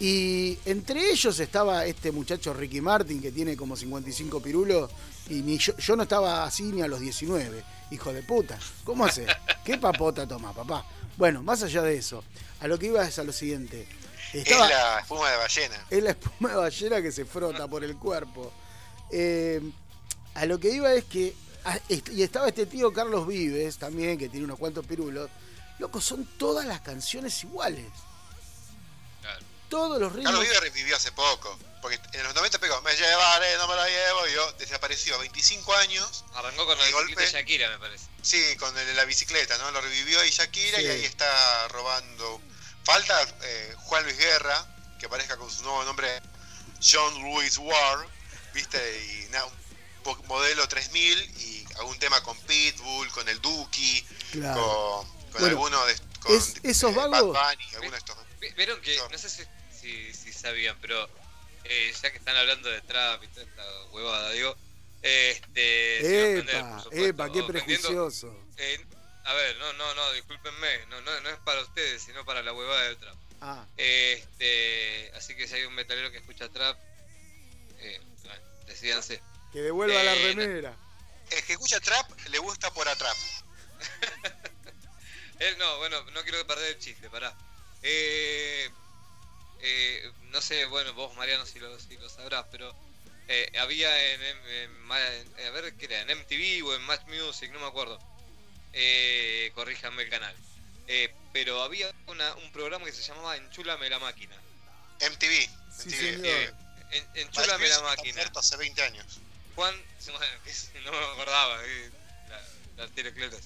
Y 0.00 0.58
entre 0.64 1.10
ellos 1.12 1.38
estaba 1.38 1.86
este 1.86 2.10
muchacho 2.10 2.52
Ricky 2.52 2.80
Martin 2.80 3.20
que 3.22 3.30
tiene 3.30 3.56
como 3.56 3.76
55 3.76 4.40
pirulos 4.42 4.90
y 5.28 5.34
ni 5.42 5.58
yo, 5.58 5.76
yo 5.76 5.94
no 5.94 6.02
estaba 6.02 6.44
así 6.44 6.64
ni 6.64 6.82
a 6.82 6.88
los 6.88 7.00
19. 7.00 7.62
Hijo 7.92 8.12
de 8.12 8.22
puta. 8.22 8.58
¿Cómo 8.84 9.04
hace? 9.04 9.26
¿Qué 9.64 9.78
papota 9.78 10.26
toma, 10.26 10.52
papá? 10.52 10.84
Bueno, 11.16 11.42
más 11.42 11.62
allá 11.62 11.82
de 11.82 11.96
eso, 11.96 12.24
a 12.60 12.66
lo 12.66 12.78
que 12.78 12.86
iba 12.86 13.06
es 13.06 13.18
a 13.18 13.22
lo 13.24 13.32
siguiente. 13.32 13.86
Estaba, 14.32 14.64
Es 14.66 14.70
la 14.72 14.98
espuma 15.00 15.30
de 15.30 15.36
ballena. 15.36 15.86
es 15.90 16.02
la 16.02 16.10
espuma 16.10 16.48
de 16.50 16.56
ballena 16.56 17.02
que 17.02 17.12
se 17.12 17.24
frota 17.24 17.68
por 17.68 17.84
el 17.84 17.96
cuerpo. 17.96 18.50
Eh, 19.10 19.60
a 20.34 20.46
lo 20.46 20.58
que 20.58 20.70
iba 20.70 20.92
es 20.94 21.04
que. 21.04 21.34
Ah, 21.64 21.78
Y 21.88 22.22
estaba 22.22 22.48
este 22.48 22.66
tío 22.66 22.92
Carlos 22.92 23.26
Vives 23.26 23.78
también, 23.78 24.18
que 24.18 24.28
tiene 24.28 24.44
unos 24.44 24.58
cuantos 24.58 24.84
pirulos. 24.86 25.28
Loco, 25.78 26.00
son 26.00 26.24
todas 26.38 26.64
las 26.66 26.80
canciones 26.80 27.42
iguales. 27.44 27.86
Claro. 29.20 29.44
Todos 29.68 30.00
los 30.00 30.12
ritmos. 30.12 30.24
Carlos 30.32 30.42
Vives 30.44 30.60
revivió 30.60 30.96
hace 30.96 31.12
poco. 31.12 31.58
Porque 31.80 31.98
en 32.12 32.22
los 32.22 32.32
90 32.36 32.60
pegó, 32.60 32.80
me 32.82 32.94
llevaré, 32.94 33.56
no 33.56 33.66
me 33.66 33.74
la 33.74 33.88
llevo, 33.88 34.28
y 34.28 34.32
yo 34.34 34.52
desapareció 34.52 35.16
a 35.16 35.18
25 35.18 35.74
años, 35.74 36.24
Arrancó 36.34 36.64
con 36.64 36.78
la 36.78 36.84
bicicleta 36.84 37.22
de. 37.22 37.26
Shakira, 37.32 37.70
me 37.70 37.78
parece. 37.80 38.06
sí, 38.22 38.40
con 38.56 38.76
el 38.78 38.86
de 38.86 38.94
la 38.94 39.04
bicicleta, 39.04 39.58
¿no? 39.58 39.68
Lo 39.72 39.80
revivió 39.80 40.20
ahí 40.20 40.30
Shakira 40.30 40.78
Sí. 40.78 40.84
y 40.84 40.88
ahí 40.88 41.04
está 41.04 41.66
robando. 41.68 42.40
Falta 42.84 43.20
eh, 43.42 43.74
Juan 43.78 44.04
Luis 44.04 44.16
Guerra, 44.16 44.64
que 45.00 45.06
aparezca 45.06 45.36
con 45.36 45.50
su 45.50 45.64
nuevo 45.64 45.82
nombre, 45.82 46.22
John 46.80 47.20
Louis 47.20 47.58
Ward, 47.58 48.06
¿viste? 48.54 48.78
Y 49.26 49.30
nada, 49.32 49.46
un 49.46 49.52
po- 49.52 49.61
modelo 50.26 50.66
3000 50.68 51.18
y 51.40 51.64
algún 51.78 51.98
tema 51.98 52.22
con 52.22 52.36
Pitbull, 52.40 53.08
con 53.10 53.28
el 53.28 53.40
Duki, 53.40 54.04
Claro. 54.32 54.60
con, 54.62 55.06
con 55.06 55.30
Bueno, 55.32 55.46
alguno 55.48 55.86
de 55.86 55.94
con, 56.20 56.36
es- 56.36 56.54
esos 56.62 56.92
eh, 56.92 56.94
vagos- 56.96 57.32
Bad 57.34 57.54
Bunny, 57.56 57.68
alguno 57.74 57.90
de 57.92 57.98
estos. 57.98 58.16
Vi- 58.40 58.52
Vieron 58.52 58.80
que, 58.80 58.96
No. 58.96 59.18
sé 59.18 59.28
si, 59.30 59.42
si, 59.80 60.14
si 60.14 60.32
sabían, 60.32 60.76
pero 60.80 61.08
eh, 61.64 61.92
ya 62.02 62.10
que 62.10 62.18
están 62.18 62.36
hablando 62.36 62.68
de 62.68 62.80
trap 62.82 63.22
y 63.22 63.28
toda 63.28 63.46
esta 63.46 63.84
huevada, 63.92 64.30
digo, 64.32 64.56
este... 65.02 65.98
sin 66.00 66.08
ofender, 66.08 66.56
Epa, 66.56 66.82
supuesto, 66.82 67.04
epa, 67.06 67.32
qué 67.32 67.42
prejuicioso. 67.44 68.44
eh, 68.56 68.84
a 69.24 69.32
ver, 69.34 69.56
no, 69.58 69.72
no, 69.74 69.94
no, 69.94 70.12
discúlpenme, 70.12 70.86
no, 70.86 71.00
no, 71.02 71.20
no 71.20 71.28
es 71.30 71.38
para 71.44 71.60
ustedes, 71.62 72.02
sino 72.02 72.24
para 72.24 72.42
la 72.42 72.52
huevada 72.52 72.82
del 72.82 72.96
trap. 72.98 73.16
Ah, 73.40 73.64
Este, 73.76 75.10
así 75.16 75.34
que 75.36 75.46
si 75.48 75.54
hay 75.54 75.64
un 75.64 75.74
metalero 75.74 76.10
que 76.10 76.18
escucha 76.18 76.48
trap, 76.48 76.76
eh, 77.78 78.00
bueno, 78.24 78.42
decídanse. 78.66 79.20
Que 79.52 79.60
devuelva 79.60 80.02
la 80.02 80.14
Eh, 80.14 80.24
remera. 80.34 80.74
El 81.30 81.42
que 81.44 81.52
escucha 81.52 81.80
trap 81.80 82.10
le 82.28 82.38
gusta 82.38 82.72
por 82.72 82.88
atrap. 82.88 83.16
Él 85.38 85.58
no, 85.58 85.78
bueno, 85.78 86.02
no 86.12 86.22
quiero 86.22 86.46
perder 86.46 86.76
el 86.76 86.78
chiste, 86.78 87.10
pará. 87.10 87.34
Eh, 87.82 88.70
eh, 89.60 90.12
no 90.30 90.40
sé, 90.40 90.64
bueno, 90.66 90.92
vos 90.94 91.14
Mariano 91.16 91.44
si 91.46 91.58
lo, 91.58 91.78
si 91.80 91.96
lo 91.96 92.08
sabrás, 92.08 92.46
pero 92.50 92.74
eh, 93.28 93.50
había 93.58 94.12
en, 94.14 94.22
en- 94.22 94.46
en 94.46 94.90
a 95.46 95.50
ver 95.50 95.74
qué 95.76 95.86
era, 95.86 96.00
en 96.02 96.10
MTV 96.18 96.64
o 96.66 96.74
en 96.74 96.82
Match 96.82 97.06
Music, 97.08 97.50
no 97.52 97.60
me 97.60 97.66
acuerdo. 97.66 97.98
Eh, 98.72 99.50
corríjanme 99.54 100.02
el 100.04 100.10
canal. 100.10 100.34
Eh, 100.86 101.12
pero 101.32 101.62
había 101.62 101.92
una- 102.06 102.34
un 102.36 102.52
programa 102.52 102.84
que 102.86 102.92
se 102.92 103.02
llamaba 103.02 103.36
Enchúlame 103.36 103.88
la 103.90 103.98
máquina. 103.98 104.36
MTV. 105.00 105.48
Sí, 105.76 105.88
MTV, 105.88 106.26
eh, 106.26 106.52
Enchúlame 107.14 107.68
la 107.68 107.80
máquina. 107.80 108.22
hace 108.36 108.56
20 108.56 108.82
años. 108.82 109.18
Juan, 109.54 109.74
no 110.84 110.90
me 110.92 110.96
acordaba, 110.98 111.64
eh, 111.66 111.90
la- 112.28 112.82
las 112.84 112.90
tirocletas. 112.94 113.40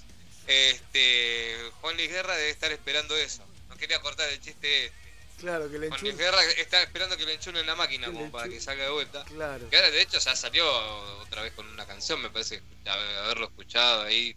Este, 0.47 1.57
Juan 1.81 1.97
Luis 1.97 2.09
Guerra 2.09 2.37
debe 2.37 2.51
estar 2.51 2.71
esperando 2.73 3.17
eso. 3.17 3.45
No 3.69 3.77
quería 3.77 4.01
cortar 4.01 4.29
el 4.31 4.41
chiste. 4.41 4.87
este. 4.87 5.07
Claro, 5.39 5.71
que 5.71 5.79
le 5.79 5.89
Juan 5.89 6.01
Luis 6.01 6.17
Guerra 6.17 6.43
está 6.45 6.83
esperando 6.83 7.17
que 7.17 7.27
le 7.27 7.35
enchulen 7.35 7.67
la 7.67 7.75
máquina 7.75 8.07
como 8.07 8.31
para 8.31 8.49
que 8.49 8.61
salga 8.61 8.85
de 8.85 8.91
vuelta. 8.91 9.25
Claro. 9.25 9.69
Que 9.69 9.77
ahora 9.77 9.91
de 9.91 10.01
hecho 10.01 10.19
ya 10.19 10.35
salió 10.35 10.67
otra 11.21 11.43
vez 11.43 11.53
con 11.53 11.67
una 11.69 11.87
canción, 11.87 12.23
me 12.23 12.31
parece 12.31 12.63
haberlo 12.87 13.47
escuchado 13.47 14.03
ahí. 14.05 14.35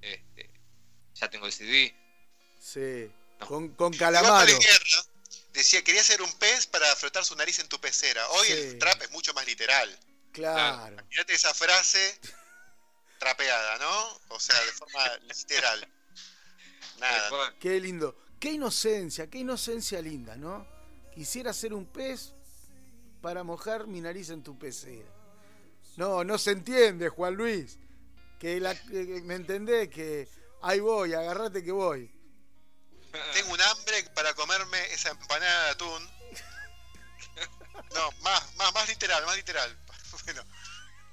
Este, 0.00 0.50
ya 1.14 1.30
tengo 1.30 1.46
el 1.46 1.52
CD. 1.52 1.94
Sí. 2.60 3.10
No. 3.40 3.46
Con, 3.46 3.68
con 3.76 3.92
calamaro. 3.92 4.48
Juan 4.50 4.60
Guerra 4.60 5.04
decía 5.52 5.82
quería 5.84 6.02
ser 6.02 6.20
un 6.22 6.32
pez 6.38 6.66
para 6.66 6.94
frotar 6.96 7.24
su 7.24 7.36
nariz 7.36 7.58
en 7.60 7.68
tu 7.68 7.78
pecera. 7.80 8.26
Hoy 8.30 8.46
Sí. 8.48 8.52
el 8.52 8.78
trap 8.78 9.00
es 9.02 9.10
mucho 9.12 9.32
más 9.34 9.46
literal. 9.46 9.96
Claro. 10.36 10.96
Mirate 11.08 11.32
esa 11.34 11.52
frase 11.54 12.20
trapeada, 13.18 13.78
¿no? 13.78 14.20
O 14.28 14.38
sea, 14.38 14.60
de 14.60 14.72
forma 14.72 15.00
literal. 15.28 15.88
Nada. 16.98 17.54
Qué 17.58 17.80
lindo. 17.80 18.16
Qué 18.38 18.52
inocencia, 18.52 19.28
qué 19.28 19.38
inocencia 19.38 20.00
linda, 20.02 20.36
¿no? 20.36 20.66
Quisiera 21.14 21.52
ser 21.54 21.72
un 21.72 21.86
pez 21.86 22.34
para 23.22 23.42
mojar 23.42 23.86
mi 23.86 24.00
nariz 24.02 24.28
en 24.28 24.42
tu 24.42 24.58
pecera. 24.58 25.08
No, 25.96 26.22
no 26.22 26.36
se 26.36 26.50
entiende, 26.50 27.08
Juan 27.08 27.34
Luis. 27.34 27.78
Que 28.38 28.60
la, 28.60 28.74
que- 28.74 29.22
¿Me 29.24 29.34
entendés? 29.36 29.88
Que 29.88 30.28
ahí 30.60 30.80
voy, 30.80 31.14
agarrate 31.14 31.64
que 31.64 31.72
voy. 31.72 32.10
Tengo 33.32 33.54
un 33.54 33.60
hambre 33.62 34.04
para 34.14 34.34
comerme 34.34 34.78
esa 34.92 35.10
empanada 35.10 35.64
de 35.64 35.70
atún. 35.70 36.10
No, 37.94 38.10
más, 38.22 38.54
más, 38.56 38.72
más 38.74 38.88
literal, 38.88 39.24
más 39.26 39.36
literal. 39.36 39.78
Bueno, 40.26 40.44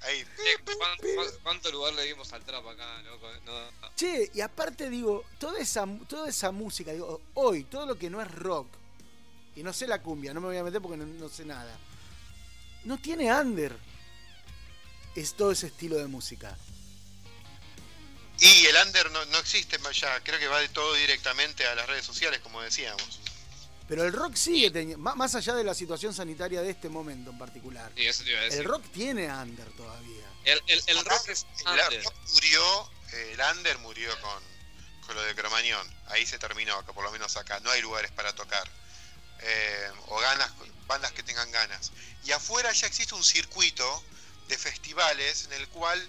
ahí. 0.02 0.24
che, 0.36 0.76
¿cuán- 0.76 0.96
cuán- 1.14 1.30
¿Cuánto 1.42 1.70
lugar 1.72 1.94
le 1.94 2.02
dimos 2.04 2.32
al 2.32 2.44
trap 2.44 2.66
acá, 2.66 3.00
loco? 3.02 3.28
No, 3.46 3.90
Che, 3.96 4.30
y 4.34 4.40
aparte 4.40 4.90
digo, 4.90 5.24
toda 5.38 5.58
esa, 5.60 5.86
toda 6.08 6.28
esa 6.28 6.50
música, 6.50 6.92
digo, 6.92 7.22
hoy, 7.34 7.64
todo 7.64 7.86
lo 7.86 7.96
que 7.98 8.10
no 8.10 8.20
es 8.20 8.30
rock, 8.30 8.68
y 9.56 9.62
no 9.62 9.72
sé 9.72 9.86
la 9.86 10.02
cumbia, 10.02 10.34
no 10.34 10.40
me 10.40 10.48
voy 10.48 10.56
a 10.56 10.64
meter 10.64 10.80
porque 10.82 10.96
no, 10.96 11.06
no 11.06 11.28
sé 11.28 11.44
nada, 11.44 11.76
no 12.84 12.98
tiene 12.98 13.32
under. 13.32 13.76
Es 15.14 15.34
todo 15.34 15.52
ese 15.52 15.68
estilo 15.68 15.96
de 15.96 16.08
música. 16.08 16.56
Y 18.40 18.66
el 18.66 18.74
under 18.84 19.08
no, 19.12 19.24
no 19.26 19.38
existe 19.38 19.78
más 19.78 19.98
ya, 20.00 20.18
creo 20.24 20.40
que 20.40 20.48
va 20.48 20.58
de 20.58 20.68
todo 20.70 20.92
directamente 20.94 21.64
a 21.66 21.74
las 21.76 21.86
redes 21.86 22.04
sociales, 22.04 22.40
como 22.40 22.60
decíamos. 22.60 23.20
Pero 23.86 24.04
el 24.04 24.12
rock 24.12 24.34
sigue 24.34 24.70
teniendo, 24.70 24.98
má- 25.02 25.14
más 25.14 25.34
allá 25.34 25.54
de 25.54 25.62
la 25.64 25.74
situación 25.74 26.14
sanitaria 26.14 26.62
de 26.62 26.70
este 26.70 26.88
momento 26.88 27.30
en 27.30 27.38
particular, 27.38 27.92
sí, 27.96 28.06
eso 28.06 28.24
te 28.24 28.30
iba 28.30 28.40
a 28.40 28.44
decir. 28.44 28.60
el 28.60 28.64
rock 28.66 28.84
tiene 28.92 29.30
under 29.30 29.68
todavía. 29.72 30.24
El, 30.44 30.60
el, 30.66 30.82
el 30.86 31.04
rock 31.04 31.28
es 31.28 31.46
El 31.66 31.68
under. 31.72 32.04
rock 32.04 32.14
murió, 32.32 32.90
el 33.12 33.40
under 33.56 33.78
murió 33.78 34.20
con, 34.20 34.42
con 35.06 35.14
lo 35.16 35.22
de 35.22 35.34
Cromañón. 35.34 35.86
Ahí 36.06 36.24
se 36.26 36.38
terminó, 36.38 36.76
acá, 36.76 36.92
por 36.92 37.04
lo 37.04 37.10
menos 37.12 37.36
acá. 37.36 37.60
No 37.60 37.70
hay 37.70 37.82
lugares 37.82 38.10
para 38.12 38.34
tocar. 38.34 38.68
Eh, 39.40 39.90
o 40.08 40.18
ganas, 40.18 40.50
bandas 40.86 41.12
que 41.12 41.22
tengan 41.22 41.50
ganas. 41.50 41.92
Y 42.24 42.32
afuera 42.32 42.72
ya 42.72 42.86
existe 42.86 43.14
un 43.14 43.24
circuito 43.24 44.04
de 44.48 44.56
festivales 44.56 45.44
en 45.46 45.52
el 45.54 45.68
cual, 45.68 46.06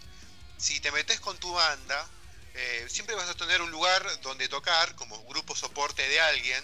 si 0.57 0.79
te 0.79 0.91
metes 0.91 1.19
con 1.19 1.37
tu 1.39 1.51
banda, 1.53 2.07
eh, 2.53 2.85
siempre 2.89 3.15
vas 3.15 3.29
a 3.29 3.33
tener 3.35 3.61
un 3.61 3.71
lugar 3.71 4.05
donde 4.21 4.47
tocar 4.47 4.95
como 4.95 5.21
grupo 5.25 5.55
soporte 5.55 6.07
de 6.07 6.21
alguien. 6.21 6.63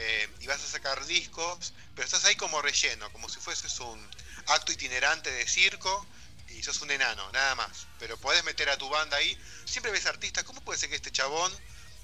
Eh, 0.00 0.28
y 0.40 0.46
vas 0.46 0.62
a 0.62 0.66
sacar 0.66 1.04
discos, 1.06 1.72
pero 1.96 2.06
estás 2.06 2.24
ahí 2.24 2.36
como 2.36 2.62
relleno, 2.62 3.10
como 3.12 3.28
si 3.28 3.40
fueses 3.40 3.80
un 3.80 4.08
acto 4.46 4.70
itinerante 4.70 5.28
de 5.30 5.48
circo 5.48 6.06
y 6.50 6.62
sos 6.62 6.80
un 6.82 6.90
enano, 6.92 7.30
nada 7.32 7.56
más. 7.56 7.88
Pero 7.98 8.16
podés 8.16 8.44
meter 8.44 8.70
a 8.70 8.78
tu 8.78 8.88
banda 8.88 9.16
ahí. 9.16 9.36
Siempre 9.64 9.90
ves 9.90 10.06
artistas, 10.06 10.44
¿cómo 10.44 10.60
puede 10.60 10.78
ser 10.78 10.88
que 10.88 10.96
este 10.96 11.10
chabón 11.10 11.52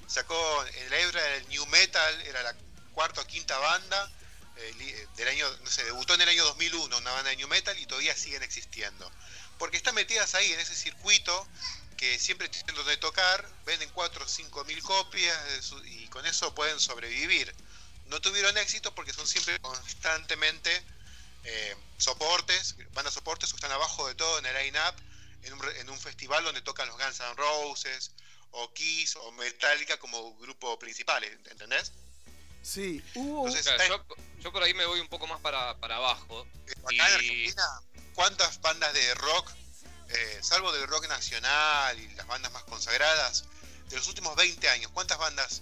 sacó 0.07 0.65
en 0.65 0.89
la 0.89 0.99
hebra 0.99 1.23
del 1.23 1.47
New 1.47 1.65
Metal, 1.67 2.21
era 2.21 2.43
la 2.43 2.53
cuarta 2.93 3.21
o 3.21 3.27
quinta 3.27 3.57
banda, 3.57 4.11
eh, 4.57 5.07
del 5.15 5.27
año, 5.29 5.45
no 5.63 5.69
sé, 5.69 5.85
debutó 5.85 6.15
en 6.15 6.21
el 6.21 6.29
año 6.29 6.43
2001 6.43 6.97
una 6.97 7.11
banda 7.11 7.29
de 7.29 7.37
New 7.37 7.47
Metal 7.47 7.77
y 7.79 7.85
todavía 7.85 8.15
siguen 8.15 8.43
existiendo. 8.43 9.09
Porque 9.57 9.77
están 9.77 9.95
metidas 9.95 10.35
ahí 10.35 10.51
en 10.51 10.59
ese 10.59 10.75
circuito 10.75 11.47
que 11.95 12.19
siempre 12.19 12.49
tienen 12.49 12.75
donde 12.75 12.97
tocar, 12.97 13.47
venden 13.65 13.89
4 13.91 14.25
o 14.25 14.27
5 14.27 14.65
mil 14.65 14.81
copias 14.83 15.73
y 15.85 16.07
con 16.09 16.25
eso 16.25 16.53
pueden 16.53 16.79
sobrevivir. 16.79 17.55
No 18.07 18.21
tuvieron 18.21 18.57
éxito 18.57 18.93
porque 18.93 19.13
son 19.13 19.27
siempre 19.27 19.59
constantemente 19.59 20.83
eh, 21.43 21.75
soportes, 21.97 22.75
bandas 22.93 23.13
soportes 23.13 23.51
o 23.53 23.55
están 23.55 23.71
abajo 23.71 24.07
de 24.07 24.15
todo 24.15 24.39
en 24.39 24.45
el 24.45 24.55
line-up 24.55 24.95
en 25.43 25.53
un, 25.53 25.61
en 25.77 25.89
un 25.89 25.99
festival 25.99 26.43
donde 26.43 26.61
tocan 26.61 26.87
los 26.87 26.97
Guns 26.97 27.19
N' 27.19 27.35
Roses 27.35 28.11
o 28.51 28.73
Kiss 28.73 29.15
o 29.17 29.31
Metallica 29.33 29.97
como 29.97 30.35
grupo 30.37 30.77
principal, 30.79 31.23
¿entendés? 31.23 31.91
Sí, 32.61 33.03
hubo... 33.13 33.47
yo, 34.39 34.51
por 34.51 34.63
ahí 34.63 34.73
me 34.73 34.85
voy 34.85 34.99
un 34.99 35.07
poco 35.07 35.27
más 35.27 35.39
para, 35.41 35.69
abajo. 35.69 36.47
Acá 36.83 36.93
en 36.93 37.01
Argentina, 37.01 37.81
¿cuántas 38.15 38.59
bandas 38.61 38.91
de 38.93 39.13
rock, 39.13 39.51
eh, 40.09 40.39
salvo 40.41 40.71
del 40.71 40.87
rock 40.87 41.07
nacional 41.07 41.99
y 41.99 42.07
las 42.15 42.25
bandas 42.25 42.51
más 42.53 42.63
consagradas, 42.63 43.45
de 43.89 43.97
los 43.97 44.07
últimos 44.07 44.35
20 44.35 44.67
años, 44.69 44.89
cuántas 44.91 45.19
bandas 45.19 45.61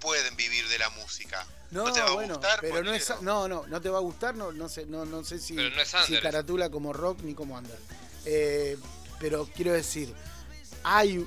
pueden 0.00 0.34
vivir 0.34 0.66
de 0.68 0.78
la 0.78 0.90
música? 0.90 1.46
No, 1.70 1.92
te 1.92 2.00
va 2.00 2.08
a 2.08 2.26
gustar, 2.26 2.60
pero 2.60 2.82
no 2.82 2.92
es, 2.92 3.12
no, 3.20 3.46
no, 3.46 3.66
no 3.66 3.80
te 3.80 3.88
va 3.88 3.98
a 3.98 4.00
gustar, 4.00 4.34
no, 4.34 4.50
no 4.50 4.68
sé, 4.68 4.86
no, 4.86 5.04
no 5.04 5.22
sé 5.22 5.38
si, 5.38 5.56
si 6.06 6.16
caratula 6.18 6.68
como 6.68 6.92
rock 6.92 7.20
ni 7.22 7.34
como 7.34 7.56
under. 7.56 7.78
Eh, 8.24 8.76
pero 9.20 9.48
quiero 9.54 9.72
decir, 9.72 10.12
hay, 10.82 11.26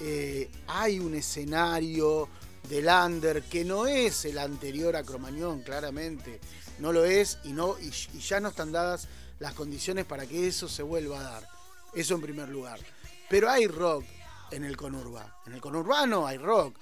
eh, 0.00 0.50
hay 0.66 0.98
un 0.98 1.14
escenario 1.14 2.28
del 2.68 2.86
under 2.86 3.42
que 3.42 3.64
no 3.64 3.86
es 3.86 4.24
el 4.24 4.38
anterior 4.38 4.96
a 4.96 5.04
Cromañón, 5.04 5.62
claramente. 5.62 6.40
No 6.78 6.92
lo 6.92 7.04
es 7.04 7.38
y, 7.44 7.52
no, 7.52 7.76
y, 7.78 7.90
ya 7.90 8.40
no 8.40 8.48
están 8.48 8.72
dadas 8.72 9.06
las 9.38 9.54
condiciones 9.54 10.06
para 10.06 10.26
que 10.26 10.48
eso 10.48 10.68
se 10.68 10.82
vuelva 10.82 11.20
a 11.20 11.22
dar. 11.22 11.48
Eso 11.94 12.14
en 12.14 12.22
primer 12.22 12.48
lugar. 12.48 12.80
Pero 13.28 13.48
hay 13.48 13.66
rock 13.66 14.04
en 14.50 14.64
el 14.64 14.76
conurba. 14.76 15.40
En 15.46 15.52
el 15.52 15.60
conurbano 15.60 16.26
hay 16.26 16.38
rock. 16.38 16.76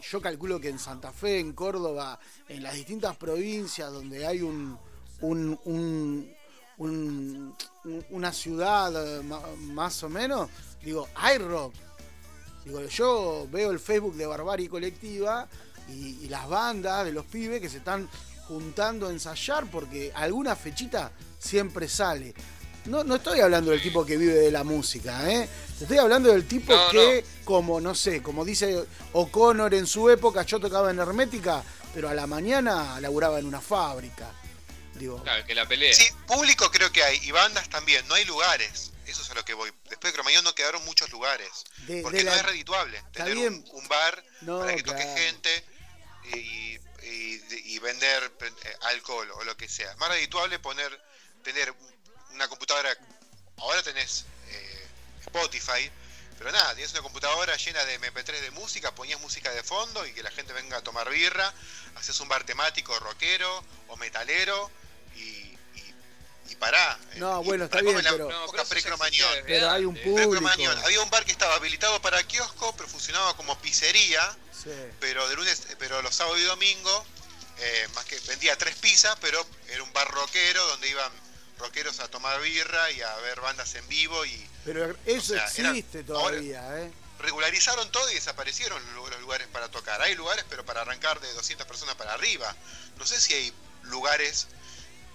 Yo 0.00 0.20
calculo 0.20 0.60
que 0.60 0.68
en 0.68 0.78
Santa 0.78 1.12
Fe, 1.12 1.38
en 1.38 1.52
Córdoba, 1.52 2.18
en 2.48 2.62
las 2.62 2.74
distintas 2.74 3.16
provincias 3.16 3.92
donde 3.92 4.26
hay 4.26 4.42
un, 4.42 4.78
un, 5.20 6.28
una 8.10 8.32
ciudad 8.32 9.18
eh, 9.18 9.22
más 9.22 10.02
o 10.02 10.08
menos, 10.08 10.48
digo, 10.82 11.08
hay 11.14 11.38
rock 11.38 11.74
Digo, 12.64 12.84
yo 12.84 13.48
veo 13.50 13.70
el 13.70 13.78
Facebook 13.78 14.14
de 14.14 14.26
Barbarie 14.26 14.68
Colectiva 14.68 15.48
y, 15.88 16.28
las 16.28 16.48
bandas 16.48 17.04
de 17.04 17.12
los 17.12 17.24
pibes 17.24 17.60
que 17.60 17.68
se 17.68 17.78
están 17.78 18.08
juntando 18.46 19.08
a 19.08 19.10
ensayar 19.10 19.66
porque 19.70 20.12
alguna 20.14 20.54
fechita 20.54 21.10
siempre 21.38 21.88
sale. 21.88 22.34
No, 22.86 23.04
no 23.04 23.16
estoy 23.16 23.40
hablando 23.40 23.70
del 23.70 23.82
tipo 23.82 24.04
que 24.04 24.16
vive 24.16 24.34
de 24.34 24.50
la 24.50 24.64
música, 24.64 25.30
¿eh? 25.30 25.48
Estoy 25.80 25.98
hablando 25.98 26.30
del 26.30 26.46
tipo 26.46 26.74
que, 26.90 27.24
como, 27.44 27.80
no 27.80 27.94
sé, 27.94 28.22
como 28.22 28.44
dice 28.44 28.84
O'Connor 29.12 29.72
en 29.74 29.86
su 29.86 30.10
época, 30.10 30.42
yo 30.42 30.60
tocaba 30.60 30.90
en 30.90 30.98
Hermética, 30.98 31.62
pero 31.94 32.08
a 32.08 32.14
la 32.14 32.26
mañana 32.26 33.00
laburaba 33.00 33.38
en 33.38 33.46
una 33.46 33.60
fábrica. 33.60 34.30
Digo, 34.94 35.22
claro, 35.22 35.44
que 35.46 35.54
la 35.54 35.66
pelea. 35.66 35.94
Sí, 35.94 36.06
público 36.26 36.70
creo 36.70 36.92
que 36.92 37.02
hay, 37.02 37.18
y 37.22 37.30
bandas 37.30 37.68
también, 37.70 38.06
no 38.08 38.14
hay 38.14 38.24
lugares. 38.26 38.92
Eso 39.06 39.22
es 39.22 39.30
a 39.30 39.34
lo 39.34 39.44
que 39.44 39.54
voy. 39.54 39.72
Después 39.88 40.12
de 40.12 40.16
Cromañón 40.16 40.44
no 40.44 40.54
quedaron 40.54 40.84
muchos 40.84 41.10
lugares. 41.10 41.48
porque 42.02 42.22
no 42.22 42.32
es 42.32 42.42
redituable 42.44 43.02
tener 43.12 43.36
un, 43.38 43.88
bar 43.88 44.24
para 44.46 44.76
que 44.76 44.82
toque 44.82 45.02
gente 45.02 45.64
y, 46.34 47.78
vender 47.80 48.30
eh, 48.40 48.76
alcohol 48.82 49.26
o 49.36 49.44
lo 49.44 49.56
que 49.56 49.66
sea. 49.66 49.90
Es 49.90 49.96
más 49.96 50.10
redituable 50.10 50.58
poner, 50.58 51.02
tener 51.42 51.74
una 52.32 52.48
computadora. 52.48 52.96
Ahora 53.58 53.82
tenés 53.82 54.24
eh, 54.48 54.88
Spotify, 55.20 55.90
pero 56.38 56.50
nada, 56.52 56.74
tienes 56.74 56.92
una 56.92 57.02
computadora 57.02 57.56
llena 57.56 57.84
de 57.84 58.00
MP3 58.00 58.40
de 58.40 58.50
música, 58.52 58.94
ponías 58.94 59.20
música 59.20 59.50
de 59.50 59.62
fondo 59.62 60.06
y 60.06 60.12
que 60.12 60.22
la 60.22 60.30
gente 60.30 60.52
venga 60.52 60.78
a 60.78 60.82
tomar 60.82 61.10
birra, 61.10 61.52
haces 61.96 62.18
un 62.20 62.28
bar 62.28 62.44
temático 62.44 62.98
rockero 63.00 63.64
o 63.88 63.96
metalero 63.96 64.70
y 65.16 65.50
y 66.50 66.56
pará. 66.56 66.98
No, 67.16 67.42
bueno, 67.42 67.64
está 67.66 67.80
bien, 67.80 67.96
pero, 68.02 68.28
pero 69.46 69.70
hay 69.70 69.84
un 69.84 69.94
público. 69.94 70.48
Había 70.84 71.00
un 71.00 71.10
bar 71.10 71.24
que 71.24 71.32
estaba 71.32 71.54
habilitado 71.54 72.02
para 72.02 72.22
kiosco, 72.24 72.74
pero 72.76 72.88
funcionaba 72.88 73.36
como 73.36 73.56
pizzería, 73.60 74.36
pero 74.98 75.28
de 75.28 75.36
lunes, 75.36 75.62
pero 75.78 76.02
los 76.02 76.14
sábados 76.14 76.40
y 76.40 76.44
domingos, 76.44 77.04
eh, 77.58 77.88
más 77.94 78.04
que 78.04 78.18
vendía 78.20 78.56
tres 78.58 78.74
pizzas, 78.76 79.16
pero 79.20 79.44
era 79.68 79.82
un 79.82 79.92
bar 79.92 80.10
rockero 80.10 80.66
donde 80.68 80.88
iban 80.88 81.12
rockeros 81.60 82.00
a 82.00 82.08
tomar 82.08 82.40
birra 82.40 82.90
y 82.90 83.00
a 83.02 83.16
ver 83.18 83.40
bandas 83.40 83.74
en 83.76 83.86
vivo 83.88 84.24
y 84.24 84.50
pero 84.64 84.94
eso 85.06 85.34
existe 85.36 86.04
todavía, 86.04 86.80
¿eh? 86.80 86.92
Regularizaron 87.18 87.90
todo 87.90 88.10
y 88.10 88.14
desaparecieron 88.14 88.82
los 88.94 89.20
lugares 89.20 89.46
para 89.48 89.68
tocar. 89.70 90.00
Hay 90.00 90.14
lugares, 90.14 90.44
pero 90.48 90.64
para 90.64 90.82
arrancar 90.82 91.20
de 91.20 91.30
200 91.34 91.66
personas 91.66 91.94
para 91.94 92.14
arriba. 92.14 92.54
No 92.98 93.06
sé 93.06 93.20
si 93.20 93.34
hay 93.34 93.52
lugares 93.84 94.48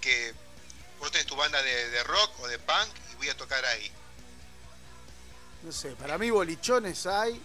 que 0.00 0.34
vos 1.00 1.10
tenés 1.10 1.26
tu 1.26 1.34
banda 1.34 1.60
de, 1.62 2.04
rock 2.04 2.40
o 2.40 2.48
de 2.48 2.58
punk 2.58 2.88
y 3.12 3.16
voy 3.16 3.28
a 3.28 3.36
tocar 3.36 3.64
ahí. 3.64 3.90
No 5.62 5.72
sé, 5.72 5.96
para 5.96 6.16
mí 6.16 6.30
bolichones 6.30 7.06
hay 7.06 7.40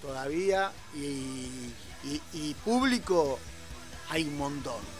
todavía 0.00 0.72
y, 0.94 2.54
público 2.64 3.40
hay 4.08 4.22
un 4.22 4.38
montón. 4.38 4.99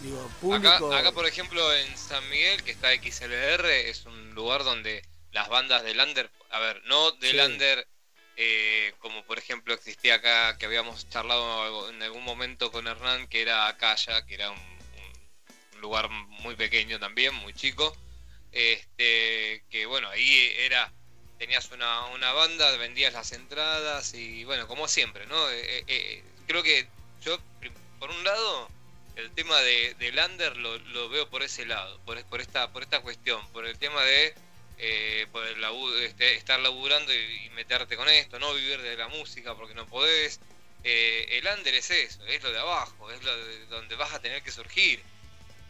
Digo, 0.00 0.30
público... 0.40 0.92
Acá, 0.94 1.12
por 1.12 1.26
ejemplo, 1.26 1.74
en 1.74 1.96
San 1.96 2.28
Miguel, 2.30 2.62
que 2.62 2.70
está 2.70 2.94
XLR, 2.94 3.66
es 3.66 4.06
un 4.06 4.34
lugar 4.34 4.64
donde 4.64 5.02
las 5.32 5.48
bandas 5.48 5.82
de 5.82 5.94
Lander, 5.94 6.30
a 6.50 6.58
ver, 6.58 6.82
no 6.84 7.12
de 7.12 7.32
Lander 7.34 7.86
eh, 8.36 8.94
como 9.00 9.22
por 9.24 9.38
ejemplo 9.38 9.74
existía 9.74 10.14
acá, 10.14 10.56
que 10.56 10.64
habíamos 10.64 11.08
charlado 11.10 11.90
en 11.90 12.02
algún 12.02 12.24
momento 12.24 12.72
con 12.72 12.86
Hernán, 12.86 13.28
que 13.28 13.42
era 13.42 13.68
acá 13.68 13.94
ya, 13.96 14.24
que 14.24 14.34
era 14.34 14.50
un 14.50 14.80
lugar 15.80 16.08
muy 16.08 16.54
pequeño 16.56 16.98
también, 16.98 17.34
muy 17.34 17.52
chico. 17.52 17.94
Este, 18.52 19.62
que 19.70 19.86
bueno, 19.86 20.08
ahí 20.08 20.54
era, 20.58 20.92
tenías 21.38 21.70
una, 21.70 22.06
una 22.06 22.32
banda, 22.32 22.76
vendías 22.76 23.12
las 23.12 23.32
entradas 23.32 24.14
y 24.14 24.44
bueno, 24.44 24.66
como 24.66 24.88
siempre, 24.88 25.26
¿no? 25.26 25.50
Eh, 25.50 25.78
eh, 25.78 25.84
eh, 25.86 26.22
creo 26.46 26.62
que 26.62 26.88
yo, 27.22 27.38
por 27.98 28.10
un 28.10 28.24
lado, 28.24 28.70
el 29.20 29.30
tema 29.32 29.60
de, 29.60 29.94
de 29.98 30.12
Lander 30.12 30.56
lo, 30.56 30.78
lo, 30.78 31.08
veo 31.08 31.28
por 31.28 31.42
ese 31.42 31.64
lado, 31.66 31.98
por, 32.04 32.22
por, 32.24 32.40
esta, 32.40 32.72
por 32.72 32.82
esta 32.82 33.00
cuestión, 33.00 33.46
por 33.52 33.66
el 33.66 33.78
tema 33.78 34.02
de 34.02 34.34
por 35.30 35.46
el 35.46 35.62
este, 36.02 36.36
estar 36.36 36.58
laburando 36.60 37.12
y, 37.12 37.50
meterte 37.50 37.96
con 37.96 38.08
esto, 38.08 38.38
no 38.38 38.54
vivir 38.54 38.80
de 38.80 38.96
la 38.96 39.08
música 39.08 39.54
porque 39.54 39.74
no 39.74 39.86
podés. 39.86 40.40
el 40.82 41.46
under 41.46 41.74
es 41.74 41.90
eso, 41.90 42.24
es 42.26 42.42
lo 42.42 42.50
de 42.50 42.58
abajo, 42.58 43.10
es 43.10 43.22
lo 43.22 43.36
de 43.36 43.66
donde 43.66 43.96
vas 43.96 44.12
a 44.14 44.20
tener 44.20 44.42
que 44.42 44.50
surgir. 44.50 45.02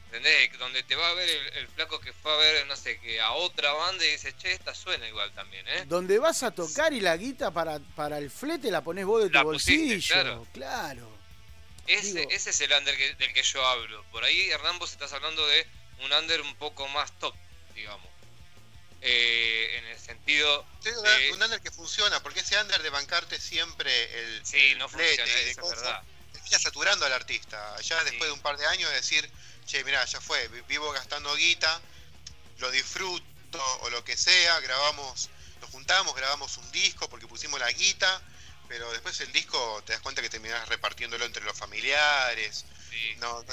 ¿Entendés? 0.07 0.59
Donde 0.59 0.83
te 0.83 0.97
va 0.97 1.09
a 1.09 1.15
ver 1.15 1.29
el, 1.55 1.69
flaco 1.69 2.01
que 2.01 2.13
fue 2.13 2.33
a 2.33 2.37
ver, 2.37 2.67
no 2.67 2.75
sé, 2.75 2.99
que 2.99 3.21
a 3.21 3.31
otra 3.31 3.73
banda 3.73 4.05
y 4.05 4.11
dice, 4.11 4.35
che, 4.37 4.53
esta 4.53 4.75
suena 4.75 5.07
igual 5.07 5.31
también, 5.35 5.67
¿eh? 5.69 5.85
Donde 5.87 6.19
vas 6.19 6.43
a 6.43 6.51
tocar 6.51 6.93
y 6.93 7.01
la 7.01 7.17
guita 7.17 7.53
para, 7.53 7.79
para 7.95 8.19
el 8.19 8.29
flete 8.29 8.73
la 8.73 8.83
pones 8.83 9.07
vos 9.07 9.23
de 9.23 9.31
tu 9.31 9.43
bolsillo. 9.43 10.47
claro. 10.53 11.20
Ese, 11.87 12.27
ese 12.31 12.51
es 12.51 12.61
el 12.61 12.73
under 12.73 12.97
del 13.17 13.33
que 13.33 13.43
yo 13.43 13.67
hablo. 13.67 14.05
Por 14.13 14.25
ahí, 14.25 14.51
Hernán, 14.51 14.79
vos 14.79 14.93
estás 14.93 15.13
hablando 15.13 15.47
de 15.47 15.67
un 16.01 16.13
under 16.13 16.41
un 16.41 16.55
poco 16.57 16.87
más 16.89 17.11
top, 17.19 17.35
digamos. 17.75 18.09
Eh, 19.03 19.79
en 19.79 19.87
el 19.87 19.99
sentido. 19.99 20.67
Un 21.33 21.43
under 21.43 21.61
que 21.61 21.71
funciona, 21.71 22.23
porque 22.23 22.41
ese 22.41 22.61
under 22.61 22.83
de 22.83 22.91
bancarte 22.91 23.41
siempre 23.41 23.91
el. 24.21 24.47
Sí, 24.47 24.75
no 24.77 24.89
funciona, 24.89 25.25
eso 25.25 25.63
es 25.63 25.71
verdad. 25.71 26.03
Termina 26.33 26.59
saturando 26.59 27.07
al 27.07 27.13
artista. 27.13 27.81
Ya 27.81 28.03
después 28.05 28.29
de 28.29 28.33
un 28.33 28.41
par 28.41 28.57
de 28.57 28.67
años, 28.67 28.91
decir 28.93 29.29
che, 29.71 29.85
mirá, 29.85 30.05
ya 30.05 30.21
fue, 30.21 30.49
vivo 30.69 30.91
gastando 30.91 31.35
guita, 31.37 31.81
lo 32.59 32.71
disfruto 32.73 33.79
o 33.83 33.91
lo 33.91 34.05
que 34.05 34.17
sea, 34.17 34.59
grabamos, 34.61 35.31
nos 35.61 35.71
juntamos, 35.71 36.15
grabamos 36.15 36.57
un 36.57 36.71
disco 36.73 37.09
porque 37.09 37.29
pusimos 37.29 37.61
la 37.61 37.71
guita, 37.71 38.21
pero 38.71 38.89
después 38.93 39.21
el 39.21 39.33
disco 39.33 39.83
te 39.85 39.93
das 39.93 40.01
cuenta 40.01 40.23
que 40.23 40.31
terminás 40.31 40.69
repartiéndolo 40.69 41.25
entre 41.25 41.43
los 41.43 41.59
familiares, 41.59 42.65
no, 43.19 43.45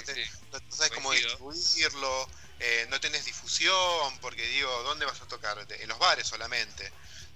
sabes 0.70 0.92
cómo 0.94 1.12
distribuirlo, 1.12 2.30
eh, 2.60 2.86
no 2.92 3.00
tenés 3.02 3.26
difusión, 3.26 4.20
porque 4.20 4.46
digo, 4.48 4.72
¿dónde 4.84 5.08
vas 5.08 5.20
a 5.20 5.28
tocar? 5.28 5.58
En 5.68 5.90
los 5.90 5.98
bares 5.98 6.28
solamente. 6.28 6.92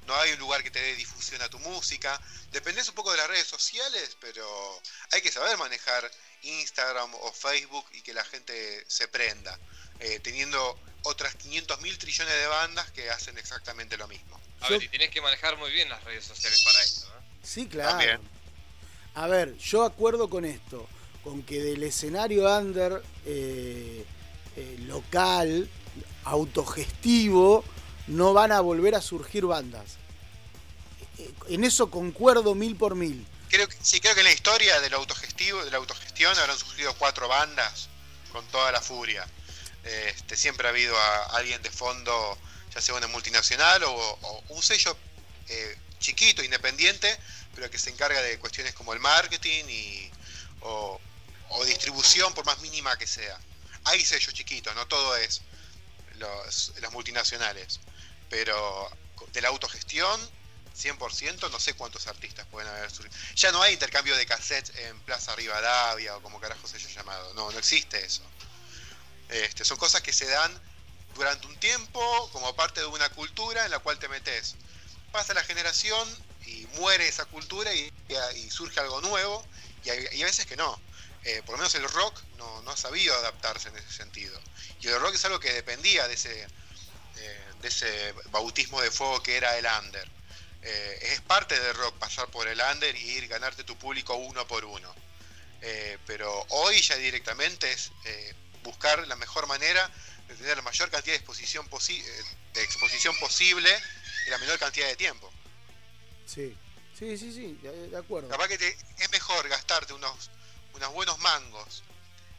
No 0.05 0.15
hay 0.15 0.31
un 0.33 0.37
lugar 0.37 0.61
que 0.61 0.69
te 0.69 0.79
dé 0.79 0.95
difusión 0.95 1.41
a 1.41 1.49
tu 1.49 1.57
música. 1.57 2.21
Dependés 2.51 2.87
un 2.87 2.93
poco 2.93 3.11
de 3.11 3.17
las 3.17 3.27
redes 3.27 3.47
sociales, 3.47 4.15
pero 4.21 4.79
hay 5.11 5.23
que 5.23 5.31
saber 5.31 5.57
manejar 5.57 6.11
Instagram 6.43 7.15
o 7.15 7.33
Facebook 7.33 7.87
y 7.93 8.03
que 8.03 8.13
la 8.13 8.23
gente 8.25 8.85
se 8.87 9.07
prenda, 9.07 9.57
eh, 10.01 10.19
teniendo 10.19 10.79
otras 11.01 11.33
500 11.33 11.81
mil 11.81 11.97
trillones 11.97 12.35
de 12.35 12.45
bandas 12.45 12.91
que 12.91 13.09
hacen 13.09 13.39
exactamente 13.39 13.97
lo 13.97 14.07
mismo. 14.07 14.39
A 14.59 14.69
ver, 14.69 14.83
y 14.83 14.87
tenés 14.87 15.09
que 15.09 15.21
manejar 15.21 15.57
muy 15.57 15.71
bien 15.71 15.89
las 15.89 16.03
redes 16.03 16.25
sociales 16.25 16.61
para 16.63 16.83
esto. 16.83 17.20
Sí, 17.43 17.67
claro. 17.67 18.21
A 19.13 19.27
ver, 19.27 19.57
yo 19.57 19.83
acuerdo 19.83 20.29
con 20.29 20.45
esto. 20.45 20.87
con 21.23 21.43
que 21.43 21.61
del 21.61 21.83
escenario 21.83 22.45
under 22.57 23.03
eh, 23.25 24.05
eh, 24.55 24.75
local, 24.87 25.69
autogestivo, 26.23 27.63
no 28.07 28.33
van 28.33 28.51
a 28.51 28.59
volver 28.61 28.95
a 28.95 29.01
surgir 29.01 29.45
bandas. 29.45 29.97
Eh, 31.19 31.31
En 31.49 31.63
eso 31.63 31.91
concuerdo 31.91 32.55
mil 32.55 32.75
por 32.75 32.95
mil. 32.95 33.25
Creo 33.49 33.67
que, 33.67 33.75
sí, 33.81 33.99
creo 33.99 34.13
que 34.15 34.21
en 34.21 34.27
la 34.27 34.31
historia 34.33 34.79
del 34.79 34.93
autogestivo, 34.93 35.63
de 35.63 35.71
la 35.71 35.77
autogestión 35.77 36.35
habrán 36.39 36.57
surgido 36.57 36.93
cuatro 36.97 37.27
bandas 37.27 37.89
con 38.31 38.45
toda 38.47 38.71
la 38.71 38.81
furia. 38.81 39.27
Este, 39.83 40.37
siempre 40.37 40.67
ha 40.67 40.69
habido 40.71 40.95
a 40.97 41.23
alguien 41.37 41.61
de 41.61 41.69
fondo, 41.69 42.37
ya 42.73 42.81
sea 42.81 42.95
una 42.95 43.07
multinacional 43.07 43.83
o, 43.83 43.91
o 43.93 44.43
un 44.49 44.61
sello 44.61 44.95
eh, 45.49 45.75
chiquito, 46.01 46.43
independiente, 46.43 47.17
pero 47.55 47.69
que 47.71 47.79
se 47.79 47.89
encarga 47.89 48.21
de 48.21 48.37
cuestiones 48.39 48.73
como 48.73 48.93
el 48.93 48.99
marketing 48.99 49.63
y, 49.69 50.11
o, 50.61 50.99
distribución, 51.65 52.33
por 52.33 52.45
más 52.45 52.59
mínima 52.59 52.97
que 52.97 53.07
sea. 53.07 53.39
Hay 53.85 54.03
sellos 54.03 54.33
chiquitos, 54.33 54.75
no 54.75 54.87
todo 54.87 55.15
es 55.15 55.41
los, 56.17 56.73
las 56.81 56.91
multinacionales, 56.91 57.79
pero 58.29 58.89
de 59.31 59.41
la 59.41 59.49
autogestión 59.49 60.19
100%, 60.75 61.51
no 61.51 61.59
sé 61.59 61.73
cuántos 61.73 62.07
artistas 62.07 62.45
pueden 62.47 62.69
haber 62.69 62.89
surgido. 62.89 63.15
Ya 63.35 63.51
no 63.51 63.61
hay 63.61 63.73
intercambio 63.73 64.15
de 64.15 64.25
cassettes 64.25 64.75
en 64.77 64.99
Plaza 65.01 65.35
Rivadavia 65.35 66.15
o 66.15 66.21
como 66.21 66.39
carajo 66.39 66.67
se 66.67 66.77
haya 66.77 66.89
llamado. 66.89 67.33
No, 67.33 67.51
no 67.51 67.59
existe 67.59 68.03
eso. 68.03 68.23
Este, 69.29 69.63
son 69.63 69.77
cosas 69.77 70.01
que 70.01 70.13
se 70.13 70.25
dan 70.25 70.51
durante 71.15 71.47
un 71.47 71.57
tiempo 71.57 72.29
como 72.31 72.55
parte 72.55 72.79
de 72.79 72.87
una 72.87 73.09
cultura 73.09 73.65
en 73.65 73.71
la 73.71 73.79
cual 73.79 73.99
te 73.99 74.07
metes. 74.07 74.55
Pasa 75.11 75.33
la 75.33 75.43
generación 75.43 76.07
y 76.45 76.67
muere 76.77 77.07
esa 77.07 77.25
cultura 77.25 77.73
y, 77.73 77.91
surge 78.49 78.79
algo 78.79 79.01
nuevo 79.01 79.45
y 79.83 79.89
hay, 79.89 79.99
y 80.11 80.17
hay 80.17 80.23
veces 80.23 80.45
que 80.45 80.55
no. 80.55 80.79
Eh, 81.23 81.43
por 81.45 81.53
lo 81.53 81.57
menos 81.59 81.75
el 81.75 81.87
rock 81.87 82.19
no, 82.37 82.61
no, 82.63 82.71
ha 82.71 82.77
sabido 82.77 83.15
adaptarse 83.15 83.69
en 83.69 83.77
ese 83.77 83.91
sentido. 83.91 84.39
Y 84.81 84.87
el 84.87 84.99
rock 84.99 85.15
es 85.15 85.25
algo 85.25 85.39
que 85.39 85.53
dependía 85.53 86.07
de 86.07 86.15
ese, 86.15 86.47
eh, 87.17 87.43
de 87.61 87.67
ese 87.67 88.13
bautismo 88.31 88.81
de 88.81 88.89
fuego 88.89 89.21
que 89.21 89.37
era 89.37 89.55
el 89.57 89.65
under. 89.65 90.07
Eh, 90.63 90.99
es 91.13 91.21
parte 91.21 91.59
del 91.59 91.75
rock 91.75 91.95
pasar 91.97 92.27
por 92.29 92.47
el 92.47 92.59
under 92.59 92.95
y 92.95 93.11
ir 93.11 93.27
ganarte 93.27 93.63
tu 93.63 93.77
público 93.77 94.15
uno 94.15 94.47
por 94.47 94.65
uno. 94.65 94.93
Pero 96.07 96.43
hoy 96.49 96.81
ya 96.81 96.95
directamente 96.95 97.71
es 97.71 97.91
buscar 98.63 99.07
la 99.07 99.15
mejor 99.15 99.45
manera 99.45 99.91
de 100.27 100.33
tener 100.33 100.57
la 100.57 100.63
mayor 100.63 100.89
cantidad 100.89 101.13
de 101.13 101.17
exposición, 101.17 101.67
posi 101.67 102.01
de 102.53 102.63
exposición 102.63 103.15
posible 103.19 103.69
en 104.25 104.31
la 104.31 104.37
menor 104.37 104.59
cantidad 104.59 104.87
de 104.87 104.95
tiempo. 104.95 105.31
Sí, 106.25 106.55
sí, 106.97 107.17
sí, 107.17 107.33
sí, 107.33 107.59
de, 107.61 107.89
de 107.89 107.97
acuerdo. 107.97 108.29
Capaz 108.29 108.47
que 108.47 108.57
te, 108.57 108.77
es 108.99 109.11
mejor 109.11 109.47
gastarte 109.49 109.93
unos, 109.93 110.29
unos 110.73 110.93
buenos 110.93 111.19
mangos 111.19 111.83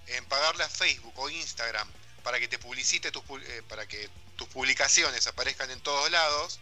en 0.06 0.24
pagarle 0.26 0.64
a 0.64 0.68
Facebook 0.68 1.12
o 1.16 1.28
Instagram 1.30 1.88
para 2.22 2.38
que 2.38 2.48
te 2.48 2.58
publicite 2.58 3.10
tus, 3.10 3.24
para 3.68 3.86
que 3.86 4.08
tus 4.36 4.48
publicaciones 4.48 5.26
aparezcan 5.26 5.70
en 5.70 5.80
todos 5.80 6.10
lados 6.10 6.58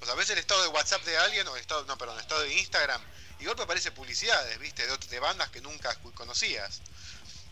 o 0.00 0.06
sea, 0.06 0.14
ves 0.14 0.30
el 0.30 0.38
estado 0.38 0.62
de 0.62 0.68
WhatsApp 0.68 1.02
de 1.04 1.16
alguien, 1.18 1.46
o 1.48 1.56
el 1.56 1.60
estado, 1.60 1.84
no, 1.86 1.96
perdón, 1.96 2.16
el 2.16 2.22
estado 2.22 2.42
de 2.42 2.54
Instagram, 2.54 3.00
y 3.38 3.44
golpe 3.46 3.62
aparece 3.62 3.90
publicidades, 3.92 4.58
¿viste? 4.58 4.86
De, 4.86 4.96
de 4.96 5.20
bandas 5.20 5.50
que 5.50 5.60
nunca 5.60 5.94
conocías. 6.14 6.80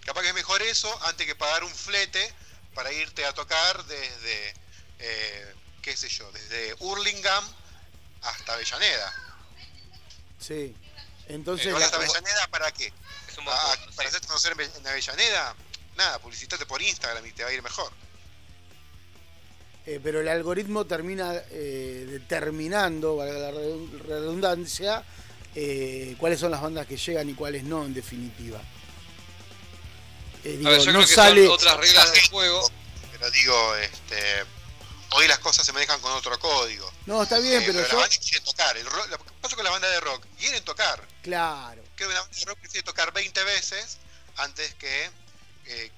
Capaz 0.05 0.23
que 0.23 0.29
es 0.29 0.35
mejor 0.35 0.63
eso 0.63 1.05
antes 1.05 1.27
que 1.27 1.35
pagar 1.35 1.65
un 1.65 1.75
flete 1.75 2.35
para 2.75 2.93
irte 2.93 3.25
a 3.25 3.33
tocar 3.33 3.85
desde, 3.85 4.55
eh, 4.99 5.55
qué 5.85 5.97
sé 5.97 6.09
yo, 6.09 6.31
desde 6.33 6.75
Hurlingham 6.79 7.45
hasta 8.23 8.55
Avellaneda. 8.55 9.13
Sí. 10.41 10.75
Entonces. 11.29 11.67
Eh, 11.67 11.77
¿Hasta 11.77 11.97
Avellaneda 11.97 12.47
para 12.51 12.73
qué? 12.73 12.93
Ah, 13.47 13.77
¿Para 13.95 14.09
hacerte 14.09 14.27
conocer 14.27 14.57
en 14.59 14.87
Avellaneda? 14.87 15.55
Nada, 15.97 16.19
publicitate 16.19 16.65
por 16.65 16.81
Instagram 16.81 17.25
y 17.27 17.33
te 17.33 17.45
va 17.45 17.51
a 17.51 17.53
ir 17.53 17.63
mejor. 17.63 17.93
Eh, 19.87 20.01
pero 20.03 20.23
el 20.23 20.29
algoritmo 20.29 20.87
termina 20.87 21.35
eh, 21.51 22.07
determinando, 22.09 23.17
valga 23.17 23.39
la 23.39 23.51
redundancia, 23.51 25.05
eh, 25.55 26.17
cuáles 26.19 26.41
son 26.41 26.51
las 26.51 26.63
bandas 26.63 26.87
que 26.87 26.97
llegan 26.97 27.29
y 27.29 27.35
cuáles 27.35 27.65
no, 27.65 27.85
en 27.85 27.93
definitiva. 27.93 28.63
Digo, 30.43 30.71
ver, 30.71 30.93
no 30.93 31.07
sale 31.07 31.47
otras 31.49 31.77
reglas 31.77 32.13
del 32.13 32.29
juego. 32.29 32.71
Pero 33.13 33.31
digo, 33.31 33.77
este, 33.77 34.45
hoy 35.15 35.29
las 35.29 35.39
cosas 35.39 35.65
se 35.65 35.73
manejan 35.73 36.01
con 36.01 36.13
otro 36.13 36.39
código. 36.39 36.93
No, 37.07 37.23
está 37.23 37.39
bien, 37.39 37.63
pero, 37.65 37.75
pero 37.75 37.89
yo... 37.89 37.95
la 37.95 38.01
banda 38.03 38.17
quiere 38.19 38.41
tocar. 38.45 38.77
El 38.77 38.87
rock, 38.87 39.09
lo 39.09 39.19
que 39.19 39.31
pasa 39.41 39.57
con 39.57 39.65
la 39.65 39.71
banda 39.71 39.89
de 39.89 40.01
rock, 40.01 40.27
quieren 40.39 40.65
tocar. 40.65 41.07
Claro. 41.23 41.83
Que 41.97 42.07
una 42.07 42.21
banda 42.21 42.37
de 42.37 42.45
rock 42.45 42.59
quiere 42.61 42.83
tocar 42.83 43.13
20 43.13 43.45
veces 43.45 43.99
antes 44.37 44.75
que, 44.75 45.11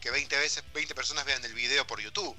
que 0.00 0.10
20 0.10 0.36
veces 0.38 0.62
20 0.72 0.94
personas 0.94 1.24
vean 1.24 1.44
el 1.44 1.54
video 1.54 1.86
por 1.86 2.00
YouTube. 2.00 2.36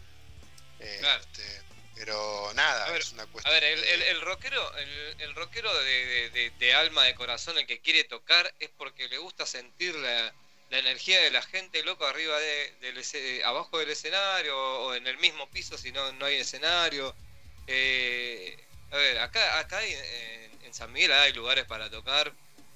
Claro. 0.99 1.21
Este, 1.21 1.61
pero 1.95 2.51
nada, 2.53 2.85
a 2.85 2.91
ver, 2.91 3.01
es 3.01 3.11
una 3.11 3.25
cuestión. 3.25 3.51
A 3.51 3.59
ver, 3.59 3.63
el, 3.63 3.83
el, 3.83 4.01
el 4.03 4.21
rockero, 4.21 4.77
el, 4.77 5.21
el 5.21 5.35
rockero 5.35 5.73
de, 5.83 6.29
de, 6.29 6.51
de, 6.51 6.73
alma, 6.75 7.03
de 7.03 7.15
corazón, 7.15 7.57
el 7.57 7.65
que 7.65 7.79
quiere 7.79 8.03
tocar, 8.03 8.53
es 8.59 8.69
porque 8.77 9.07
le 9.07 9.17
gusta 9.17 9.47
sentir 9.47 9.95
la, 9.95 10.31
la 10.69 10.79
energía 10.79 11.21
de 11.21 11.31
la 11.31 11.41
gente 11.41 11.83
loco 11.83 12.05
arriba 12.05 12.37
de, 12.39 12.73
del, 12.81 13.43
abajo 13.43 13.79
del 13.79 13.89
escenario 13.89 14.57
o 14.57 14.93
en 14.95 15.07
el 15.07 15.17
mismo 15.17 15.49
piso 15.49 15.77
si 15.77 15.91
no, 15.91 16.11
no 16.13 16.25
hay 16.25 16.35
escenario. 16.35 17.15
Eh, 17.67 18.57
a 18.91 18.97
ver, 18.97 19.19
acá, 19.19 19.59
acá 19.59 19.77
hay, 19.79 19.93
en, 19.93 20.65
en, 20.65 20.73
San 20.73 20.91
Miguel 20.91 21.11
hay 21.11 21.33
lugares 21.33 21.65
para 21.65 21.89
tocar 21.89 22.33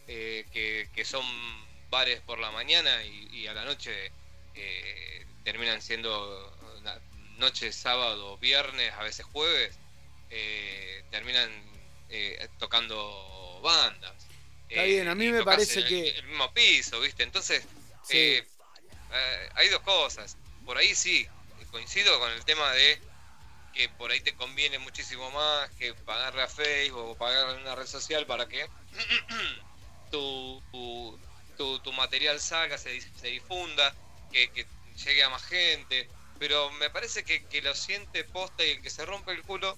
eh, 0.08 0.46
que, 0.52 0.90
que, 0.94 1.06
son 1.06 1.26
bares 1.90 2.20
por 2.22 2.40
la 2.40 2.52
mañana 2.52 3.04
y, 3.04 3.30
y 3.32 3.48
a 3.48 3.54
la 3.54 3.64
noche 3.64 4.12
eh, 4.56 5.26
terminan 5.44 5.82
siendo 5.82 6.52
noche, 7.42 7.74
sábado, 7.74 8.38
viernes, 8.38 8.94
a 8.94 9.04
veces 9.04 9.26
jueves, 9.26 9.76
eh, 10.30 11.04
terminan 11.10 11.50
eh, 12.10 12.48
tocando 12.60 13.60
bandas. 13.64 14.14
Está 14.70 14.84
bien, 14.84 15.08
a 15.08 15.16
mí 15.16 15.30
me 15.32 15.44
parece 15.44 15.80
el, 15.80 15.88
que... 15.88 16.10
El 16.10 16.28
mismo 16.28 16.54
piso, 16.54 17.02
¿viste? 17.02 17.24
Entonces, 17.24 17.66
sí. 18.04 18.18
eh, 19.14 19.50
hay 19.56 19.70
dos 19.70 19.82
cosas. 19.82 20.38
Por 20.66 20.78
ahí 20.78 20.94
sí, 20.96 21.28
coincido 21.72 22.20
con 22.20 22.32
el 22.32 22.44
tema 22.46 22.72
de 22.72 23.00
que 23.74 23.88
por 23.90 24.12
ahí 24.12 24.20
te 24.20 24.36
conviene 24.36 24.80
muchísimo 24.80 25.32
más 25.32 25.70
que 25.72 25.94
pagarle 25.94 26.44
a 26.44 26.48
Facebook 26.48 27.12
o 27.12 27.16
pagarle 27.16 27.62
una 27.62 27.76
red 27.76 27.88
social 27.88 28.26
para 28.26 28.48
que 28.48 28.68
tu, 30.12 30.62
tu, 31.58 31.80
tu, 31.80 31.94
material 31.94 32.40
salga, 32.40 32.78
se, 32.78 33.00
difunda, 33.24 33.96
que, 34.32 34.66
llegue 35.06 35.24
a 35.24 35.30
más 35.30 35.44
gente 35.46 36.10
pero 36.38 36.72
me 36.72 36.90
parece 36.90 37.24
que, 37.24 37.46
que 37.46 37.62
lo 37.62 37.76
siente 37.76 38.24
posta 38.24 38.66
y 38.66 38.72
el 38.72 38.82
que 38.82 38.90
se 38.90 39.06
rompe 39.06 39.32
el 39.32 39.44
culo 39.44 39.78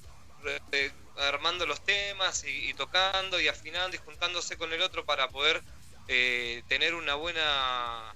eh, 0.72 0.92
armando 1.18 1.66
los 1.66 1.84
temas 1.84 2.46
y, 2.46 2.70
y, 2.70 2.74
tocando 2.74 3.40
y 3.40 3.50
afinando 3.50 3.98
y 3.98 4.00
juntándose 4.00 4.58
con 4.58 4.72
el 4.72 4.82
otro 4.82 5.04
para 5.04 5.28
poder 5.28 5.62
eh, 6.08 6.64
tener 6.70 6.96
una 6.96 7.16
buena 7.16 8.16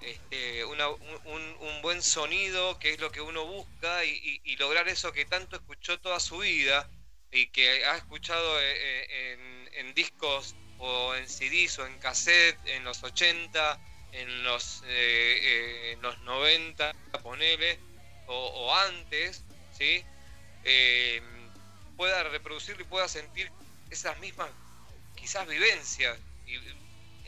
este, 0.00 0.64
una, 0.64 0.88
un, 0.88 1.56
un, 1.60 1.82
buen 1.82 2.02
sonido 2.02 2.78
que 2.78 2.92
es 2.92 3.00
lo 3.00 3.10
que 3.10 3.20
uno 3.20 3.44
busca 3.44 4.04
y, 4.04 4.56
lograr 4.56 4.88
eso 4.88 5.12
que 5.12 5.24
tanto 5.24 5.56
escuchó 5.56 6.00
toda 6.00 6.20
su 6.20 6.38
vida 6.38 6.88
y 7.30 7.48
que 7.48 7.84
ha 7.84 7.96
escuchado 7.96 8.60
eh, 8.60 9.32
en, 9.32 9.70
en 9.74 9.94
discos 9.94 10.54
o 10.78 11.14
en 11.14 11.28
CDs 11.28 11.78
o 11.78 11.86
en 11.86 11.98
cassette 11.98 12.58
en 12.66 12.84
los 12.84 13.02
80 13.02 13.78
en 14.16 14.44
los, 14.44 14.82
eh, 14.86 15.38
eh, 15.42 15.92
en 15.92 16.02
los 16.02 16.18
90, 16.20 16.92
ponele, 17.22 17.78
o, 18.26 18.74
antes, 18.74 19.42
¿sí? 19.76 20.02
Eh, 20.64 21.22
pueda 21.96 22.24
reproducir 22.24 22.76
y 22.80 22.84
pueda 22.84 23.08
sentir 23.08 23.50
esas 23.90 24.18
mismas, 24.18 24.50
quizás 25.14 25.46
vivencias, 25.46 26.18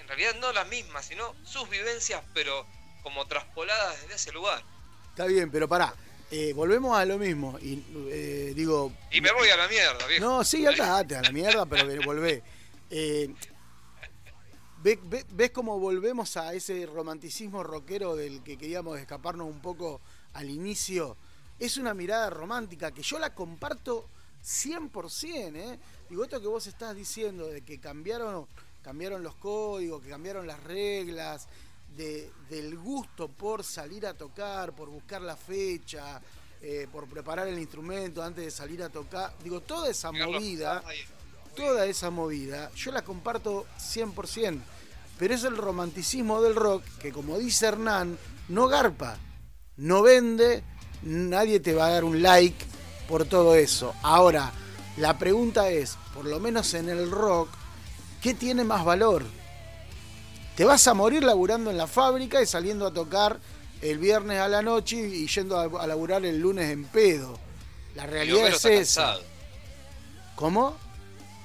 en 0.09 0.17
realidad 0.17 0.41
no 0.41 0.53
las 0.53 0.67
mismas, 0.69 1.05
sino 1.05 1.35
sus 1.45 1.69
vivencias, 1.69 2.23
pero 2.33 2.67
como 3.03 3.27
traspoladas 3.27 4.01
desde 4.03 4.15
ese 4.15 4.33
lugar. 4.33 4.63
Está 5.11 5.27
bien, 5.27 5.51
pero 5.51 5.69
pará. 5.69 5.95
Eh, 6.31 6.53
volvemos 6.55 6.97
a 6.97 7.05
lo 7.05 7.19
mismo 7.19 7.59
y 7.61 7.83
eh, 8.11 8.53
digo 8.55 8.93
y 9.11 9.21
me 9.23 9.33
voy 9.33 9.49
a 9.49 9.57
la 9.57 9.67
mierda 9.67 10.07
viejo. 10.07 10.27
no 10.27 10.45
sí 10.45 10.67
andate 10.67 11.17
a 11.17 11.23
la 11.23 11.33
mierda 11.33 11.65
pero 11.65 12.03
volvé 12.03 12.43
eh, 12.91 13.35
¿Ves, 14.83 14.99
ves, 15.05 15.25
ves 15.31 15.51
cómo 15.53 15.79
volvemos 15.79 16.37
a 16.37 16.53
ese 16.53 16.85
romanticismo 16.85 17.63
rockero 17.63 18.15
del 18.15 18.43
que 18.43 18.59
queríamos 18.59 18.99
escaparnos 18.99 19.47
un 19.49 19.63
poco 19.63 20.03
al 20.35 20.51
inicio? 20.51 21.17
Es 21.59 21.79
una 21.79 21.95
mirada 21.95 22.29
romántica 22.29 22.91
que 22.91 23.03
yo 23.03 23.19
la 23.19 23.35
comparto 23.35 24.11
100%, 24.45 25.57
¿eh? 25.57 25.79
Digo, 26.09 26.25
esto 26.25 26.41
que 26.41 26.47
vos 26.47 26.67
estás 26.67 26.95
diciendo 26.95 27.47
de 27.49 27.63
que 27.63 27.81
cambiaron, 27.81 28.47
cambiaron 28.89 29.23
los 29.23 29.35
códigos, 29.35 30.03
que 30.03 30.09
cambiaron 30.09 30.47
las 30.47 30.65
reglas, 30.65 31.47
de, 31.95 32.33
del 32.49 32.75
gusto 32.79 33.29
por 33.29 33.63
salir 33.63 34.07
a 34.07 34.15
tocar, 34.15 34.73
por 34.73 34.89
buscar 34.89 35.21
la 35.21 35.37
fecha, 35.37 36.19
eh, 36.63 36.89
por 36.91 37.07
preparar 37.07 37.49
el 37.49 37.59
instrumento 37.59 38.23
antes 38.23 38.47
de 38.47 38.51
salir 38.51 38.83
a 38.83 38.89
tocar. 38.89 39.35
Digo, 39.45 39.61
toda 39.61 39.91
esa 39.91 40.11
movida 40.11 40.83
toda 41.55 41.85
esa 41.85 42.09
movida, 42.09 42.71
yo 42.77 42.91
la 42.93 43.03
comparto 43.03 43.67
100%. 43.79 44.59
pero 45.19 45.35
es 45.35 45.45
el 45.45 45.57
romanticismo 45.57 46.41
del 46.41 46.55
rock 46.55 46.85
que, 47.03 47.13
como 47.13 47.37
dice 47.37 47.67
Hernán, 47.67 48.17
no 48.49 48.69
garpa, 48.69 49.19
no 49.77 50.01
vende, 50.01 50.63
nadie 51.03 51.61
te 51.61 51.75
va 51.75 51.89
a 51.89 51.91
dar 51.91 52.05
un 52.05 52.23
like 52.23 52.65
por 53.07 53.27
todo 53.27 53.55
eso. 53.55 53.93
Ahora, 54.03 54.51
la 54.97 55.19
pregunta 55.19 55.69
es, 55.69 55.99
por 56.15 56.25
lo 56.25 56.41
menos 56.41 56.73
en 56.73 56.89
el 56.89 57.11
rock, 57.11 57.49
¿qué 58.23 58.35
tiene 58.35 58.65
más 58.65 58.85
valor? 58.85 59.25
Te 60.57 60.65
vas 60.65 60.87
a 60.89 60.95
morir 60.95 61.23
laburando 61.23 61.71
en 61.71 61.77
la 61.77 61.87
fábrica 61.87 62.43
y 62.43 62.47
saliendo 62.47 62.87
a 62.87 62.93
tocar 62.93 63.39
el 63.81 63.99
viernes 63.99 64.41
a 64.41 64.49
la 64.49 64.61
noche 64.61 64.97
y 64.97 65.27
yendo 65.29 65.59
a, 65.59 65.87
laburar 65.87 66.25
el 66.25 66.39
lunes 66.39 66.71
en 66.71 66.85
pedo. 66.85 67.39
La 67.95 68.07
realidad 68.07 68.49
es 68.49 68.65
esa. 68.65 69.19
¿Cómo? 70.35 70.77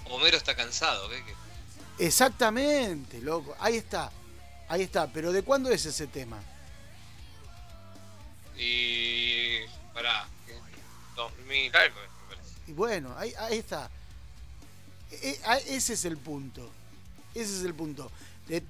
Homero 0.09 0.37
está 0.37 0.55
cansado, 0.55 1.09
¿qué? 1.09 1.23
Exactamente, 1.99 3.19
loco. 3.21 3.55
Ahí 3.59 3.77
está. 3.77 4.11
Ahí 4.67 4.81
está. 4.81 5.07
Pero 5.07 5.31
¿de 5.31 5.43
cuándo 5.43 5.69
es 5.69 5.85
ese 5.85 6.07
tema? 6.07 6.41
Y. 8.57 9.59
Pará. 9.93 10.27
2000 11.15 11.71
Y 12.67 12.71
bueno, 12.73 13.15
ahí, 13.17 13.33
ahí 13.37 13.59
está. 13.59 13.89
E, 15.21 15.39
e, 15.45 15.75
ese 15.75 15.93
es 15.93 16.05
el 16.05 16.17
punto. 16.17 16.69
Ese 17.33 17.57
es 17.57 17.63
el 17.63 17.73
punto. 17.73 18.11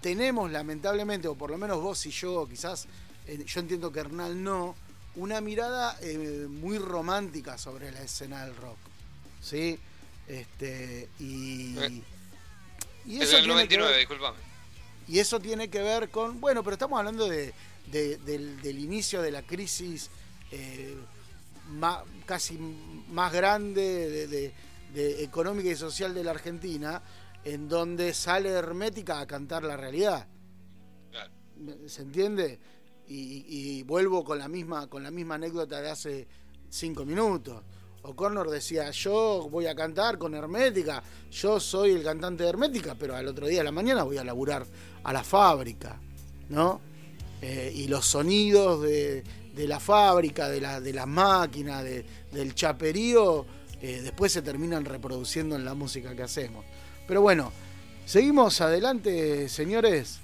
tenemos 0.02 0.52
lamentablemente, 0.52 1.28
o 1.28 1.36
por 1.36 1.50
lo 1.50 1.58
menos 1.58 1.82
vos 1.82 2.06
y 2.06 2.12
yo, 2.12 2.48
quizás, 2.48 2.88
eh, 3.28 3.44
yo 3.46 3.60
entiendo 3.60 3.92
que 3.92 4.00
Hernán 4.00 4.44
no, 4.44 4.76
una 5.16 5.42
mirada 5.42 5.98
eh, 6.02 6.48
muy 6.50 6.78
romántica 6.78 7.58
sobre 7.58 7.92
la 7.92 8.02
escena 8.02 8.46
del 8.46 8.56
rock. 8.56 8.78
¿Sí? 9.42 9.78
Este, 10.28 11.10
y, 11.20 11.78
eh, 11.78 12.02
y 13.06 13.22
eso 13.22 13.38
el 13.38 13.48
99, 13.48 13.98
disculpame. 13.98 14.38
Y 15.08 15.20
eso 15.20 15.40
tiene 15.42 15.70
que 15.70 15.82
ver 15.82 16.10
con, 16.10 16.40
bueno, 16.40 16.64
pero 16.64 16.76
estamos 16.76 16.98
hablando 16.98 17.28
de, 17.28 17.54
del, 17.92 18.80
inicio 18.80 19.22
de 19.22 19.32
la 19.32 19.42
crisis 19.42 20.10
casi 22.26 22.58
más 23.10 23.34
grande 23.34 24.28
de, 24.28 24.54
económica 24.96 25.70
y 25.70 25.76
social 25.76 26.14
de 26.14 26.24
la 26.24 26.32
Argentina, 26.32 27.02
en 27.44 27.68
donde 27.68 28.14
sale 28.14 28.50
Hermética 28.50 29.20
a 29.20 29.28
cantar 29.28 29.64
la 29.64 29.78
realidad. 29.78 30.28
¿Se 31.88 32.02
entiende? 32.02 32.60
Y, 33.08 33.84
vuelvo 33.84 34.24
con 34.24 34.40
la 34.40 34.48
misma 34.48 34.88
con 34.88 35.04
la 35.04 35.12
misma 35.12 35.36
anécdota 35.36 35.82
de 35.82 35.90
hace 35.90 36.28
cinco 36.70 37.06
minutos. 37.06 37.62
O'Connor 38.04 38.50
decía, 38.50 38.90
yo 38.92 39.48
voy 39.50 39.66
a 39.68 39.76
cantar 39.76 40.18
con 40.18 40.34
Hermética, 40.34 41.02
yo 41.32 41.60
soy 41.60 41.92
el 41.92 42.04
cantante 42.04 42.44
de 42.44 42.50
Hermética, 42.50 42.96
pero 42.96 43.16
al 43.16 43.28
otro 43.28 43.48
día 43.48 43.60
de 43.60 43.64
la 43.66 43.72
mañana 43.72 44.04
voy 44.04 44.18
a 44.18 44.24
laburar 44.24 44.66
a 45.04 45.14
la 45.14 45.24
fábrica, 45.24 46.02
¿no? 46.50 46.82
Eh, 47.42 47.72
y 47.74 47.88
los 47.88 48.06
sonidos 48.06 48.82
de, 48.82 49.24
la 49.56 49.80
fábrica, 49.80 50.50
de, 50.50 50.60
la, 50.60 50.82
de 50.82 50.94
las 50.94 51.08
máquinas, 51.08 51.84
del 51.84 52.56
chaperío, 52.56 53.46
eh, 53.84 54.00
después 54.02 54.32
se 54.32 54.42
terminan 54.42 54.86
reproduciendo 54.86 55.58
en 55.58 55.66
la 55.66 55.74
música 55.74 56.16
que 56.16 56.24
hacemos. 56.24 56.66
Pero 57.06 57.22
bueno, 57.22 57.52
seguimos 58.06 58.62
adelante, 58.62 59.50
señores, 59.50 60.20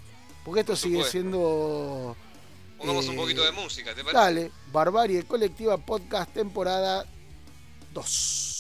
porque 0.45 0.61
esto 0.61 0.77
sigue 0.77 1.03
siendo... 1.03 2.15
Pongamos 2.77 3.09
un 3.09 3.17
poquito 3.17 3.43
de 3.43 3.51
música, 3.51 3.93
¿te 3.93 4.01
parece? 4.01 4.13
Dale, 4.17 4.51
Barbarie 4.71 5.23
Colectiva 5.23 5.77
Podcast 5.77 6.31
temporada 6.33 7.05
2. 7.93 8.58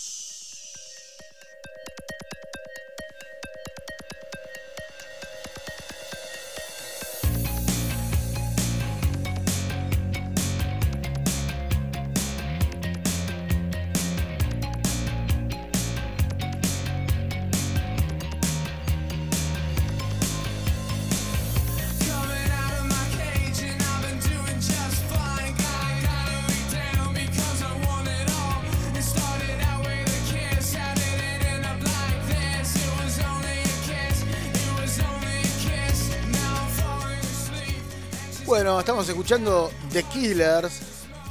Estamos 38.89 39.07
escuchando 39.07 39.71
The 39.93 40.01
Killers. 40.01 40.79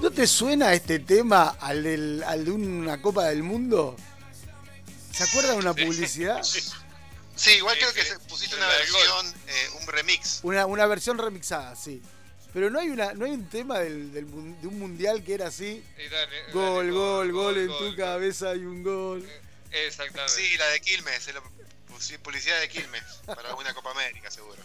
¿No 0.01 0.13
te 0.13 0.29
suena 0.29 0.75
este 0.75 1.01
tema 1.01 1.57
al, 1.59 1.83
de 1.83 2.51
una 2.53 3.03
Copa 3.03 3.25
del 3.25 3.43
Mundo? 3.43 3.97
¿Se 5.13 5.25
acuerdan 5.25 5.55
de 5.55 5.59
una 5.59 5.75
publicidad? 5.75 6.41
Sí, 6.45 7.51
igual 7.57 7.77
creo 7.77 7.93
que 7.93 8.05
pusiste 8.29 8.55
una 8.55 8.69
versión, 8.69 9.35
eh, 9.49 9.71
un 9.81 9.89
remix. 9.89 10.39
Una, 10.45 10.67
una 10.67 10.87
versión 10.87 11.19
remixada, 11.19 11.75
sí. 11.75 12.01
Pero 12.53 12.71
no 12.71 12.79
hay 12.79 12.91
una 12.91 13.13
no 13.15 13.25
hay 13.25 13.33
un 13.33 13.49
tema 13.49 13.81
del, 13.81 14.13
de 14.13 14.23
un 14.23 14.79
mundial 14.79 15.25
que 15.25 15.35
era 15.35 15.49
así. 15.49 15.85
gol, 16.53 16.93
gol, 16.93 17.33
gol, 17.33 17.59
en 17.59 17.77
tu 17.77 17.97
cabeza 17.97 18.51
hay 18.51 18.65
un 18.65 18.85
gol. 18.85 19.29
Eh, 19.73 19.87
exactamente. 19.89 20.33
Sí, 20.33 20.57
la 20.59 20.67
de 20.69 20.81
Quilmes, 20.81 21.29
publicidad 22.23 22.61
de 22.61 22.69
Quilmes, 22.69 23.03
para 23.27 23.57
una 23.57 23.75
Copa 23.75 23.91
América 23.91 24.31
seguro. 24.31 24.63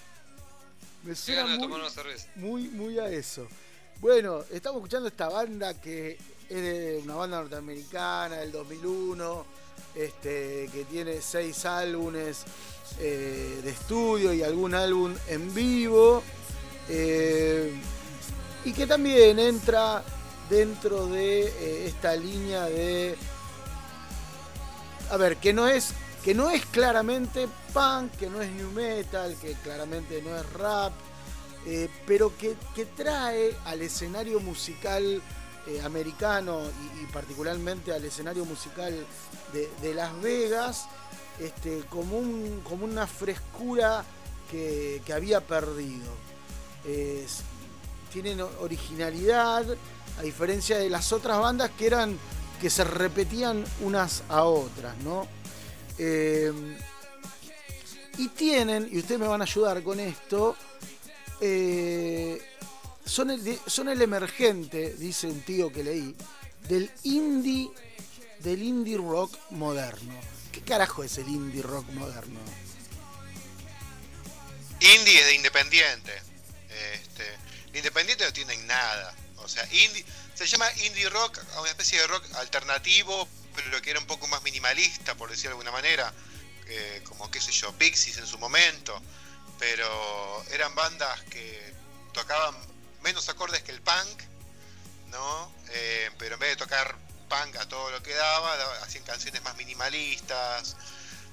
Me 1.04 1.16
suena 1.16 1.46
muy, 2.36 2.70
muy, 2.70 2.98
a 2.98 3.10
eso. 3.10 3.46
Bueno, 4.00 4.44
estamos 4.52 4.78
escuchando 4.80 5.10
esta 5.10 5.28
banda 5.28 5.80
que 5.80 6.18
es 6.50 6.62
de 6.62 7.02
una 7.04 7.16
banda 7.16 7.40
norteamericana 7.40 8.38
del 8.38 8.54
2001, 8.54 9.46
este, 9.96 10.70
que 10.72 10.86
tiene 10.90 11.22
seis 11.22 11.66
álbumes 11.66 12.46
eh, 13.00 13.60
de 13.62 13.70
estudio 13.70 14.34
y 14.34 14.44
algún 14.44 14.74
álbum 14.76 15.14
en 15.28 15.54
vivo, 15.54 16.24
eh, 16.88 17.74
y 18.64 18.72
que 18.72 18.88
también 18.88 19.40
entra 19.40 20.04
dentro 20.50 21.08
de 21.08 21.48
eh, 21.48 21.88
esta 21.88 22.16
línea 22.16 22.64
de... 22.66 23.18
A 25.10 25.18
ver, 25.18 25.36
que 25.36 25.52
no 25.52 25.68
es 25.68 25.94
que 26.24 26.34
no 26.34 26.50
es 26.50 26.66
claramente 26.66 27.50
punk, 27.74 28.12
que 28.18 28.30
no 28.30 28.42
es 28.42 28.52
new 28.52 28.72
metal, 28.72 29.36
que 29.42 29.54
claramente 29.56 30.22
no 30.22 30.36
es 30.36 30.54
rap, 30.54 30.94
eh, 31.66 31.90
pero 32.06 32.32
que, 32.38 32.56
trae 32.96 33.56
al 33.66 33.82
escenario 33.82 34.40
musical 34.40 35.22
eh, 35.68 35.82
americano 35.84 36.62
y, 37.02 37.06
particularmente 37.08 37.94
al 37.94 38.04
escenario 38.06 38.46
musical 38.46 39.06
de, 39.54 39.94
Las 39.94 40.20
Vegas 40.22 40.86
este, 41.40 41.84
como, 41.90 42.18
un, 42.18 42.62
como 42.64 42.86
una 42.86 43.08
frescura 43.08 44.04
que, 44.50 45.02
había 45.14 45.42
perdido. 45.42 46.12
tienen 48.12 48.42
originalidad, 48.60 49.66
a 50.20 50.22
diferencia 50.22 50.78
de 50.78 50.90
las 50.90 51.12
otras 51.12 51.40
bandas 51.40 51.72
que 51.72 51.88
eran 51.88 52.18
que 52.64 52.70
se 52.70 52.86
repetían 52.86 53.66
unas 53.82 54.24
a 54.30 54.44
otras, 54.44 54.96
¿no? 55.04 55.28
Em, 55.98 56.78
y 58.18 58.28
tienen, 58.30 58.88
y 58.92 59.00
ustedes 59.00 59.20
me 59.20 59.28
van 59.28 59.42
a 59.42 59.46
ayudar 59.46 59.82
con 59.84 60.00
esto, 60.00 60.56
eh, 61.42 62.42
son, 63.06 63.32
el, 63.32 63.60
son 63.68 63.90
el 63.90 64.02
emergente, 64.02 64.94
dice 64.94 65.28
un 65.28 65.42
tío 65.42 65.72
que 65.72 65.84
leí, 65.84 66.16
del 66.68 66.92
indie, 67.04 67.70
del 68.40 68.62
indie 68.62 68.98
rock 68.98 69.38
moderno. 69.52 70.14
¿Qué 70.52 70.62
carajo 70.62 71.04
es 71.04 71.18
el 71.18 71.28
indie 71.28 71.62
rock 71.62 71.88
moderno? 71.90 72.40
Indie 74.80 75.20
es 75.20 75.26
de 75.26 75.36
independiente. 75.36 76.12
Este, 76.94 77.78
independiente 77.78 78.26
no 78.26 78.34
tienen 78.34 78.66
nada. 78.68 79.16
O 79.38 79.48
sea, 79.48 79.66
indie, 79.66 80.06
se 80.36 80.46
llama 80.46 80.66
indie 80.86 81.10
rock, 81.10 81.40
una 81.60 81.70
especie 81.70 82.00
de 82.00 82.08
rock 82.08 82.24
alternativo, 82.36 83.28
pero 83.56 83.82
que 83.82 83.92
era 83.92 84.00
un 84.00 84.08
poco 84.08 84.28
más 84.28 84.42
minimalista, 84.44 85.16
por 85.16 85.30
decir 85.30 85.46
de 85.46 85.50
alguna 85.50 85.72
manera, 85.72 86.14
eh, 86.68 87.02
como 87.06 87.30
qué 87.30 87.42
sé 87.42 87.52
yo, 87.52 87.72
Pixies 87.74 88.18
en 88.18 88.28
su 88.28 88.38
momento, 88.38 89.02
pero 89.60 90.44
eran 90.52 90.74
bandas 90.76 91.22
que 91.24 91.74
tocaban 92.14 92.56
menos 93.02 93.28
acordes 93.30 93.64
que 93.64 93.72
el 93.72 93.82
punk, 93.82 94.24
¿no? 95.08 95.54
Eh, 95.70 96.10
pero 96.18 96.36
en 96.36 96.40
vez 96.40 96.50
de 96.52 96.56
tocar 96.58 96.96
punk 97.30 97.56
a 97.58 97.68
todo 97.68 97.92
lo 97.92 98.02
que 98.02 98.14
daba, 98.14 98.82
hacían 98.84 99.04
canciones 99.04 99.42
más 99.44 99.56
minimalistas, 99.58 100.76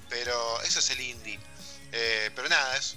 pero 0.09 0.61
eso 0.61 0.79
es 0.79 0.89
el 0.91 1.01
indie. 1.01 1.39
Eh, 1.91 2.31
pero 2.35 2.49
nada, 2.49 2.77
es 2.77 2.95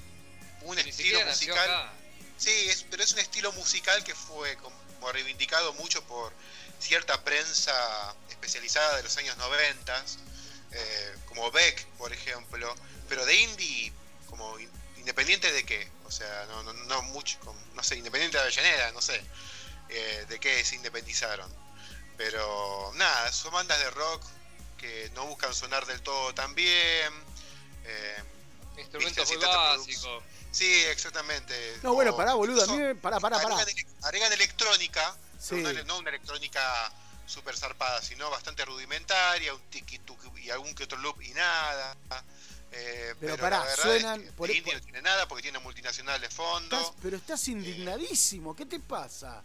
un 0.62 0.78
estilo 0.78 1.24
musical. 1.26 1.90
Sí, 2.36 2.50
es, 2.68 2.84
pero 2.90 3.02
es 3.02 3.12
un 3.12 3.20
estilo 3.20 3.52
musical 3.52 4.02
que 4.02 4.14
fue 4.14 4.56
como 4.56 5.12
reivindicado 5.12 5.72
mucho 5.74 6.02
por 6.04 6.32
cierta 6.80 7.22
prensa 7.22 8.14
especializada 8.30 8.96
de 8.96 9.02
los 9.02 9.16
años 9.16 9.36
90, 9.36 10.04
eh, 10.74 11.16
como 11.26 11.50
Beck, 11.50 11.86
por 11.98 12.12
ejemplo, 12.12 12.74
pero 13.08 13.24
de 13.24 13.34
indie, 13.34 13.92
como 14.28 14.56
¿Independiente 15.04 15.52
de 15.52 15.64
qué? 15.64 15.86
O 16.06 16.10
sea, 16.10 16.46
no, 16.46 16.62
no, 16.62 16.72
no 16.72 17.02
mucho, 17.02 17.38
no 17.74 17.82
sé, 17.82 17.96
independiente 17.96 18.38
de 18.38 18.42
Avellaneda, 18.42 18.90
no 18.92 19.02
sé 19.02 19.22
eh, 19.90 20.26
de 20.28 20.40
qué 20.40 20.64
se 20.64 20.76
independizaron. 20.76 21.50
Pero 22.16 22.92
nada, 22.94 23.30
son 23.32 23.52
bandas 23.52 23.78
de 23.78 23.90
rock 23.90 24.22
que 24.78 25.10
no 25.14 25.26
buscan 25.26 25.52
sonar 25.54 25.84
del 25.86 26.00
todo 26.02 26.34
tan 26.34 26.54
bien. 26.54 27.12
Eh, 27.84 28.22
Instrumentos 28.78 29.28
muy 29.28 29.36
básicos. 29.36 30.24
Sí, 30.50 30.84
exactamente. 30.84 31.78
No, 31.82 31.94
bueno, 31.94 32.16
pará, 32.16 32.34
boludo. 32.34 32.62
A 32.62 32.66
mí, 32.66 32.94
pará, 32.94 33.20
pará, 33.20 33.40
pará. 33.40 33.56
Agregan, 34.02 34.32
electrónica, 34.32 35.16
no, 35.86 35.98
una, 35.98 36.10
electrónica 36.10 36.92
super 37.26 37.56
zarpada, 37.56 38.02
sino 38.02 38.30
bastante 38.30 38.64
rudimentaria, 38.64 39.54
un 39.54 39.62
tiki 39.70 40.00
y 40.42 40.50
algún 40.50 40.74
que 40.74 40.84
otro 40.84 40.98
loop 40.98 41.22
y 41.22 41.32
nada. 41.32 41.96
Eh, 42.72 43.14
pero, 43.20 43.36
pará, 43.38 43.64
suenan. 43.76 44.20
por, 44.36 44.48
no 44.48 44.80
tiene 44.80 45.02
nada 45.02 45.28
porque 45.28 45.42
tiene 45.42 45.60
multinacional 45.60 46.20
de 46.20 46.28
fondo. 46.28 46.94
pero 47.00 47.16
estás 47.16 47.46
indignadísimo, 47.48 48.54
¿qué 48.54 48.66
te 48.66 48.80
pasa? 48.80 49.42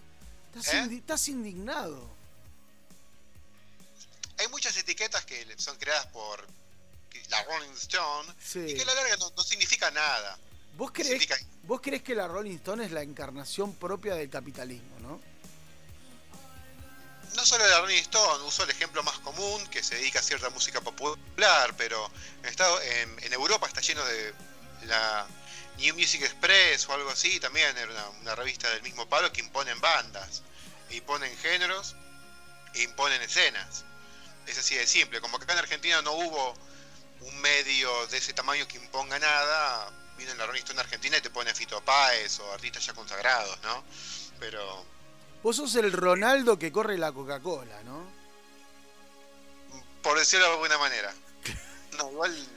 ¿Eh? 0.56 0.88
Estás, 0.92 1.28
indignado. 1.28 2.10
Hay 4.40 4.48
muchas 4.48 4.76
etiquetas 4.78 5.26
que 5.26 5.46
son 5.58 5.78
creadas 5.78 6.08
por 6.08 6.48
la 7.30 7.44
Rolling 7.44 7.74
Stone 7.74 8.34
y 8.68 8.74
que 8.74 8.82
a 8.82 8.86
la 8.86 8.96
larga 8.96 9.18
no, 9.18 9.44
significa 9.44 9.92
nada. 9.92 10.40
¿Vos 10.76 10.92
crees, 10.92 11.28
¿Vos 11.64 11.82
crees 11.82 12.02
que 12.02 12.16
la 12.16 12.28
Rolling 12.28 12.56
Stone 12.56 12.86
es 12.86 12.92
la 12.92 13.04
encarnación 13.04 13.76
propia 13.76 14.16
del 14.16 14.30
capitalismo, 14.30 14.99
no? 17.36 17.46
Solo 17.46 17.68
la 17.68 17.80
Rolling 17.82 18.02
Stone, 18.02 18.44
uso 18.46 18.64
el 18.64 18.70
ejemplo 18.70 19.04
más 19.04 19.20
común, 19.20 19.68
que 19.68 19.84
se 19.84 19.96
dedica 19.96 20.20
a 20.20 20.24
cierta 20.24 20.50
música 20.50 20.82
popular, 20.82 21.74
pero 21.78 22.12
en, 22.44 23.24
en 23.24 23.34
Europa 23.34 23.68
está 23.68 23.82
lleno 23.82 24.04
de 24.06 24.34
la 24.84 25.28
New 25.80 25.96
Music 25.96 26.22
Express 26.22 26.88
o 26.90 26.94
algo 26.94 27.10
así, 27.10 27.40
también 27.40 27.76
era 27.78 28.10
una, 28.22 28.36
revista 28.36 28.70
del 28.70 28.82
mismo 28.82 29.08
palo 29.08 29.32
que 29.32 29.42
imponen 29.42 29.80
bandas, 29.80 30.44
imponen 30.90 31.36
géneros, 31.38 31.96
e 32.74 32.84
imponen 32.84 33.22
escenas. 33.22 33.86
Es 34.46 34.58
así 34.58 34.76
de 34.76 34.86
simple. 34.86 35.22
Como 35.22 35.38
acá 35.38 35.54
en 35.54 35.60
Argentina 35.60 36.02
no 36.02 36.12
hubo 36.12 36.54
un 37.22 37.42
medio 37.42 38.08
de 38.08 38.18
ese 38.18 38.34
tamaño 38.34 38.68
que 38.68 38.78
imponga 38.78 39.20
nada, 39.20 39.92
viene 40.18 40.36
la 40.36 40.46
Rolling 40.46 40.62
Stone 40.62 40.80
Argentina 40.82 41.18
y 41.18 41.22
te 41.22 41.30
pone 41.30 41.54
Fito 41.54 41.82
Páez 41.82 42.40
o 42.40 42.54
artistas 42.54 42.86
ya 42.86 42.94
consagrados, 42.94 43.58
¿no? 43.62 43.84
Pero. 44.40 44.99
Vos 45.42 45.56
sos 45.56 45.76
el 45.76 45.92
Ronaldo 45.92 46.60
que 46.60 46.72
corre 46.72 46.98
la 46.98 47.12
Coca-Cola, 47.12 47.82
¿no? 47.84 48.04
Por 50.02 50.18
decirlo 50.18 50.46
de 50.46 50.52
alguna 50.54 50.78
manera. 50.78 51.14
No, 51.98 52.10
igual 52.12 52.48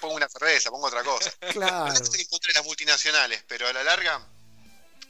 pongo 0.00 0.14
una 0.14 0.28
cerveza, 0.28 0.70
pongo 0.70 0.86
otra 0.86 1.02
cosa. 1.02 1.30
Claro. 1.52 1.86
No 1.86 1.92
estoy 1.92 2.20
en 2.20 2.26
contra 2.26 2.48
de 2.48 2.58
las 2.58 2.64
multinacionales, 2.64 3.44
pero 3.46 3.68
a 3.68 3.72
la 3.72 3.84
larga, 3.84 4.20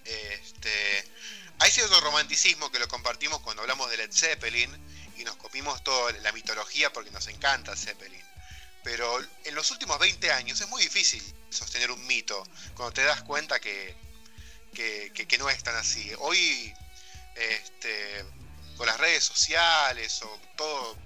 este, 0.05 1.11
hay 1.59 1.71
cierto 1.71 2.01
romanticismo 2.01 2.71
que 2.71 2.79
lo 2.79 2.89
compartimos 2.89 3.41
cuando 3.41 3.63
hablamos 3.63 3.91
de 3.91 3.97
Led 3.97 4.13
Zeppelin 4.13 4.71
y 5.17 5.25
nos 5.25 5.37
copimos 5.37 5.83
toda 5.83 6.13
la 6.13 6.33
mitología 6.33 6.93
porque 6.93 7.11
nos 7.11 7.27
encanta 7.29 7.77
Zeppelin. 7.77 8.23
Pero 8.83 9.19
en 9.45 9.55
los 9.55 9.71
últimos 9.71 9.99
20 9.99 10.31
años 10.33 10.61
es 10.61 10.69
muy 10.69 10.83
difícil 10.83 11.23
sostener 11.49 11.91
un 11.91 12.07
mito 12.07 12.47
cuando 12.75 12.93
te 12.93 13.03
das 13.03 13.23
cuenta 13.23 13.59
que, 13.59 13.97
que, 14.75 15.37
no 15.39 15.49
es 15.49 15.63
tan 15.63 15.77
así. 15.77 16.13
Hoy, 16.19 16.75
este, 17.37 18.25
con 18.77 18.87
las 18.87 18.99
redes 18.99 19.25
sociales 19.25 20.21
o 20.23 20.41
todo, 20.57 20.97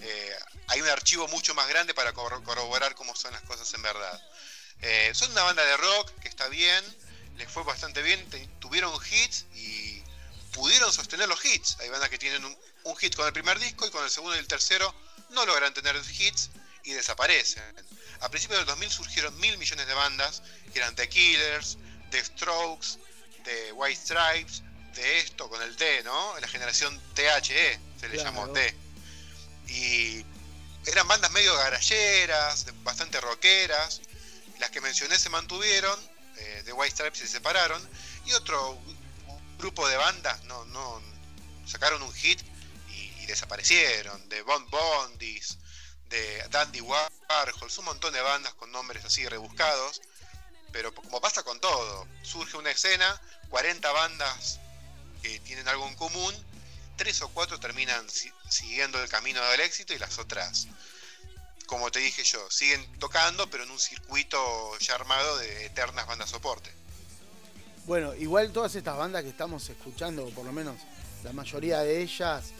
eh, 0.00 0.36
hay 0.68 0.80
un 0.80 0.88
archivo 0.88 1.28
mucho 1.28 1.54
más 1.54 1.68
grande 1.68 1.94
para 1.94 2.12
corroborar 2.12 2.94
cómo 2.94 3.14
son 3.14 3.32
las 3.32 3.42
cosas 3.42 3.72
en 3.74 3.82
verdad. 3.82 4.20
Eh, 4.82 5.10
son 5.14 5.30
una 5.32 5.42
banda 5.42 5.64
de 5.64 5.76
rock 5.76 6.10
que 6.20 6.28
está 6.28 6.48
bien, 6.48 6.82
les 7.36 7.50
fue 7.50 7.62
bastante 7.64 8.02
bien, 8.02 8.24
tuvieron 8.60 8.92
hits 9.10 9.44
y 9.54 10.02
pudieron 10.52 10.92
sostener 10.92 11.28
los 11.28 11.44
hits. 11.44 11.76
Hay 11.80 11.88
bandas 11.90 12.08
que 12.08 12.18
tienen 12.18 12.44
un, 12.44 12.96
hit 12.96 13.14
con 13.14 13.26
el 13.26 13.32
primer 13.32 13.58
disco 13.58 13.86
y 13.86 13.90
con 13.90 14.04
el 14.04 14.10
segundo 14.10 14.36
y 14.36 14.38
el 14.38 14.46
tercero 14.48 14.94
no 15.30 15.44
logran 15.44 15.74
tener 15.74 15.96
hits 15.96 16.50
y 16.84 16.92
desaparecen. 16.92 17.62
A 18.20 18.28
principios 18.28 18.58
del 18.60 18.66
2000 18.66 18.90
surgieron 18.90 19.38
mil 19.38 19.56
millones 19.58 19.86
de 19.86 19.94
bandas 19.94 20.42
que 20.72 20.78
eran 20.78 20.94
The 20.94 21.08
Killers, 21.08 21.78
The 22.10 22.24
Strokes, 22.24 22.98
The 23.44 23.72
White 23.72 24.00
Stripes, 24.00 24.62
de 24.94 25.20
esto 25.20 25.48
con 25.48 25.62
el 25.62 25.76
T, 25.76 26.02
¿no? 26.02 26.38
La 26.40 26.48
generación 26.48 27.00
THE 27.14 27.78
se 28.00 28.08
le 28.08 28.16
llamó 28.16 28.48
T. 28.50 28.74
Y 29.68 30.24
eran 30.86 31.06
bandas 31.06 31.30
medio 31.30 31.56
garalleras, 31.56 32.66
bastante 32.82 33.20
rockeras. 33.20 34.00
Las 34.58 34.70
que 34.70 34.80
mencioné 34.80 35.18
se 35.18 35.28
mantuvieron, 35.30 35.98
eh, 36.36 36.62
de 36.64 36.72
White 36.72 36.94
Stripes 36.94 37.20
se 37.20 37.28
separaron. 37.28 37.80
Y 38.26 38.32
otro 38.32 38.78
grupo 39.58 39.88
de 39.88 39.96
bandas 39.96 40.42
no, 40.44 40.64
no 40.66 41.00
sacaron 41.66 42.02
un 42.02 42.12
hit 42.12 42.40
y, 42.88 43.26
desaparecieron. 43.26 44.28
De 44.28 44.42
Bond 44.42 44.68
Bondis, 44.70 45.58
de 46.08 46.48
Dandy 46.50 46.80
Warhols, 46.80 47.78
un 47.78 47.84
montón 47.84 48.12
de 48.12 48.20
bandas 48.20 48.54
con 48.54 48.72
nombres 48.72 49.04
así 49.04 49.26
rebuscados. 49.28 50.02
Pero 50.72 50.94
como 50.94 51.20
pasa 51.20 51.42
con 51.42 51.60
todo, 51.60 52.06
surge 52.22 52.56
una 52.56 52.70
escena, 52.70 53.20
40 53.48 53.90
bandas 53.92 54.60
que 55.22 55.40
tienen 55.40 55.66
algo 55.68 55.86
en 55.86 55.96
común 55.96 56.34
tres 57.00 57.22
o 57.22 57.28
cuatro 57.28 57.58
terminan 57.58 58.04
siguiendo 58.50 59.02
el 59.02 59.08
camino 59.08 59.42
del 59.52 59.60
éxito 59.60 59.94
y 59.94 59.98
las 59.98 60.18
otras, 60.18 60.68
como 61.64 61.90
te 61.90 61.98
dije 61.98 62.22
yo, 62.24 62.50
siguen 62.50 62.86
tocando, 62.98 63.48
pero 63.48 63.64
en 63.64 63.70
un 63.70 63.78
circuito 63.78 64.38
ya 64.80 64.96
armado 64.96 65.38
de 65.38 65.64
eternas 65.64 66.06
bandas 66.06 66.28
soporte. 66.28 66.70
Bueno, 67.86 68.14
igual 68.16 68.52
todas 68.52 68.74
estas 68.74 68.98
bandas 68.98 69.22
que 69.22 69.30
estamos 69.30 69.66
escuchando, 69.70 70.28
por 70.28 70.44
lo 70.44 70.52
menos 70.52 70.76
la 71.24 71.32
mayoría 71.32 71.78
de 71.78 72.02
ellas, 72.02 72.52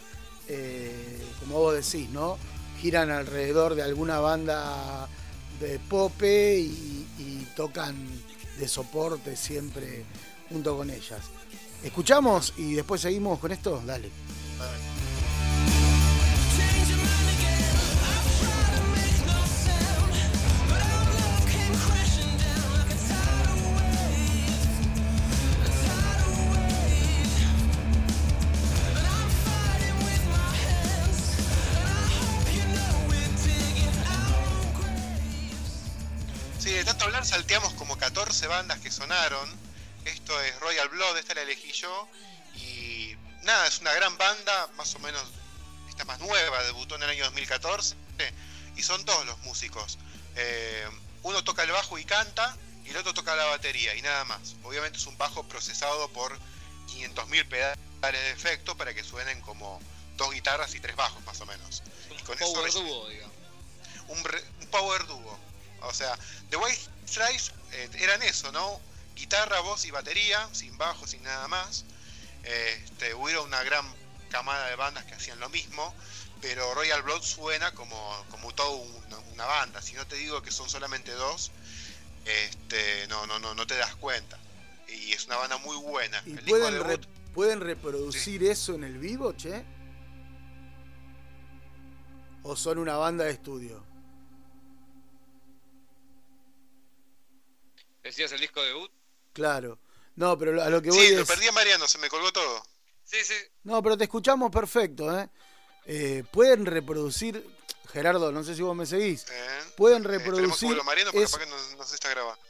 eh, 0.48 1.22
como 1.40 1.58
vos 1.58 1.74
decís, 1.74 2.08
¿no? 2.08 2.38
Giran 2.80 3.10
alrededor 3.10 3.74
de 3.74 3.82
alguna 3.82 4.20
banda 4.20 5.06
de 5.60 5.78
pope 5.80 6.60
y, 6.60 6.99
y 7.20 7.46
tocan 7.54 7.94
de 8.58 8.68
soporte 8.68 9.36
siempre 9.36 10.04
junto 10.48 10.76
con 10.76 10.90
ellas. 10.90 11.20
¿Escuchamos 11.82 12.54
y 12.56 12.74
después 12.74 13.00
seguimos 13.00 13.38
con 13.38 13.52
esto? 13.52 13.82
Dale. 13.86 14.10
Bandas 38.60 38.80
que 38.80 38.90
sonaron 38.90 39.48
esto 40.04 40.38
es 40.42 40.60
Royal 40.60 40.88
Blood, 40.90 41.16
esta 41.16 41.32
la 41.34 41.42
elegí 41.42 41.72
yo. 41.72 42.08
Y 42.56 43.16
nada, 43.42 43.66
es 43.66 43.78
una 43.78 43.92
gran 43.94 44.16
banda, 44.18 44.68
más 44.76 44.94
o 44.94 44.98
menos, 44.98 45.22
esta 45.88 46.04
más 46.04 46.18
nueva, 46.20 46.62
debutó 46.64 46.96
en 46.96 47.04
el 47.04 47.10
año 47.10 47.24
2014. 47.24 47.96
Y 48.76 48.82
son 48.82 49.02
todos 49.06 49.24
los 49.24 49.38
músicos. 49.40 49.98
Eh, 50.36 50.88
uno 51.22 51.42
toca 51.42 51.62
el 51.62 51.70
bajo 51.70 51.98
y 51.98 52.04
canta, 52.04 52.54
y 52.84 52.90
el 52.90 52.96
otro 52.98 53.14
toca 53.14 53.34
la 53.34 53.46
batería, 53.46 53.94
y 53.94 54.02
nada 54.02 54.24
más. 54.24 54.56
Obviamente 54.62 54.98
es 54.98 55.06
un 55.06 55.16
bajo 55.16 55.42
procesado 55.44 56.08
por 56.10 56.38
500.000 56.88 57.48
pedales 57.48 58.22
de 58.22 58.30
efecto 58.30 58.76
para 58.76 58.94
que 58.94 59.04
suenen 59.04 59.40
como 59.40 59.80
dos 60.16 60.32
guitarras 60.32 60.74
y 60.74 60.80
tres 60.80 60.96
bajos, 60.96 61.24
más 61.24 61.40
o 61.40 61.46
menos. 61.46 61.82
Un 62.10 62.36
power 62.36 62.72
duo, 62.72 63.08
digamos. 63.08 63.36
Un, 64.08 64.66
power 64.70 65.06
duo. 65.06 65.38
O 65.82 65.92
sea, 65.92 66.18
The 66.50 66.56
White 66.56 66.80
Stripes 67.06 67.52
eh, 67.72 67.90
eran 67.98 68.22
eso, 68.22 68.52
¿no? 68.52 68.80
guitarra, 69.20 69.60
voz 69.60 69.84
y 69.84 69.90
batería, 69.90 70.48
sin 70.52 70.76
bajo, 70.78 71.06
sin 71.06 71.22
nada 71.22 71.46
más. 71.48 71.84
Este, 72.42 73.14
hubo 73.14 73.44
una 73.44 73.62
gran 73.62 73.84
camada 74.30 74.68
de 74.68 74.76
bandas 74.76 75.04
que 75.04 75.14
hacían 75.14 75.38
lo 75.40 75.50
mismo, 75.50 75.94
pero 76.40 76.74
Royal 76.74 77.02
Blood 77.02 77.22
suena 77.22 77.72
como, 77.74 78.24
como 78.30 78.52
toda 78.54 78.70
una, 79.34 79.44
banda. 79.44 79.80
Si 79.82 79.94
no 79.94 80.06
te 80.06 80.16
digo 80.16 80.42
que 80.42 80.50
son 80.50 80.68
solamente 80.68 81.12
dos, 81.12 81.50
este, 82.24 83.06
no, 83.08 83.26
no, 83.26 83.38
no, 83.38 83.54
no 83.54 83.66
te 83.66 83.76
das 83.76 83.94
cuenta. 83.96 84.38
Y 84.88 85.12
es 85.12 85.26
una 85.26 85.36
banda 85.36 85.58
muy 85.58 85.76
buena. 85.76 86.22
¿Y 86.26 86.34
pueden, 86.34 87.00
pueden, 87.34 87.60
reproducir 87.60 88.42
eso 88.44 88.74
en 88.74 88.84
el 88.84 88.98
vivo, 88.98 89.32
che? 89.34 89.64
¿O 92.42 92.56
son 92.56 92.78
una 92.78 92.96
banda 92.96 93.24
de 93.24 93.32
estudio? 93.32 93.89
¿Decías 98.10 98.32
el 98.32 98.40
disco 98.40 98.60
debut? 98.60 98.90
Claro. 99.32 99.78
No, 100.16 100.36
pero 100.36 100.60
a 100.60 100.68
lo 100.68 100.82
que 100.82 100.90
voy 100.90 100.98
sí, 101.06 101.14
lo 101.14 101.24
perdí 101.24 101.46
a 101.46 101.52
Mariano, 101.52 101.86
se 101.86 101.96
me 101.98 102.08
colgó 102.08 102.32
todo. 102.32 102.60
Sí, 103.04 103.18
sí. 103.24 103.36
No, 103.62 103.80
pero 103.84 103.96
te 103.96 104.02
escuchamos 104.04 104.50
perfecto, 104.50 105.16
¿eh? 105.16 105.28
eh 105.86 106.24
pueden 106.32 106.66
reproducir... 106.66 107.46
Gerardo, 107.92 108.32
no 108.32 108.42
sé 108.42 108.56
si 108.56 108.62
vos 108.62 108.74
me 108.74 108.84
seguís. 108.84 109.26
¿eh? 109.30 109.60
Pueden 109.76 110.04
Eh, 110.04 110.08
reproducir. 110.08 110.68
vuelva 110.70 110.82
Mariano 110.84 111.12
porque 111.12 111.24
es- 111.24 111.30
capaz 111.30 111.44
que 111.44 111.50
no, 111.50 111.76
no 111.76 111.84
se 111.84 111.94
está 111.94 112.08
grabando. 112.10 112.40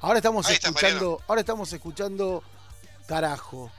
ahora 0.00 0.18
estamos 0.18 0.46
Ahí 0.46 0.54
está, 0.54 0.68
escuchando. 0.68 1.22
Ahora 1.28 1.40
estamos 1.42 1.72
escuchando 1.72 2.42
carajo. 3.06 3.70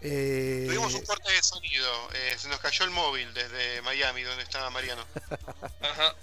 Eh, 0.00 0.66
Tuvimos 0.68 0.94
un 0.94 1.04
corte 1.04 1.32
de 1.32 1.42
sonido. 1.42 1.92
eh, 2.14 2.36
se 2.38 2.48
nos 2.48 2.60
cayó 2.60 2.84
el 2.84 2.90
móvil 2.90 3.32
desde 3.34 3.82
Miami, 3.82 4.22
donde 4.22 4.44
estaba 4.44 4.70
Mariano. 4.70 5.04
Ajá. 5.80 6.14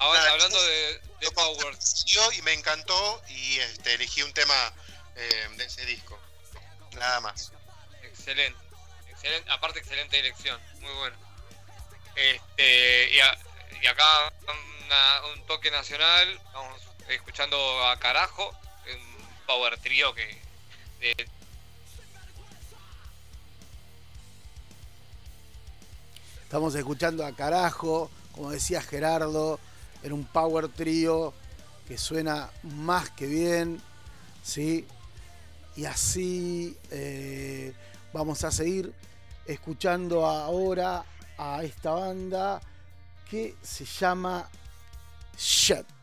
Ahora, 0.00 0.18
Nada, 0.20 0.32
hablando 0.32 0.62
de, 0.62 1.00
de 1.20 1.30
Power, 1.32 1.74
consiguió 1.76 2.32
y 2.32 2.42
me 2.42 2.52
encantó 2.54 3.22
y 3.28 3.58
este, 3.58 3.94
elegí 3.94 4.22
un 4.22 4.32
tema 4.32 4.72
eh, 5.14 5.48
de 5.56 5.64
ese 5.64 5.84
disco. 5.86 6.18
Nada 6.94 7.20
más. 7.20 7.52
excelente. 8.02 8.58
excelente. 9.10 9.50
Aparte, 9.50 9.78
excelente 9.78 10.16
dirección. 10.16 10.60
Muy 10.80 10.92
bueno. 10.94 11.16
Este, 12.16 13.10
y, 13.14 13.20
a- 13.20 13.38
y 13.82 13.86
acá 13.86 14.32
una- 14.84 15.26
un 15.34 15.46
toque 15.46 15.70
nacional. 15.70 16.40
Vamos 16.52 16.80
escuchando 17.08 17.86
a 17.86 17.98
Carajo. 17.98 18.50
Un 18.92 19.28
Power 19.46 19.78
Trio 19.78 20.14
que. 20.14 20.40
de- 21.00 21.28
Estamos 26.42 26.74
escuchando 26.74 27.24
a 27.24 27.32
carajo, 27.32 28.10
como 28.32 28.50
decía 28.50 28.82
Gerardo, 28.82 29.60
en 30.02 30.12
un 30.12 30.24
power 30.24 30.68
trío 30.68 31.32
que 31.86 31.98
suena 31.98 32.50
más 32.62 33.10
que 33.10 33.26
bien, 33.26 33.80
¿sí? 34.42 34.86
Y 35.76 35.84
así 35.84 36.76
eh, 36.90 37.72
vamos 38.12 38.44
a 38.44 38.50
seguir 38.50 38.92
escuchando 39.46 40.26
ahora 40.26 41.04
a 41.38 41.64
esta 41.64 41.92
banda 41.92 42.60
que 43.28 43.56
se 43.62 43.84
llama 43.84 44.48
Shut. 45.36 45.99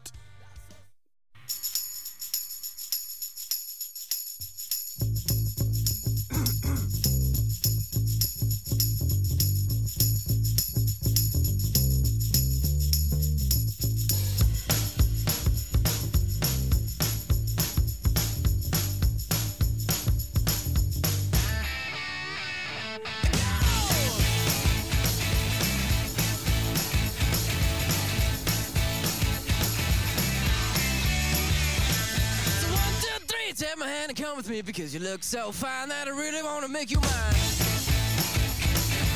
With 34.37 34.49
me 34.49 34.61
because 34.61 34.93
you 34.93 34.99
look 34.99 35.23
so 35.23 35.51
fine 35.51 35.89
that 35.89 36.07
I 36.07 36.11
really 36.11 36.43
want 36.43 36.63
to 36.63 36.67
make 36.67 36.91
you 36.91 36.99
mine. 36.99 37.09
I 37.09 37.33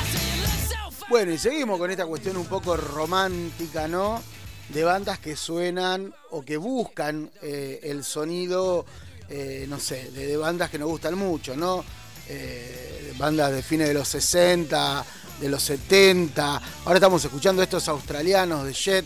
say 0.09 0.35
you 0.35 0.41
look 0.41 0.49
so 0.67 0.91
fine. 0.91 1.09
Bueno, 1.09 1.31
y 1.31 1.37
seguimos 1.37 1.77
con 1.77 1.91
esta 1.91 2.07
cuestión 2.07 2.37
un 2.37 2.47
poco 2.47 2.75
romántica, 2.75 3.87
¿no? 3.87 4.19
De 4.69 4.83
bandas 4.83 5.19
que 5.19 5.35
suenan 5.35 6.11
o 6.31 6.41
que 6.41 6.57
buscan 6.57 7.29
eh, 7.43 7.81
el 7.83 8.03
sonido, 8.03 8.85
eh, 9.29 9.67
no 9.69 9.79
sé, 9.79 10.09
de, 10.09 10.25
de 10.25 10.37
bandas 10.37 10.71
que 10.71 10.79
nos 10.79 10.89
gustan 10.89 11.15
mucho, 11.15 11.55
¿no? 11.55 11.85
Eh, 12.27 13.13
bandas 13.19 13.51
de 13.51 13.61
fines 13.61 13.89
de 13.89 13.93
los 13.93 14.07
60, 14.07 15.05
de 15.39 15.49
los 15.49 15.61
70. 15.61 16.61
Ahora 16.85 16.95
estamos 16.95 17.23
escuchando 17.23 17.61
a 17.61 17.65
estos 17.65 17.87
australianos 17.87 18.65
de 18.65 18.73
Jet, 18.73 19.05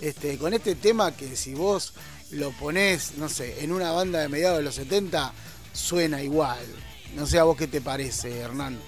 este, 0.00 0.38
con 0.38 0.54
este 0.54 0.76
tema 0.76 1.10
que 1.16 1.34
si 1.34 1.54
vos 1.54 1.92
lo 2.30 2.50
ponés, 2.52 3.14
no 3.18 3.28
sé, 3.28 3.64
en 3.64 3.72
una 3.72 3.90
banda 3.90 4.20
de 4.20 4.28
mediados 4.28 4.58
de 4.58 4.64
los 4.64 4.74
70, 4.76 5.32
suena 5.76 6.22
igual. 6.22 6.64
No 7.14 7.26
sé 7.26 7.38
a 7.38 7.44
vos 7.44 7.56
qué 7.56 7.66
te 7.66 7.80
parece, 7.80 8.38
Hernán. 8.38 8.78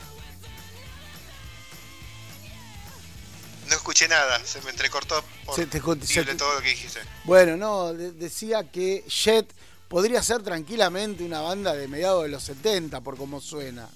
No 3.69 3.75
escuché 3.75 4.09
nada, 4.09 4.43
se 4.45 4.61
me 4.63 4.71
entrecortó 4.71 5.23
por 5.45 5.55
Se 5.55 5.67
te 5.67 5.81
se 6.07 6.25
te- 6.25 6.35
todo 6.37 6.55
lo 6.55 6.63
que 6.63 6.71
dijiste. 6.71 7.01
Bueno, 7.25 7.57
no, 7.57 7.93
de- 7.93 8.13
decía 8.13 8.65
que 8.71 9.05
Jet 9.09 9.47
podría 9.89 10.23
ser 10.23 10.43
tranquilamente 10.43 11.23
una 11.23 11.41
banda 11.43 11.75
de 11.75 11.87
mediados 11.87 12.23
de 12.23 12.31
los 12.31 12.43
70 12.43 13.01
por 13.03 13.17
cómo 13.19 13.41
suena. 13.43 13.89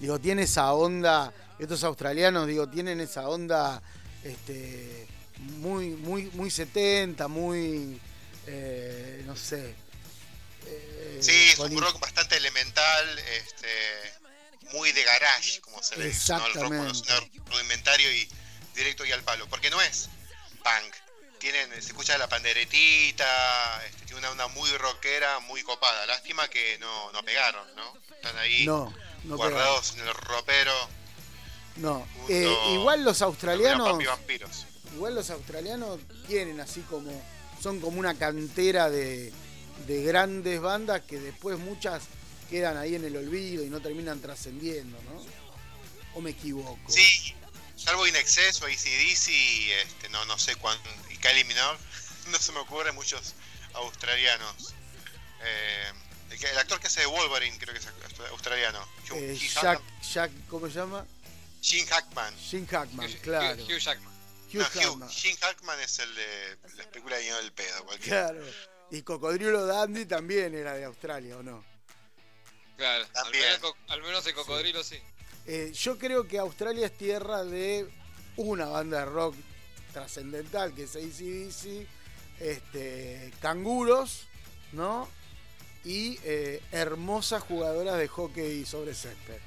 Digo, 0.00 0.18
tiene 0.18 0.42
esa 0.42 0.72
onda, 0.72 1.32
estos 1.58 1.84
australianos, 1.84 2.46
digo, 2.48 2.68
tienen 2.68 3.00
esa 3.00 3.28
onda 3.28 3.80
este, 4.24 5.06
muy, 5.58 5.90
muy, 5.90 6.24
muy 6.34 6.50
70, 6.50 7.28
muy, 7.28 8.00
eh, 8.46 9.22
no 9.26 9.36
sé. 9.36 9.74
Eh, 11.20 11.22
Sí, 11.22 11.50
es 11.52 11.58
un 11.58 11.80
rock 11.80 12.00
bastante 12.00 12.36
elemental, 12.36 13.18
este, 13.18 13.68
muy 14.72 14.92
de 14.92 15.02
garage, 15.04 15.60
como 15.60 15.82
se 15.82 15.96
le 15.96 16.06
dice, 16.06 16.32
¿no? 16.32 16.46
El 16.46 16.54
rock 16.54 16.62
sonidos 16.94 17.04
rudimentario 17.46 18.12
y 18.12 18.28
directo 18.74 19.04
y 19.04 19.12
al 19.12 19.22
palo. 19.22 19.46
Porque 19.48 19.70
no 19.70 19.80
es 19.80 20.08
punk. 20.62 20.94
Tienen, 21.38 21.70
se 21.72 21.88
escucha 21.88 22.18
la 22.18 22.28
panderetita, 22.28 23.86
este, 23.86 24.04
tiene 24.04 24.18
una 24.20 24.30
onda 24.30 24.48
muy 24.48 24.70
rockera, 24.76 25.38
muy 25.40 25.62
copada. 25.62 26.04
Lástima 26.06 26.48
que 26.48 26.78
no, 26.78 27.10
no 27.12 27.22
pegaron, 27.22 27.66
¿no? 27.76 27.94
Están 28.14 28.36
ahí 28.38 28.66
No, 28.66 28.94
no 29.24 29.36
pega. 29.36 29.48
guardados 29.48 29.94
en 29.94 30.00
el 30.06 30.14
ropero. 30.14 30.72
No. 31.76 32.06
Eh, 32.28 32.54
igual 32.72 33.04
los 33.04 33.22
australianos. 33.22 33.98
Igual 34.94 35.14
los 35.14 35.30
australianos 35.30 36.00
tienen 36.26 36.60
así 36.60 36.80
como. 36.82 37.10
Son 37.62 37.80
como 37.80 37.98
una 37.98 38.14
cantera 38.18 38.88
de, 38.90 39.32
de 39.86 40.02
grandes 40.02 40.60
bandas 40.60 41.02
que 41.02 41.18
después 41.18 41.58
muchas 41.58 42.02
quedan 42.48 42.76
ahí 42.76 42.94
en 42.94 43.04
el 43.04 43.16
olvido 43.16 43.64
y 43.64 43.68
no 43.70 43.80
terminan 43.80 44.20
trascendiendo, 44.20 44.98
¿no? 45.02 45.24
¿O 46.14 46.20
me 46.20 46.30
equivoco? 46.30 46.78
Sí, 46.90 47.34
salvo 47.76 48.06
In 48.06 48.16
Excess 48.16 48.60
o 48.62 48.66
ACDC, 48.66 49.28
este, 49.86 50.08
no, 50.10 50.24
no 50.24 50.38
sé 50.38 50.56
cuán, 50.56 50.76
y 51.10 51.16
Kylie 51.16 51.44
Minogue, 51.44 51.78
no 52.30 52.38
se 52.38 52.52
me 52.52 52.58
ocurren 52.58 52.94
muchos 52.94 53.34
australianos. 53.74 54.74
Eh, 55.42 55.92
el, 56.30 56.58
actor 56.58 56.80
que 56.80 56.86
hace 56.88 57.00
de 57.00 57.06
Wolverine 57.06 57.56
creo 57.58 57.72
que 57.74 57.80
es 57.80 57.86
australiano. 58.30 58.80
Hugh- 59.08 59.16
Eh, 59.16 59.34
Hugh 59.40 59.62
Jack. 59.62 59.80
Jack, 60.12 60.30
¿cómo 60.48 60.66
se 60.68 60.74
llama? 60.74 61.06
Gene 61.62 61.86
Hackman. 61.86 62.34
Jim 62.38 62.66
Hackman, 62.66 63.06
Hugh- 63.08 63.20
claro. 63.20 63.62
Hugh 63.64 63.78
Jackman. 63.78 64.12
Hugh 64.52 64.54
No, 64.58 64.64
Hugh- 64.64 64.82
Hackman, 64.82 65.10
Gene 65.10 65.36
Hackman 65.40 65.80
es 65.80 65.98
el 66.00 66.14
de 66.14 66.58
la 66.76 66.84
película 66.90 67.16
de 67.16 67.22
Niño 67.22 67.36
del 67.36 67.52
Pedo. 67.52 67.84
cualquiera. 67.84 68.28
claro. 68.30 68.44
Y 68.90 69.02
Cocodrilo 69.02 69.66
Dandy 69.66 70.04
también 70.06 70.54
era 70.54 70.74
de 70.74 70.84
Australia, 70.84 71.36
¿o 71.38 71.42
no? 71.42 71.64
Claro, 72.76 73.04
al 73.04 73.12
También. 73.24 73.44
menos, 73.44 73.74
al 73.88 74.02
menos 74.02 74.26
el 74.26 74.34
cocodrilo 74.34 74.82
sí. 74.82 74.96
Eh, 75.46 75.70
yo 75.74 75.98
creo 75.98 76.26
que 76.26 76.38
Australia 76.38 76.86
es 76.86 76.96
tierra 76.96 77.44
de 77.44 77.86
una 78.36 78.66
banda 78.66 79.00
de 79.00 79.04
rock 79.04 79.34
trascendental 79.92 80.74
que 80.74 80.84
es 80.84 80.96
ACDC, 80.96 81.86
este, 82.40 83.32
canguros, 83.42 84.26
¿no? 84.72 85.08
Y 85.84 86.18
eh, 86.24 86.62
hermosas 86.72 87.42
jugadoras 87.42 87.98
de 87.98 88.08
hockey 88.08 88.64
sobre 88.64 88.94
césped. 88.94 89.40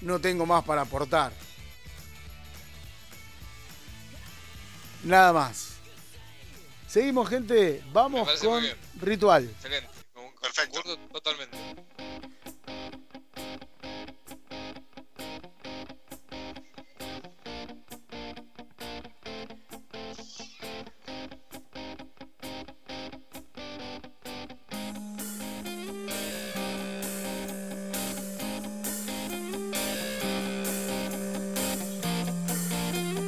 No 0.00 0.20
tengo 0.20 0.46
más 0.46 0.64
para 0.64 0.82
aportar. 0.82 1.32
Nada 5.02 5.32
más. 5.32 5.67
Seguimos, 6.88 7.28
gente. 7.28 7.82
Vamos 7.92 8.26
con 8.40 8.64
ritual. 8.98 9.44
Excelente. 9.44 9.88
Perfecto. 10.40 10.98
totalmente. 11.12 11.56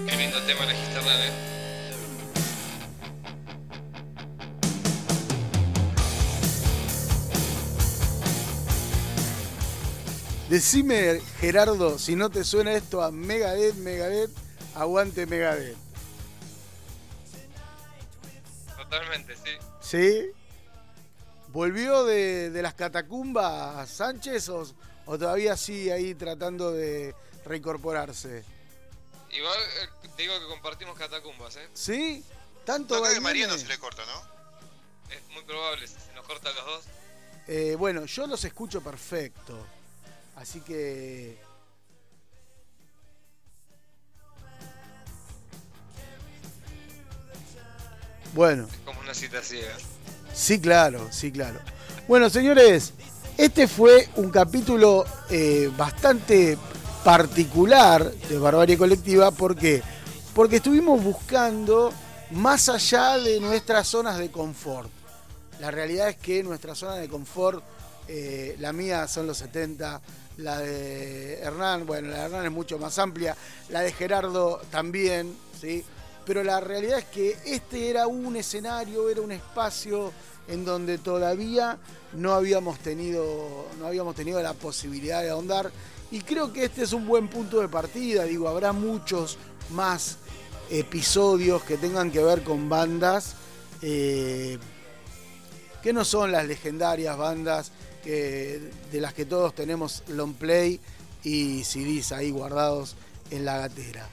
Qué 0.06 0.16
lindo 0.16 0.40
tema 0.46 0.64
elegiste, 0.64 0.96
Hernán, 0.96 1.20
eh. 1.20 1.59
Decime, 10.50 11.20
Gerardo, 11.38 11.96
si 11.96 12.16
no 12.16 12.28
te 12.28 12.42
suena 12.42 12.72
esto 12.72 13.04
a 13.04 13.12
Megadeth, 13.12 13.76
Megadeth, 13.76 14.32
aguante 14.74 15.24
Megadeth. 15.24 15.76
Totalmente, 18.76 19.36
sí. 19.36 19.50
¿Sí? 19.80 20.30
¿Volvió 21.52 22.02
de, 22.04 22.50
de 22.50 22.62
las 22.62 22.74
catacumbas 22.74 23.88
Sánchez 23.88 24.48
o, 24.48 24.66
o 25.06 25.16
todavía 25.16 25.56
sigue 25.56 25.92
ahí 25.92 26.16
tratando 26.16 26.72
de 26.72 27.14
reincorporarse? 27.44 28.42
Igual 29.30 29.56
eh, 29.82 30.08
te 30.16 30.22
digo 30.22 30.36
que 30.40 30.46
compartimos 30.48 30.98
catacumbas, 30.98 31.54
¿eh? 31.54 31.68
¿Sí? 31.74 32.24
¿Tanto 32.64 32.96
No, 32.96 33.08
que? 33.08 33.20
Mariano 33.20 33.56
se 33.56 33.68
le 33.68 33.78
corta, 33.78 34.02
¿no? 34.04 35.14
Es 35.14 35.22
muy 35.32 35.44
probable, 35.44 35.86
se 35.86 35.94
nos 36.16 36.26
cortan 36.26 36.52
los 36.56 36.64
dos. 36.66 36.84
Eh, 37.46 37.76
bueno, 37.78 38.04
yo 38.06 38.26
los 38.26 38.44
escucho 38.44 38.80
perfecto. 38.80 39.64
Así 40.40 40.60
que. 40.60 41.38
Bueno, 48.32 48.66
Es 48.70 48.78
como 48.86 49.00
una 49.00 49.12
cita 49.12 49.42
ciega. 49.42 49.74
sí, 50.32 50.60
claro, 50.60 51.08
sí, 51.10 51.30
claro. 51.30 51.58
Bueno, 52.08 52.30
señores, 52.30 52.94
este 53.36 53.68
fue 53.68 54.08
un 54.16 54.30
capítulo 54.30 55.04
eh, 55.28 55.70
bastante 55.76 56.56
particular 57.04 58.10
de 58.10 58.38
Barbarie 58.38 58.78
Colectiva. 58.78 59.32
¿Por 59.32 59.56
qué? 59.56 59.82
Porque 60.34 60.56
estuvimos 60.56 61.02
buscando 61.02 61.92
más 62.30 62.68
allá 62.68 63.18
de 63.18 63.40
nuestras 63.40 63.88
zonas 63.88 64.18
de 64.18 64.30
confort. 64.30 64.88
La 65.60 65.70
realidad 65.70 66.08
es 66.08 66.16
que 66.16 66.42
nuestra 66.42 66.74
zona 66.74 66.94
de 66.94 67.08
confort, 67.08 67.62
eh, 68.08 68.56
la 68.60 68.72
mía 68.72 69.06
son 69.08 69.26
los 69.26 69.36
70, 69.38 70.00
la 70.42 70.58
de 70.58 71.38
Hernán, 71.40 71.86
bueno, 71.86 72.08
la 72.08 72.18
de 72.18 72.24
Hernán 72.24 72.44
es 72.46 72.52
mucho 72.52 72.78
más 72.78 72.98
amplia, 72.98 73.36
la 73.68 73.80
de 73.80 73.92
Gerardo 73.92 74.60
también, 74.70 75.36
¿sí? 75.60 75.84
Pero 76.24 76.44
la 76.44 76.60
realidad 76.60 76.98
es 76.98 77.04
que 77.06 77.36
este 77.44 77.90
era 77.90 78.06
un 78.06 78.36
escenario, 78.36 79.08
era 79.08 79.20
un 79.20 79.32
espacio 79.32 80.12
en 80.48 80.64
donde 80.64 80.98
todavía 80.98 81.78
no 82.14 82.32
habíamos 82.32 82.78
tenido, 82.78 83.68
no 83.78 83.86
habíamos 83.86 84.14
tenido 84.14 84.42
la 84.42 84.54
posibilidad 84.54 85.22
de 85.22 85.30
ahondar. 85.30 85.70
Y 86.10 86.20
creo 86.20 86.52
que 86.52 86.64
este 86.64 86.82
es 86.82 86.92
un 86.92 87.06
buen 87.06 87.28
punto 87.28 87.60
de 87.60 87.68
partida, 87.68 88.24
digo, 88.24 88.48
habrá 88.48 88.72
muchos 88.72 89.38
más 89.70 90.18
episodios 90.70 91.62
que 91.62 91.76
tengan 91.76 92.10
que 92.10 92.22
ver 92.22 92.42
con 92.42 92.68
bandas 92.68 93.34
eh, 93.82 94.58
que 95.82 95.92
no 95.92 96.04
son 96.04 96.32
las 96.32 96.46
legendarias 96.46 97.16
bandas 97.16 97.72
que- 98.02 98.60
de 98.90 99.00
las 99.00 99.14
que 99.14 99.24
todos 99.24 99.54
tenemos 99.54 100.02
long 100.08 100.34
play 100.34 100.80
y 101.24 101.64
CDs 101.64 102.12
ahí 102.12 102.30
guardados 102.30 102.96
en 103.30 103.44
la 103.44 103.58
gatera. 103.58 104.08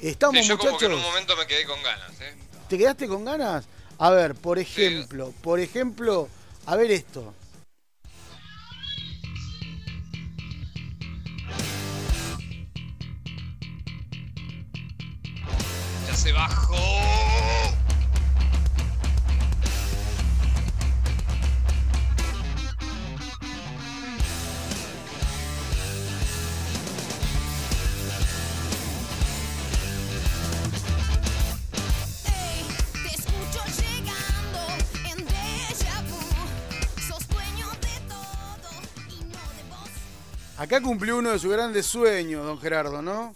Estamos 0.00 0.40
Sí, 0.42 0.48
yo 0.48 0.58
como 0.58 0.78
que 0.78 0.84
en 0.86 0.92
un 0.92 0.98
muchachos. 0.98 1.12
momento 1.14 1.36
me 1.36 1.46
quedé 1.46 1.64
con 1.64 1.82
ganas, 1.82 2.12
¿eh? 2.20 2.34
¿Te 2.68 2.78
quedaste 2.78 3.08
con 3.08 3.24
ganas? 3.24 3.64
A 3.98 4.10
ver, 4.10 4.34
por 4.34 4.58
ejemplo, 4.58 5.32
por 5.42 5.58
ejemplo, 5.58 6.28
a 6.66 6.76
ver 6.76 6.90
esto. 6.92 7.34
Acá 40.68 40.82
cumplió 40.82 41.16
uno 41.16 41.30
de 41.30 41.38
sus 41.38 41.50
grandes 41.50 41.86
sueños, 41.86 42.44
don 42.44 42.60
Gerardo, 42.60 43.00
¿no? 43.00 43.34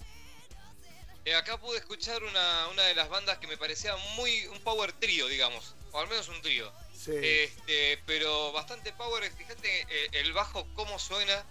Eh, 1.25 1.35
acá 1.35 1.59
pude 1.59 1.79
escuchar 1.79 2.23
una, 2.23 2.69
una 2.69 2.83
de 2.83 2.95
las 2.95 3.09
bandas 3.09 3.39
que 3.39 3.47
me 3.47 3.57
parecía 3.57 3.97
muy 4.17 4.45
un 4.49 4.61
power 4.61 4.93
trío, 4.93 5.27
digamos. 5.29 5.75
O 5.93 5.99
al 6.01 6.09
menos 6.09 6.29
un 6.29 6.43
trío. 6.43 6.71
Sí. 6.95 7.13
Este, 7.15 7.99
pero 8.05 8.53
bastante 8.53 8.93
power. 8.93 9.33
Fíjate 9.33 9.81
eh, 9.89 10.09
el 10.13 10.35
bajo 10.35 10.67
cómo 10.75 10.99
suena. 10.99 11.43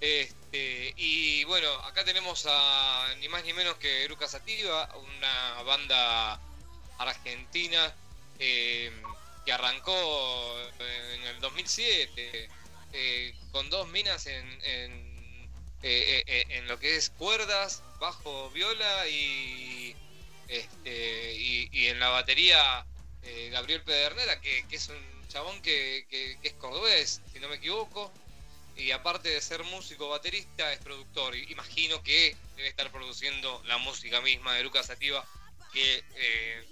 Este, 0.00 0.94
y 0.96 1.42
bueno, 1.42 1.72
acá 1.80 2.04
tenemos 2.04 2.46
a 2.48 3.12
ni 3.18 3.28
más 3.28 3.42
ni 3.44 3.52
menos 3.52 3.78
que 3.78 4.04
Eruca 4.04 4.28
Sativa, 4.28 4.88
una 4.94 5.62
banda 5.64 6.40
argentina 6.98 7.92
eh, 8.38 8.92
que 9.44 9.52
arrancó 9.52 10.56
en 10.78 11.22
el 11.24 11.40
2007 11.40 12.48
eh, 12.98 13.34
con 13.52 13.68
dos 13.68 13.88
minas 13.88 14.26
en, 14.26 14.58
en, 14.62 15.15
eh, 15.82 16.24
eh, 16.26 16.46
en 16.50 16.66
lo 16.68 16.78
que 16.78 16.96
es 16.96 17.10
cuerdas, 17.10 17.82
bajo, 18.00 18.50
viola 18.50 19.06
y, 19.08 19.94
este, 20.48 21.34
y, 21.34 21.68
y 21.72 21.86
en 21.88 21.98
la 22.00 22.08
batería 22.10 22.84
eh, 23.22 23.50
Gabriel 23.52 23.82
Pedernera, 23.82 24.40
que, 24.40 24.66
que 24.68 24.76
es 24.76 24.88
un 24.88 25.28
chabón 25.28 25.60
que, 25.62 26.06
que- 26.08 26.38
que 26.40 26.48
es 26.48 26.54
cordobés, 26.54 27.20
si 27.32 27.40
no 27.40 27.48
me 27.48 27.56
equivoco, 27.56 28.12
y 28.76 28.90
aparte 28.90 29.28
de 29.30 29.40
ser 29.40 29.64
músico 29.64 30.08
baterista, 30.08 30.72
es 30.72 30.78
productor. 30.80 31.34
Imagino 31.34 32.02
que 32.02 32.36
debe 32.56 32.68
estar 32.68 32.90
produciendo 32.92 33.62
la 33.66 33.78
música 33.78 34.20
misma 34.20 34.54
de 34.54 34.62
Lucas 34.62 34.86
Sativa, 34.86 35.24
que 35.72 36.04
eh, 36.16 36.64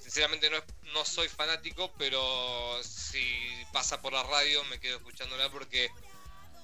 sinceramente 0.00 0.48
no, 0.50 0.56
es- 0.56 0.64
no 0.94 1.04
soy 1.04 1.28
fanático, 1.28 1.92
pero 1.98 2.80
si 2.82 3.22
pasa 3.72 4.00
por 4.00 4.12
la 4.12 4.22
radio 4.22 4.64
me 4.64 4.80
quedo 4.80 4.96
escuchándola 4.96 5.48
porque 5.50 5.90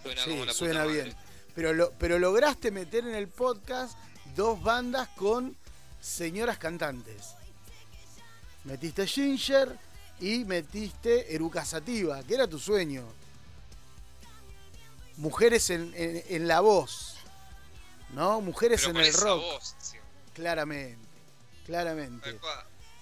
suena 0.03 0.25
Sí, 0.25 0.31
como 0.31 0.45
la 0.45 0.53
puta 0.53 0.59
suena 0.59 0.85
madre. 0.85 1.03
bien. 1.05 1.17
Pero, 1.57 1.73
lo, 1.73 1.91
pero 1.93 2.19
lograste 2.21 2.71
meter 2.71 3.05
en 3.09 3.15
el 3.17 3.27
podcast 3.29 3.97
dos 4.37 4.63
bandas 4.63 5.09
con 5.17 5.57
señoras 6.01 6.59
cantantes. 6.59 7.31
Metiste 8.65 9.07
Ginger 9.07 9.77
y 10.21 10.45
metiste 10.45 11.35
Eruca 11.35 11.65
Sativa, 11.65 12.23
que 12.23 12.35
era 12.35 12.47
tu 12.47 12.59
sueño. 12.61 13.05
Mujeres 15.17 15.71
en, 15.71 15.93
en- 15.97 16.23
en 16.29 16.47
la 16.49 16.61
voz. 16.61 17.15
¿No? 18.11 18.41
Mujeres 18.41 18.83
Pero 18.85 18.99
en 19.01 19.05
el 19.07 19.13
rock. 19.15 19.41
voz, 19.43 19.75
sí, 19.81 19.97
Claramente. 20.35 21.07
Claramente. 21.65 22.39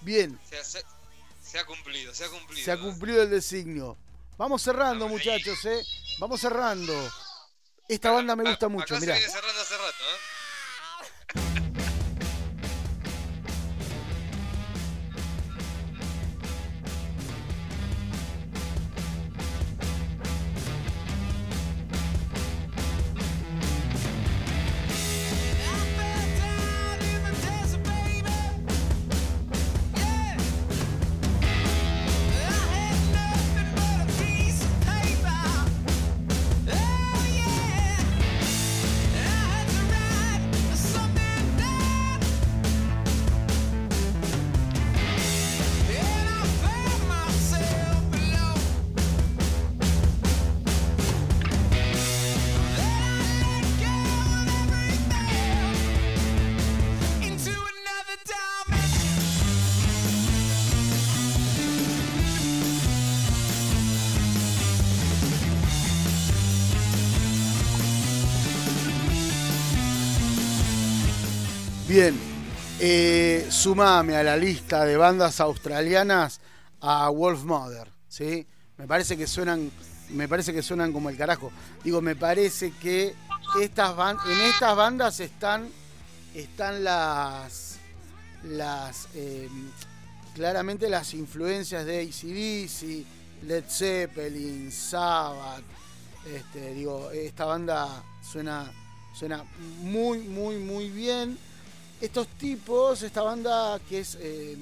Bien, 0.01 0.39
Se, 0.49 0.63
se- 0.63 0.83
se 1.43 1.59
ha 1.59 1.65
cumplido, 1.65 2.13
se 2.13 2.25
ha 2.25 2.29
cumplido. 2.29 2.63
se 2.65 2.71
ha 2.71 2.79
cumplido 2.79 3.21
el 3.21 3.29
designio. 3.29 3.97
Vamos 4.37 4.61
cerrando, 4.63 5.07
muchachos, 5.07 5.63
¿eh? 5.65 5.83
Vamos 6.19 6.41
cerrando. 6.41 6.93
Esta 7.87 8.11
banda 8.11 8.35
me 8.35 8.43
gusta 8.49 8.67
mucho, 8.67 8.95
se 8.95 9.01
mirá. 9.01 9.13
viene 9.13 9.29
cerrando 9.31 9.61
hace 9.61 9.77
rato, 9.77 10.03
¿eh? 10.03 10.17
Sumame 73.69 74.15
a 74.15 74.21
la 74.21 74.37
lista 74.37 74.85
de 74.85 74.95
bandas 74.95 75.39
australianas 75.39 76.39
a 76.81 77.09
Wolf 77.09 77.45
Mother, 77.45 77.87
¿sí? 78.07 78.45
Me 78.77 78.85
parece 78.85 79.17
que 79.17 79.25
suenan, 79.25 79.71
me 80.09 80.27
parece 80.27 80.53
que 80.53 80.61
suenan 80.61 80.93
como 80.93 81.09
el 81.09 81.17
carajo. 81.17 81.51
Digo, 81.83 81.99
me 81.99 82.15
parece 82.15 82.73
que 82.73 83.15
estas 83.59 83.95
ban- 83.95 84.19
en 84.29 84.39
estas 84.41 84.75
bandas 84.75 85.19
están, 85.19 85.67
están 86.35 86.83
las, 86.83 87.77
las, 88.43 89.07
eh, 89.15 89.49
claramente 90.35 90.87
las 90.87 91.15
influencias 91.15 91.87
de 91.87 92.01
ACDC 92.01 93.03
Led 93.47 93.63
Zeppelin, 93.67 94.71
Sabbath. 94.71 95.63
Este, 96.31 96.71
digo, 96.75 97.09
esta 97.09 97.45
banda 97.45 98.03
suena, 98.21 98.71
suena 99.15 99.43
muy, 99.81 100.19
muy, 100.19 100.57
muy 100.57 100.91
bien. 100.91 101.39
Estos 102.05 102.27
tipos, 102.37 103.01
esta 103.01 103.23
banda 103.23 103.79
que 103.89 104.01
es 104.01 104.15
eh, 104.21 104.55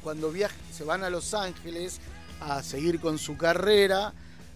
cuando 0.00 0.30
viajan, 0.30 0.56
se 0.72 0.84
van 0.84 1.02
a 1.02 1.10
Los 1.10 1.34
Ángeles 1.34 1.98
a 2.40 2.62
seguir 2.62 3.00
con 3.00 3.18
su 3.18 3.36
carrera, 3.36 4.14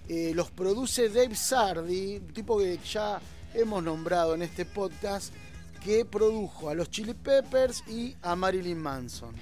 eh, 0.08 0.30
los 0.36 0.52
produce 0.52 1.08
Dave 1.08 1.34
Sardi, 1.34 2.18
un 2.18 2.32
tipo 2.32 2.58
que 2.58 2.78
ya 2.78 3.20
hemos 3.54 3.82
nombrado 3.82 4.36
en 4.36 4.42
este 4.42 4.64
podcast, 4.66 5.34
que 5.82 6.04
produjo 6.04 6.70
a 6.70 6.74
los 6.74 6.90
Chili 6.90 7.12
Peppers 7.12 7.82
y 7.88 8.14
a 8.22 8.36
Marilyn 8.36 8.78
Manson. 8.78 9.34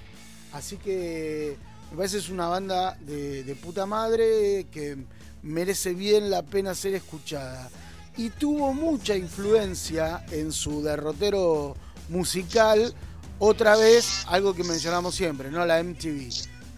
Así 0.54 0.78
que 0.78 1.58
me 1.90 1.98
parece 1.98 2.16
es 2.16 2.30
una 2.30 2.48
banda 2.48 2.96
de 3.02 3.58
puta 3.62 3.84
madre 3.84 4.68
que 4.72 4.96
merece 5.42 5.92
bien 5.92 6.30
la 6.30 6.42
pena 6.42 6.74
ser 6.74 6.94
escuchada. 6.94 7.68
Y 8.16 8.30
tuvo 8.30 8.72
mucha 8.72 9.14
influencia 9.16 10.24
en 10.30 10.50
su 10.50 10.82
derrotero 10.82 11.76
musical, 12.12 12.94
otra 13.38 13.76
vez 13.76 14.24
algo 14.28 14.54
que 14.54 14.62
mencionamos 14.62 15.16
siempre, 15.16 15.50
¿no? 15.50 15.66
La 15.66 15.82
MTV. 15.82 16.30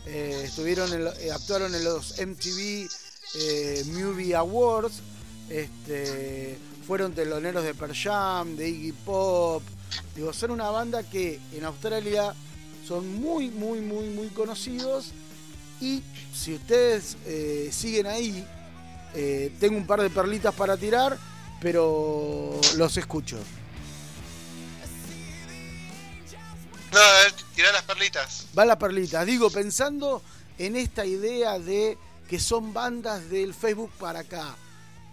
Eh, 0.06 0.42
estuvieron 0.44 0.90
eh, 0.92 1.30
actuaron 1.32 1.74
en 1.74 1.84
los 1.84 2.14
MTV 2.20 2.88
eh, 3.36 3.84
Movie 3.88 4.34
Awards, 4.34 5.00
este, 5.50 6.56
fueron 6.86 7.12
teloneros 7.12 7.64
de 7.64 7.74
Pearl 7.74 7.94
Jam, 7.94 8.56
de 8.56 8.68
Iggy 8.68 8.92
Pop. 8.92 9.62
Digo, 10.14 10.32
son 10.32 10.52
una 10.52 10.70
banda 10.70 11.02
que 11.02 11.40
en 11.52 11.64
Australia 11.64 12.34
son 12.86 13.20
muy, 13.20 13.50
muy, 13.50 13.80
muy, 13.80 14.08
muy 14.08 14.28
conocidos. 14.28 15.12
Y 15.80 16.02
si 16.32 16.54
ustedes 16.54 17.16
siguen 17.70 18.06
ahí, 18.06 18.46
tengo 19.60 19.76
un 19.76 19.86
par 19.86 20.00
de 20.00 20.08
perlitas 20.08 20.54
para 20.54 20.76
tirar, 20.76 21.18
pero 21.60 22.58
los 22.76 22.96
escucho. 22.96 23.38
No, 26.94 27.00
a 27.00 27.22
ver, 27.24 27.32
tirá 27.56 27.72
las 27.72 27.82
perlitas. 27.82 28.46
Van 28.54 28.68
las 28.68 28.76
perlitas. 28.76 29.26
Digo, 29.26 29.50
pensando 29.50 30.22
en 30.58 30.76
esta 30.76 31.04
idea 31.04 31.58
de 31.58 31.98
que 32.28 32.38
son 32.38 32.72
bandas 32.72 33.28
del 33.28 33.52
Facebook 33.52 33.90
para 33.98 34.20
acá, 34.20 34.54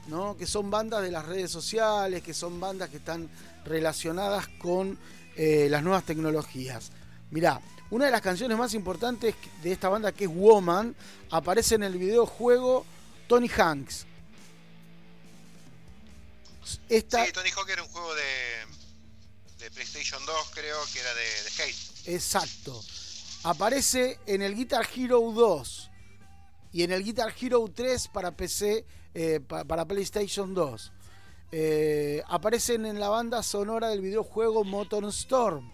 ¿no? 0.06 0.38
Que 0.38 0.46
son 0.46 0.70
bandas 0.70 1.02
de 1.02 1.10
las 1.10 1.26
redes 1.26 1.50
sociales, 1.50 2.22
que 2.22 2.36
son 2.36 2.60
bandas 2.60 2.90
que 2.90 2.98
están 2.98 3.30
relacionadas 3.66 4.48
con 4.60 4.98
eh, 5.36 5.68
las 5.72 5.82
nuevas 5.82 6.04
tecnologías. 6.06 6.92
Mirá, 7.32 7.60
una 7.90 8.06
de 8.06 8.12
las 8.12 8.22
canciones 8.22 8.58
más 8.60 8.76
importantes 8.76 9.34
de 9.64 9.72
esta 9.72 9.90
banda, 9.90 10.12
que 10.12 10.26
es 10.26 10.30
Woman, 10.32 10.96
aparece 11.32 11.76
en 11.76 11.84
el 11.84 11.98
videojuego 11.98 12.86
Tony 13.28 13.50
Hanks. 13.50 14.06
Esta, 16.88 17.26
Sí, 17.26 17.32
Tony 17.32 17.50
Hawk 17.50 17.70
era 17.70 17.82
un 17.82 17.90
juego 17.90 18.14
de, 18.14 18.22
de 19.62 19.70
PlayStation 19.72 20.20
2, 20.26 20.36
creo 20.54 20.78
que 20.92 21.00
era 21.00 21.14
de, 21.14 21.22
de. 22.06 22.16
Exacto. 22.16 22.82
Aparece 23.44 24.20
en 24.26 24.42
el 24.42 24.56
Guitar 24.56 24.88
Hero 24.96 25.20
2 25.34 25.90
y 26.74 26.84
en 26.84 26.92
el 26.92 27.04
Guitar 27.04 27.34
Hero 27.40 27.66
3 27.74 28.08
para 28.10 28.32
PC, 28.32 28.86
eh, 29.14 29.40
pa- 29.48 29.64
para 29.64 29.86
PlayStation 29.86 30.54
2. 30.54 30.92
Eh, 31.54 32.24
aparecen 32.28 32.86
en 32.86 33.00
la 33.00 33.10
banda 33.10 33.44
sonora 33.44 33.90
del 33.90 34.02
videojuego 34.02 34.64
Motor 34.64 35.06
Storm, 35.10 35.70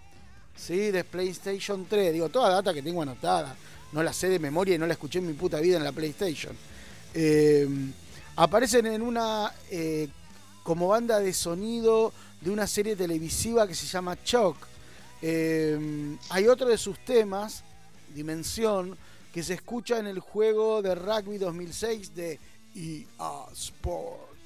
¿sí? 0.56 0.92
de 0.92 1.04
PlayStation 1.04 1.86
3. 1.86 2.14
Digo, 2.14 2.30
toda 2.30 2.50
data 2.50 2.74
que 2.74 2.82
tengo 2.82 3.02
anotada. 3.02 3.56
No 3.92 4.04
la 4.04 4.12
sé 4.12 4.28
de 4.28 4.40
memoria 4.40 4.76
y 4.76 4.78
no 4.78 4.86
la 4.88 4.94
escuché 4.94 5.20
en 5.20 5.28
mi 5.28 5.34
puta 5.34 5.60
vida 5.62 5.78
en 5.78 5.84
la 5.84 5.92
PlayStation. 5.94 6.56
Eh, 7.14 7.68
aparecen 8.36 8.86
en 8.88 9.02
una 9.02 9.54
como 10.64 10.90
banda 10.90 11.20
de 11.20 11.34
sonido 11.34 12.12
de 12.42 12.52
una 12.52 12.68
serie 12.68 12.96
televisiva 12.96 13.68
que 13.68 13.76
se 13.76 13.86
llama 13.86 14.22
Choc. 14.24 14.56
Eh, 15.22 16.18
hay 16.30 16.48
otro 16.48 16.68
de 16.68 16.78
sus 16.78 17.00
temas, 17.00 17.64
Dimensión, 18.14 18.98
que 19.34 19.44
se 19.44 19.56
escucha 19.56 20.00
en 20.00 20.08
el 20.08 20.20
juego 20.20 20.82
de 20.82 20.96
rugby 20.96 21.38
2006 21.38 22.16
de 22.16 22.40
EA 22.76 23.46
Sport. 23.54 24.40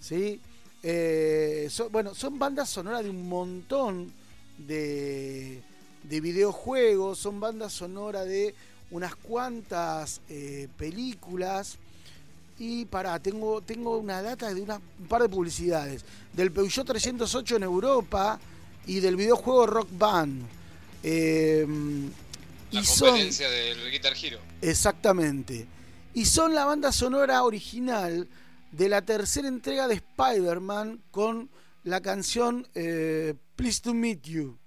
¿sí? 0.00 0.40
Eh, 0.82 1.68
bueno, 1.90 2.14
son 2.14 2.38
bandas 2.38 2.70
sonoras 2.70 3.04
de 3.04 3.10
un 3.10 3.28
montón 3.28 4.12
de, 4.56 5.62
de 6.04 6.20
videojuegos, 6.20 7.18
son 7.18 7.40
bandas 7.40 7.72
sonoras 7.72 8.26
de 8.26 8.54
unas 8.90 9.14
cuantas 9.14 10.20
eh, 10.28 10.68
películas. 10.76 11.78
Y 12.60 12.84
pará, 12.84 13.18
tengo, 13.18 13.62
tengo 13.62 13.96
una 13.96 14.20
data 14.20 14.52
de 14.52 14.60
una- 14.60 14.76
un 14.98 15.06
par 15.08 15.22
de 15.22 15.28
publicidades. 15.30 16.04
Del 16.32 16.52
Peugeot 16.52 16.86
308 16.86 17.56
en 17.56 17.62
Europa 17.62 18.38
y 18.86 19.00
del 19.00 19.16
videojuego 19.16 19.66
Rock 19.66 19.88
Band. 19.92 20.42
Eh, 21.02 21.66
La 22.70 22.80
y 22.80 22.84
son, 22.84 23.08
competencia 23.08 23.48
del 23.48 23.90
Guitar 23.90 24.12
Hero. 24.22 24.38
exactamente. 24.60 25.66
Y 26.12 26.26
son 26.26 26.54
la 26.54 26.66
banda 26.66 26.92
sonora 26.92 27.44
original 27.44 28.28
de 28.72 28.88
la 28.90 29.00
tercera 29.02 29.48
entrega 29.48 29.88
de 29.88 29.94
Spider-Man 29.94 31.00
con 31.10 31.48
la 31.84 32.00
canción 32.02 32.68
eh, 32.74 33.34
Please 33.56 33.80
to 33.80 33.94
Meet 33.94 34.22
You. 34.24 34.58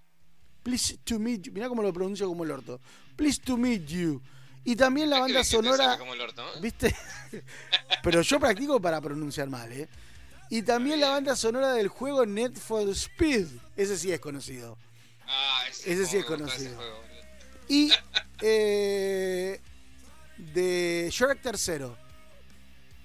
Please 0.63 0.97
to 1.03 1.19
Meet 1.19 1.43
You. 1.43 1.53
Mirá 1.53 1.69
cómo 1.69 1.83
lo 1.83 1.93
pronuncio 1.93 2.27
como 2.27 2.43
el 2.43 2.49
orto. 2.51 2.79
Please 3.15 3.39
to 3.45 3.55
Meet 3.55 3.85
You. 3.85 4.19
Y 4.65 4.75
también 4.75 5.09
la 5.09 5.19
banda 5.19 5.43
sonora. 5.43 5.97
como 5.97 6.13
el 6.13 6.21
orto, 6.21 6.43
¿no? 6.55 6.61
¿Viste? 6.61 6.95
Pero 8.03 8.21
yo 8.21 8.39
practico 8.39 8.81
para 8.81 9.01
pronunciar 9.01 9.49
mal, 9.49 9.71
¿eh? 9.71 9.89
Y 10.49 10.61
también 10.61 10.99
la 10.99 11.09
banda 11.09 11.35
sonora 11.35 11.73
del 11.73 11.87
juego 11.87 12.25
Net 12.25 12.57
for 12.57 12.87
Speed. 12.89 13.47
Ese 13.75 13.97
sí 13.97 14.11
es 14.11 14.19
conocido. 14.19 14.77
Ah, 15.27 15.63
Ese 15.69 15.83
sí 15.83 15.91
es 15.91 15.99
ese 16.13 16.25
conocido. 16.25 16.75
juego. 16.75 17.03
Y 17.67 17.91
eh, 18.41 19.59
de 20.37 21.09
Shrek 21.11 21.41
tercero. 21.41 21.97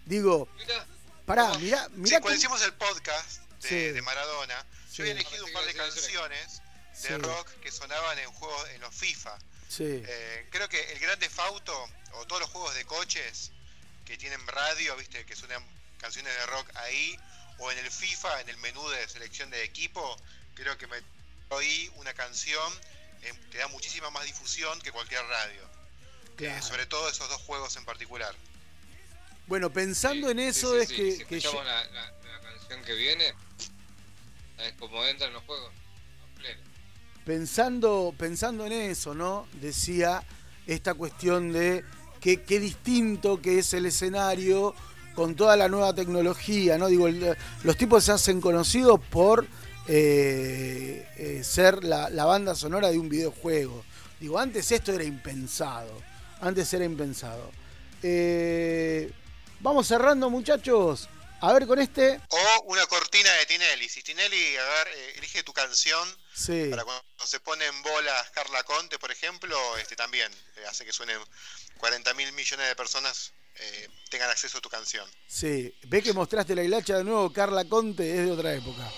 Digo, 0.04 0.48
Mirá, 0.58 0.86
pará, 1.26 1.52
Oh, 1.52 1.58
mirá, 1.58 1.84
Sí, 1.86 1.90
mirá. 1.96 2.20
cuando 2.20 2.38
hicimos 2.38 2.62
el 2.62 2.72
podcast 2.74 3.42
de, 3.62 3.68
Sí. 3.68 3.74
de 3.92 4.02
Maradona, 4.02 4.64
Sí. 4.90 4.96
yo 4.98 5.02
había 5.04 5.12
elegido 5.14 5.44
un 5.44 5.52
par 5.52 5.64
de 5.64 5.74
canciones 5.74 6.62
de 7.02 7.08
Sí. 7.08 7.14
rock 7.16 7.48
que 7.62 7.70
sonaban 7.70 8.18
en 8.18 8.30
juegos 8.32 8.68
en 8.74 8.80
los 8.80 8.94
FIFA. 8.94 9.38
Sí, 9.68 10.02
Eh, 10.06 10.46
creo 10.50 10.68
que 10.68 10.92
el 10.92 10.98
Grande 10.98 11.28
Fauto 11.28 11.88
o 12.14 12.26
todos 12.26 12.40
los 12.40 12.50
juegos 12.50 12.74
de 12.74 12.84
coches 12.86 13.50
que 14.06 14.16
tienen 14.16 14.44
radio, 14.46 14.96
viste, 14.96 15.24
que 15.26 15.36
suenan 15.36 15.62
canciones 15.98 16.34
de 16.34 16.46
rock 16.46 16.74
ahí, 16.76 17.18
o 17.58 17.70
en 17.70 17.78
el 17.78 17.90
FIFA, 17.90 18.40
en 18.40 18.48
el 18.48 18.56
menú 18.58 18.88
de 18.88 19.06
selección 19.08 19.50
de 19.50 19.62
equipo, 19.64 20.16
creo 20.54 20.78
que 20.78 20.86
me 20.86 20.96
oí 21.50 21.90
una 21.96 22.14
canción 22.14 22.72
eh, 23.22 23.32
que 23.50 23.58
da 23.58 23.68
muchísima 23.68 24.10
más 24.10 24.24
difusión 24.24 24.80
que 24.80 24.90
cualquier 24.92 25.22
radio. 25.26 25.62
Eh, 25.62 26.34
claro. 26.36 26.62
sobre 26.62 26.86
todo 26.86 27.08
esos 27.10 27.28
dos 27.28 27.42
juegos 27.42 27.74
en 27.76 27.84
particular. 27.84 28.34
Bueno, 29.48 29.70
pensando 29.72 30.28
sí, 30.28 30.32
en 30.32 30.38
eso 30.38 30.72
sí, 30.72 30.78
es 30.82 30.88
sí. 30.88 30.94
que, 30.96 31.12
Si 31.16 31.24
que 31.24 31.40
yo- 31.40 31.62
la, 31.64 31.84
la- 31.86 32.10
la 32.12 32.40
canción 32.40 32.84
que 32.84 32.92
viene, 32.94 33.34
¿sabes 34.56 34.74
cómo 34.78 35.04
entran 35.04 35.32
los 35.32 35.42
juegos? 35.44 35.72
Pensando, 37.28 38.14
pensando 38.16 38.64
en 38.64 38.72
eso, 38.72 39.14
¿no? 39.14 39.46
Decía 39.60 40.24
esta 40.66 40.94
cuestión 40.94 41.52
de 41.52 41.84
que, 42.22 42.42
qué 42.42 42.58
distinto 42.58 43.42
que 43.42 43.58
es 43.58 43.74
el 43.74 43.84
escenario 43.84 44.74
con 45.14 45.36
toda 45.36 45.54
la 45.54 45.68
nueva 45.68 45.94
tecnología, 45.94 46.78
¿no? 46.78 46.86
Digo, 46.86 47.06
los 47.64 47.76
tipos 47.76 48.04
se 48.04 48.12
hacen 48.12 48.40
conocidos 48.40 48.98
por 49.10 49.46
eh, 49.88 51.06
eh, 51.18 51.44
ser 51.44 51.84
la, 51.84 52.08
banda 52.24 52.54
sonora 52.54 52.90
de 52.90 52.98
un 52.98 53.10
videojuego. 53.10 53.84
Digo, 54.18 54.38
antes 54.38 54.72
esto 54.72 54.94
era 54.94 55.04
impensado. 55.04 56.00
Antes 56.40 56.72
era 56.72 56.86
impensado. 56.86 57.50
Eh, 58.02 59.12
vamos 59.60 59.86
cerrando, 59.86 60.30
muchachos. 60.30 61.10
A 61.42 61.52
ver 61.52 61.66
con 61.66 61.78
este. 61.78 62.22
O 62.30 62.62
una 62.68 62.86
cortina 62.86 63.30
de 63.32 63.44
Tinelli. 63.44 63.86
Si 63.86 64.02
Tinelli, 64.02 64.56
a 64.56 64.64
ver, 64.64 64.88
elige 65.18 65.42
tu 65.42 65.52
canción 65.52 66.08
Sí. 66.38 66.68
para 66.70 66.84
cuando 66.84 67.02
se 67.24 67.40
pone 67.40 67.66
en 67.66 67.82
bolas 67.82 68.30
Carla 68.30 68.62
Conte, 68.62 68.98
por 68.98 69.10
ejemplo, 69.10 69.56
este 69.76 69.96
también 69.96 70.32
eh, 70.56 70.64
hace 70.68 70.84
que 70.84 70.92
suenen 70.92 71.18
40 71.78 72.14
mil 72.14 72.32
millones 72.32 72.68
de 72.68 72.76
personas 72.76 73.32
eh, 73.56 73.88
tengan 74.08 74.30
acceso 74.30 74.58
a 74.58 74.60
tu 74.60 74.68
canción. 74.68 75.08
Sí, 75.26 75.74
ve 75.88 76.00
que 76.00 76.12
mostraste 76.12 76.54
la 76.54 76.62
hilacha 76.62 76.98
de 76.98 77.04
nuevo, 77.04 77.32
Carla 77.32 77.64
Conte 77.64 78.18
es 78.18 78.26
de 78.26 78.30
otra 78.30 78.54
época. 78.54 78.88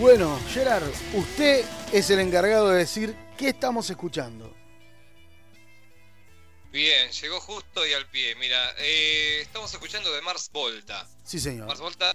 Bueno, 0.00 0.40
Gerard, 0.50 0.88
usted 1.12 1.62
es 1.92 2.08
el 2.08 2.20
encargado 2.20 2.70
de 2.70 2.78
decir 2.78 3.14
qué 3.36 3.50
estamos 3.50 3.90
escuchando. 3.90 4.56
Bien, 6.72 7.10
llegó 7.10 7.38
justo 7.40 7.86
y 7.86 7.92
al 7.92 8.08
pie. 8.08 8.34
Mira, 8.36 8.74
eh, 8.78 9.40
estamos 9.42 9.70
escuchando 9.74 10.10
de 10.10 10.22
Mars 10.22 10.48
Volta. 10.50 11.06
Sí, 11.22 11.38
señor. 11.38 11.66
Mars 11.66 11.80
Volta, 11.80 12.14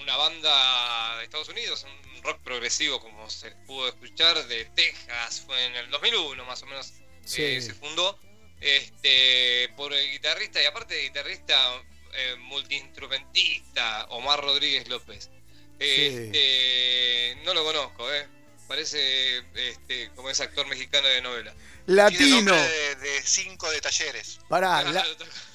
una 0.00 0.16
banda 0.16 1.18
de 1.18 1.24
Estados 1.24 1.48
Unidos, 1.48 1.84
un 2.16 2.22
rock 2.22 2.40
progresivo, 2.42 3.00
como 3.00 3.28
se 3.30 3.50
pudo 3.66 3.88
escuchar, 3.88 4.46
de 4.46 4.66
Texas. 4.66 5.42
Fue 5.44 5.64
en 5.66 5.74
el 5.74 5.90
2001, 5.90 6.44
más 6.44 6.62
o 6.62 6.66
menos, 6.66 6.92
Sí. 7.24 7.42
eh, 7.42 7.60
se 7.62 7.74
fundó. 7.74 8.16
Este, 8.60 9.70
por 9.76 9.92
el 9.92 10.08
guitarrista, 10.12 10.62
y 10.62 10.66
aparte 10.66 10.94
de 10.94 11.02
guitarrista, 11.02 11.82
eh, 12.14 12.36
multiinstrumentista, 12.38 14.04
Omar 14.10 14.40
Rodríguez 14.40 14.88
López. 14.88 15.30
Este, 15.78 17.38
no 17.44 17.54
lo 17.54 17.64
conozco, 17.64 18.12
¿eh? 18.12 18.26
Parece 18.68 19.38
este, 19.54 20.10
como 20.16 20.28
ese 20.30 20.42
actor 20.42 20.66
mexicano 20.66 21.06
de 21.06 21.20
novela. 21.22 21.54
Latino, 21.86 22.52
de, 22.54 22.94
de 22.96 23.22
cinco 23.22 23.70
de 23.70 23.80
talleres. 23.80 24.40
pará, 24.48 24.82
la- 24.82 25.06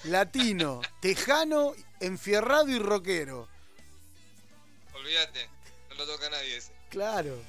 latino, 0.05 0.81
tejano, 1.01 1.73
enfierrado 1.99 2.69
y 2.69 2.79
rockero. 2.79 3.49
Olvídate, 4.93 5.49
no 5.89 5.95
lo 5.95 6.05
toca 6.05 6.29
nadie 6.29 6.57
ese. 6.57 6.71
Claro. 6.89 7.41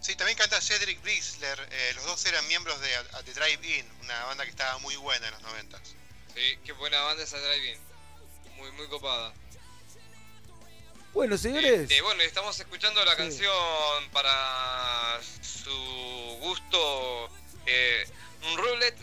Sí, 0.00 0.16
también 0.16 0.36
canta 0.36 0.60
Cedric 0.60 1.00
Brisler. 1.02 1.68
eh, 1.70 1.92
los 1.94 2.04
dos 2.04 2.24
eran 2.26 2.46
miembros 2.48 2.78
de 2.80 2.94
A- 2.96 3.22
The 3.24 3.32
Drive-In, 3.32 3.86
una 4.02 4.24
banda 4.24 4.44
que 4.44 4.50
estaba 4.50 4.78
muy 4.78 4.96
buena 4.96 5.26
en 5.28 5.32
los 5.34 5.42
noventas. 5.42 5.80
Sí, 6.34 6.58
qué 6.64 6.72
buena 6.72 7.00
banda 7.02 7.22
esa 7.22 7.38
Drive-In. 7.38 7.78
Muy, 8.56 8.70
muy 8.72 8.86
copada. 8.88 9.32
Bueno, 11.14 11.38
señores, 11.38 11.82
Este, 11.82 12.02
bueno, 12.02 12.22
estamos 12.22 12.58
escuchando 12.58 13.04
la 13.04 13.12
Sí. 13.12 13.16
canción 13.18 14.10
para 14.12 15.20
su 15.42 16.36
gusto. 16.40 17.28
Eh, 17.66 18.04
Roulette. 18.56 18.98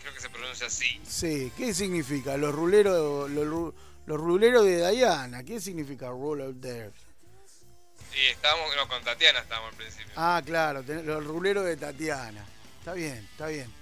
Creo 0.00 0.14
que 0.14 0.20
se 0.20 0.30
pronuncia 0.30 0.66
así. 0.68 1.00
sí, 1.06 1.52
¿qué 1.56 1.74
significa? 1.74 2.36
Los 2.36 2.54
ruleros, 2.54 3.28
los, 3.30 3.74
los 4.06 4.20
ruleros 4.20 4.64
de 4.64 4.90
Diana, 4.90 5.44
¿qué 5.44 5.60
significa 5.60 6.06
out 6.08 6.60
there? 6.60 6.90
Y 8.14 8.26
estábamos, 8.26 8.74
no, 8.76 8.88
con 8.88 9.02
Tatiana 9.04 9.40
estábamos 9.40 9.70
al 9.70 9.76
principio. 9.76 10.12
Ah, 10.16 10.42
claro, 10.44 10.82
los 10.82 11.24
ruleros 11.24 11.64
de 11.64 11.76
Tatiana. 11.76 12.44
Está 12.78 12.94
bien, 12.94 13.28
está 13.32 13.46
bien. 13.46 13.72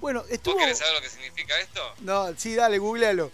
Bueno, 0.00 0.20
¿Vos 0.22 0.30
estuvo. 0.30 0.56
querés 0.58 0.78
saber 0.78 0.94
lo 0.94 1.00
que 1.00 1.08
significa 1.10 1.58
esto? 1.60 1.94
No, 2.00 2.34
sí, 2.36 2.54
dale, 2.54 2.78
googlealo. 2.78 3.30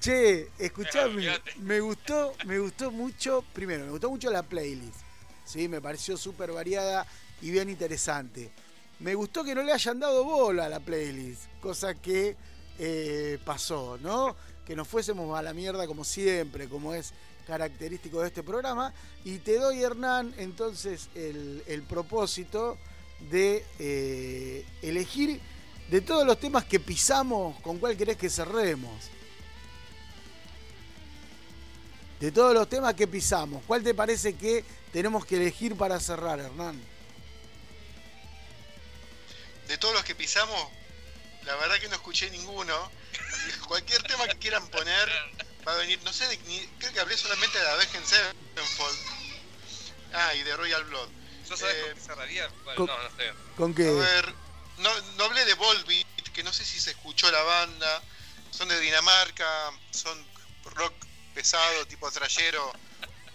Che, 0.00 0.48
escuchame, 0.58 1.28
me 1.58 1.78
gustó, 1.78 2.32
me 2.46 2.58
gustó 2.58 2.90
mucho, 2.90 3.44
primero, 3.52 3.84
me 3.84 3.90
gustó 3.90 4.08
mucho 4.08 4.30
la 4.30 4.42
playlist. 4.42 4.96
Sí, 5.44 5.68
me 5.68 5.82
pareció 5.82 6.16
súper 6.16 6.52
variada 6.52 7.06
y 7.42 7.50
bien 7.50 7.68
interesante. 7.68 8.50
Me 9.00 9.14
gustó 9.14 9.44
que 9.44 9.54
no 9.54 9.62
le 9.62 9.72
hayan 9.72 10.00
dado 10.00 10.24
bola 10.24 10.64
a 10.64 10.68
la 10.70 10.80
playlist, 10.80 11.42
cosa 11.60 11.92
que 11.92 12.34
eh, 12.78 13.38
pasó, 13.44 13.98
¿no? 14.00 14.34
Que 14.64 14.74
nos 14.74 14.88
fuésemos 14.88 15.38
a 15.38 15.42
la 15.42 15.52
mierda 15.52 15.86
como 15.86 16.02
siempre, 16.02 16.66
como 16.66 16.94
es 16.94 17.12
característico 17.46 18.22
de 18.22 18.28
este 18.28 18.42
programa. 18.42 18.94
Y 19.24 19.36
te 19.40 19.58
doy, 19.58 19.82
Hernán, 19.82 20.32
entonces 20.38 21.10
el, 21.14 21.62
el 21.66 21.82
propósito 21.82 22.78
de 23.30 23.66
eh, 23.78 24.64
elegir 24.80 25.42
de 25.90 26.00
todos 26.00 26.26
los 26.26 26.40
temas 26.40 26.64
que 26.64 26.80
pisamos, 26.80 27.60
¿con 27.60 27.78
cuál 27.78 27.98
querés 27.98 28.16
que 28.16 28.30
cerremos? 28.30 29.10
De 32.20 32.30
todos 32.30 32.52
los 32.52 32.68
temas 32.68 32.94
que 32.94 33.06
pisamos, 33.08 33.62
¿cuál 33.66 33.82
te 33.82 33.94
parece 33.94 34.34
que 34.36 34.62
tenemos 34.92 35.24
que 35.24 35.36
elegir 35.36 35.74
para 35.76 35.98
cerrar, 35.98 36.38
Hernán? 36.38 36.78
De 39.66 39.78
todos 39.78 39.94
los 39.94 40.04
que 40.04 40.14
pisamos, 40.14 40.68
la 41.44 41.54
verdad 41.56 41.78
que 41.80 41.88
no 41.88 41.94
escuché 41.94 42.30
ninguno. 42.30 42.74
Cualquier 43.66 44.02
tema 44.02 44.26
que 44.28 44.36
quieran 44.36 44.66
poner 44.68 45.08
va 45.66 45.72
a 45.72 45.76
venir. 45.76 45.98
No 46.04 46.12
sé, 46.12 46.26
de- 46.28 46.36
ni- 46.38 46.66
creo 46.78 46.92
que 46.92 47.00
hablé 47.00 47.16
solamente 47.16 47.58
de 47.58 47.68
Avenged 47.68 48.04
Sevenfold. 48.04 48.98
Ah, 50.12 50.34
y 50.34 50.42
de 50.42 50.56
Royal 50.56 50.84
Blood. 50.84 51.08
¿Yo 51.48 51.56
sabés 51.56 51.74
Eh, 51.76 51.82
con 51.86 51.94
qué 51.94 52.00
cerraría? 52.00 52.48
Bueno, 52.64 52.76
con- 52.76 52.86
no, 52.86 53.02
no 53.02 53.08
sé. 53.16 53.32
¿Con 53.56 53.72
A 53.72 53.74
qué? 53.76 53.90
ver, 53.90 54.34
no, 54.78 54.90
no 55.16 55.24
hablé 55.24 55.44
de 55.46 55.54
Volbeat, 55.54 56.06
que 56.34 56.42
no 56.42 56.52
sé 56.52 56.64
si 56.66 56.80
se 56.80 56.90
escuchó 56.90 57.30
la 57.30 57.42
banda. 57.42 58.02
Son 58.50 58.68
de 58.68 58.78
Dinamarca, 58.80 59.70
son 59.92 60.26
rock 60.64 60.92
pesado, 61.30 61.86
tipo 61.86 62.10
trayero, 62.10 62.72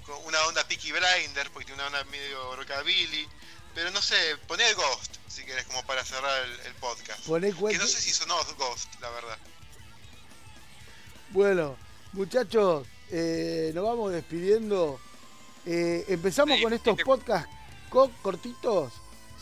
con 0.06 0.24
una 0.26 0.42
onda 0.46 0.68
Peaky 0.68 0.92
Blinder, 0.92 1.50
porque 1.52 1.66
tiene 1.66 1.82
una 1.82 1.88
onda 2.00 2.04
medio 2.12 2.56
rockabilly. 2.56 3.28
Pero 3.74 3.92
no 3.92 4.02
sé, 4.02 4.16
poné 4.48 4.70
el 4.70 4.76
Ghost, 4.76 5.16
si 5.28 5.44
querés, 5.44 5.66
como 5.66 5.84
para 5.86 6.04
cerrar 6.06 6.46
el, 6.46 6.60
el 6.68 6.74
podcast. 6.76 7.20
Poné 7.26 7.52
Que 7.54 7.78
no 7.78 7.86
sé 7.88 8.00
si 8.02 8.12
sonó 8.12 8.36
Ghost, 8.58 8.88
la 9.02 9.10
verdad. 9.10 9.38
Bueno, 11.32 11.76
muchachos, 12.14 12.88
eh, 13.12 13.72
nos 13.74 13.84
vamos 13.84 14.12
despidiendo. 14.14 15.00
Eh, 15.66 16.06
empezamos 16.08 16.58
Sí, 16.58 16.64
con 16.64 16.74
estos 16.74 16.96
sí. 16.98 17.04
podcasts 17.04 17.50
co- 17.90 18.12
cortitos, 18.22 18.94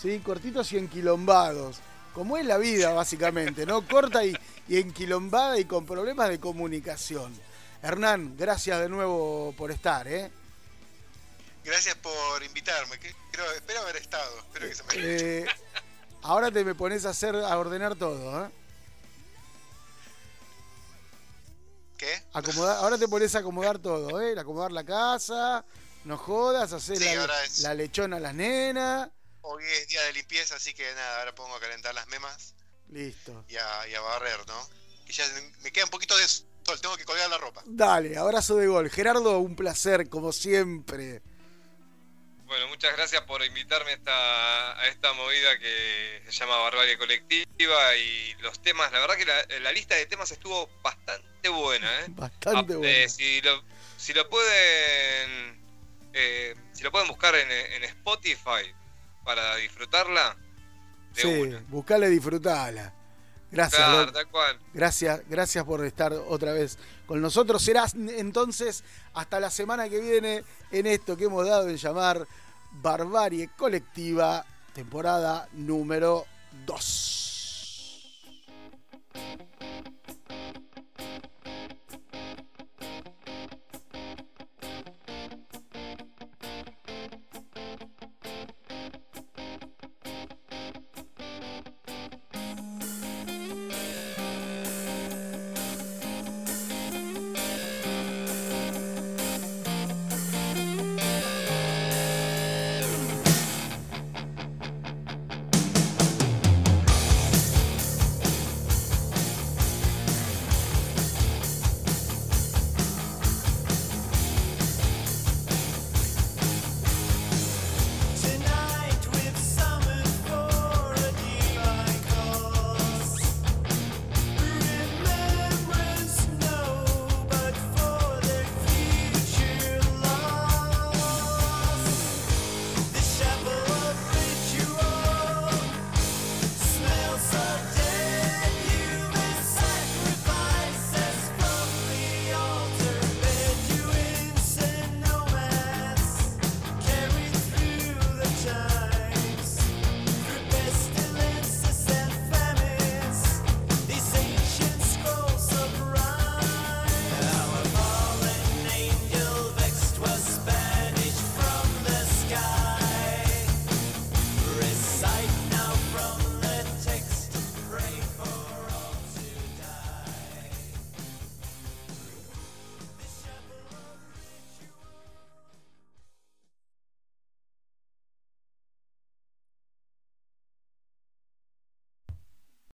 ¿sí? 0.01 0.20
Cortitos 0.20 0.72
y 0.74 0.78
enquilombados. 0.78 1.78
Como 2.14 2.38
es 2.38 2.45
la 2.45 2.58
vida, 2.58 2.93
básicamente, 2.93 3.66
¿no? 3.66 3.86
Corta 3.88 4.24
y, 4.26 4.36
y 4.68 4.78
enquilombada 4.80 5.60
y 5.60 5.66
con 5.66 5.86
problemas 5.86 6.30
de 6.30 6.39
comunicación. 6.39 7.38
Hernán, 7.84 8.36
gracias 8.38 8.80
de 8.80 8.88
nuevo 8.90 9.54
por 9.58 9.70
estar, 9.70 10.08
¿eh? 10.08 10.32
Gracias 11.66 11.96
por 11.96 12.42
invitarme. 12.44 12.98
creo, 13.32 13.52
espero 13.52 13.82
haber 13.82 13.98
estado. 13.98 14.40
Espero 14.40 14.68
que 14.70 14.76
se 14.76 14.84
me 14.84 14.94
Eh, 15.42 15.46
ahora 16.22 16.50
te 16.50 16.64
me 16.64 16.76
pones 16.76 17.06
a 17.06 17.10
hacer, 17.10 17.36
a 17.36 17.58
ordenar 17.58 17.96
todo, 17.96 18.46
¿eh? 18.46 18.50
¿Qué? 21.98 22.24
Acomodar, 22.34 22.78
ahora 22.78 22.98
te 22.98 23.08
pones 23.08 23.36
a 23.36 23.40
acomodar 23.40 23.80
todo, 23.80 24.22
¿eh? 24.22 24.34
Acomodar 24.40 24.72
la 24.72 24.84
casa, 24.86 25.64
no 26.06 26.18
jodas, 26.18 26.72
hacer 26.74 26.98
Sí, 26.98 27.04
la, 27.06 27.22
ahora 27.22 27.44
es- 27.44 27.60
la 27.60 27.74
lechona 27.74 28.18
a 28.18 28.20
las 28.22 28.34
nenas. 28.34 29.10
Hoy 29.42 29.64
es 29.66 29.88
día 29.90 30.02
de 30.04 30.14
limpieza, 30.14 30.56
así 30.56 30.74
que 30.74 30.90
nada, 30.96 31.20
ahora 31.20 31.36
pongo 31.36 31.54
a 31.56 31.60
calentar 31.60 31.94
las 31.94 32.08
memas 32.08 32.54
Listo. 32.90 33.44
y 33.50 33.58
a, 33.58 33.88
y 33.90 33.94
a 33.96 34.00
barrer, 34.02 34.40
¿no? 34.48 34.70
Que 35.06 35.12
ya 35.12 35.26
me 35.62 35.72
queda 35.72 35.84
un 35.84 35.92
poquito 35.92 36.16
de 36.18 36.24
sol, 36.66 36.80
tengo 36.82 36.95
que 36.97 37.05
colgar 37.05 37.30
la 37.30 37.38
ropa. 37.38 37.61
Dale, 37.66 38.18
abrazo 38.18 38.55
de 38.57 38.68
gol. 38.68 38.89
Gerardo, 38.89 39.39
un 39.39 39.55
placer, 39.55 40.09
como 40.09 40.32
siempre. 40.32 41.22
Bueno, 42.45 42.68
muchas 42.68 42.95
gracias 42.95 43.22
por 43.24 43.43
invitarme 43.43 43.91
a 43.91 43.93
esta, 43.95 44.80
a 44.80 44.88
esta 44.88 45.14
movida 45.14 45.57
que 45.57 46.22
se 46.26 46.32
llama 46.32 46.57
Barbarie 46.57 46.97
Colectiva 46.97 47.95
y 47.97 48.36
los 48.41 48.61
temas, 48.61 48.91
la 48.91 48.99
verdad 48.99 49.16
que 49.16 49.26
la, 49.26 49.59
la 49.61 49.72
lista 49.72 49.95
de 49.95 50.05
temas 50.05 50.30
estuvo 50.32 50.70
bastante 50.84 51.49
buena, 51.49 51.88
¿eh? 52.01 52.05
Bastante 52.09 52.74
Ah, 52.74 52.78
bueno. 52.78 52.84
eh, 52.84 53.09
si, 53.09 53.41
lo, 53.41 53.64
si 53.97 54.14
lo 54.14 54.30
pueden 54.30 55.64
eh, 56.14 56.53
si 56.74 56.84
lo 56.84 56.91
pueden 56.91 57.07
buscar 57.07 57.34
en, 57.34 57.49
en 57.51 57.84
Spotify 57.86 58.72
para 59.26 59.55
disfrutarla, 59.55 60.38
de 61.16 61.22
sí, 61.22 61.28
una. 61.28 61.59
buscala 61.70 62.07
y 62.07 62.11
disfrutala. 62.11 62.93
Gracias. 63.54 64.12
Tal 64.12 64.28
cual. 64.30 64.60
Gracias, 64.74 65.22
gracias 65.30 65.64
por 65.64 65.86
estar 65.86 66.12
otra 66.12 66.54
vez 66.54 66.78
con 67.06 67.22
nosotros. 67.22 67.62
Serás 67.62 67.93
entonces 67.93 68.84
hasta 69.14 69.39
la 69.39 69.51
semana 69.51 69.88
que 69.88 69.99
viene 69.99 70.43
en 70.72 70.88
esto 70.88 71.16
que 71.16 71.26
hemos 71.26 71.47
dado 71.47 71.70
en 71.70 71.78
llamar 71.78 72.28
Barbarie 72.72 73.51
Colectiva, 73.56 74.43
temporada 74.74 75.47
número 75.54 76.26
2. 76.66 77.24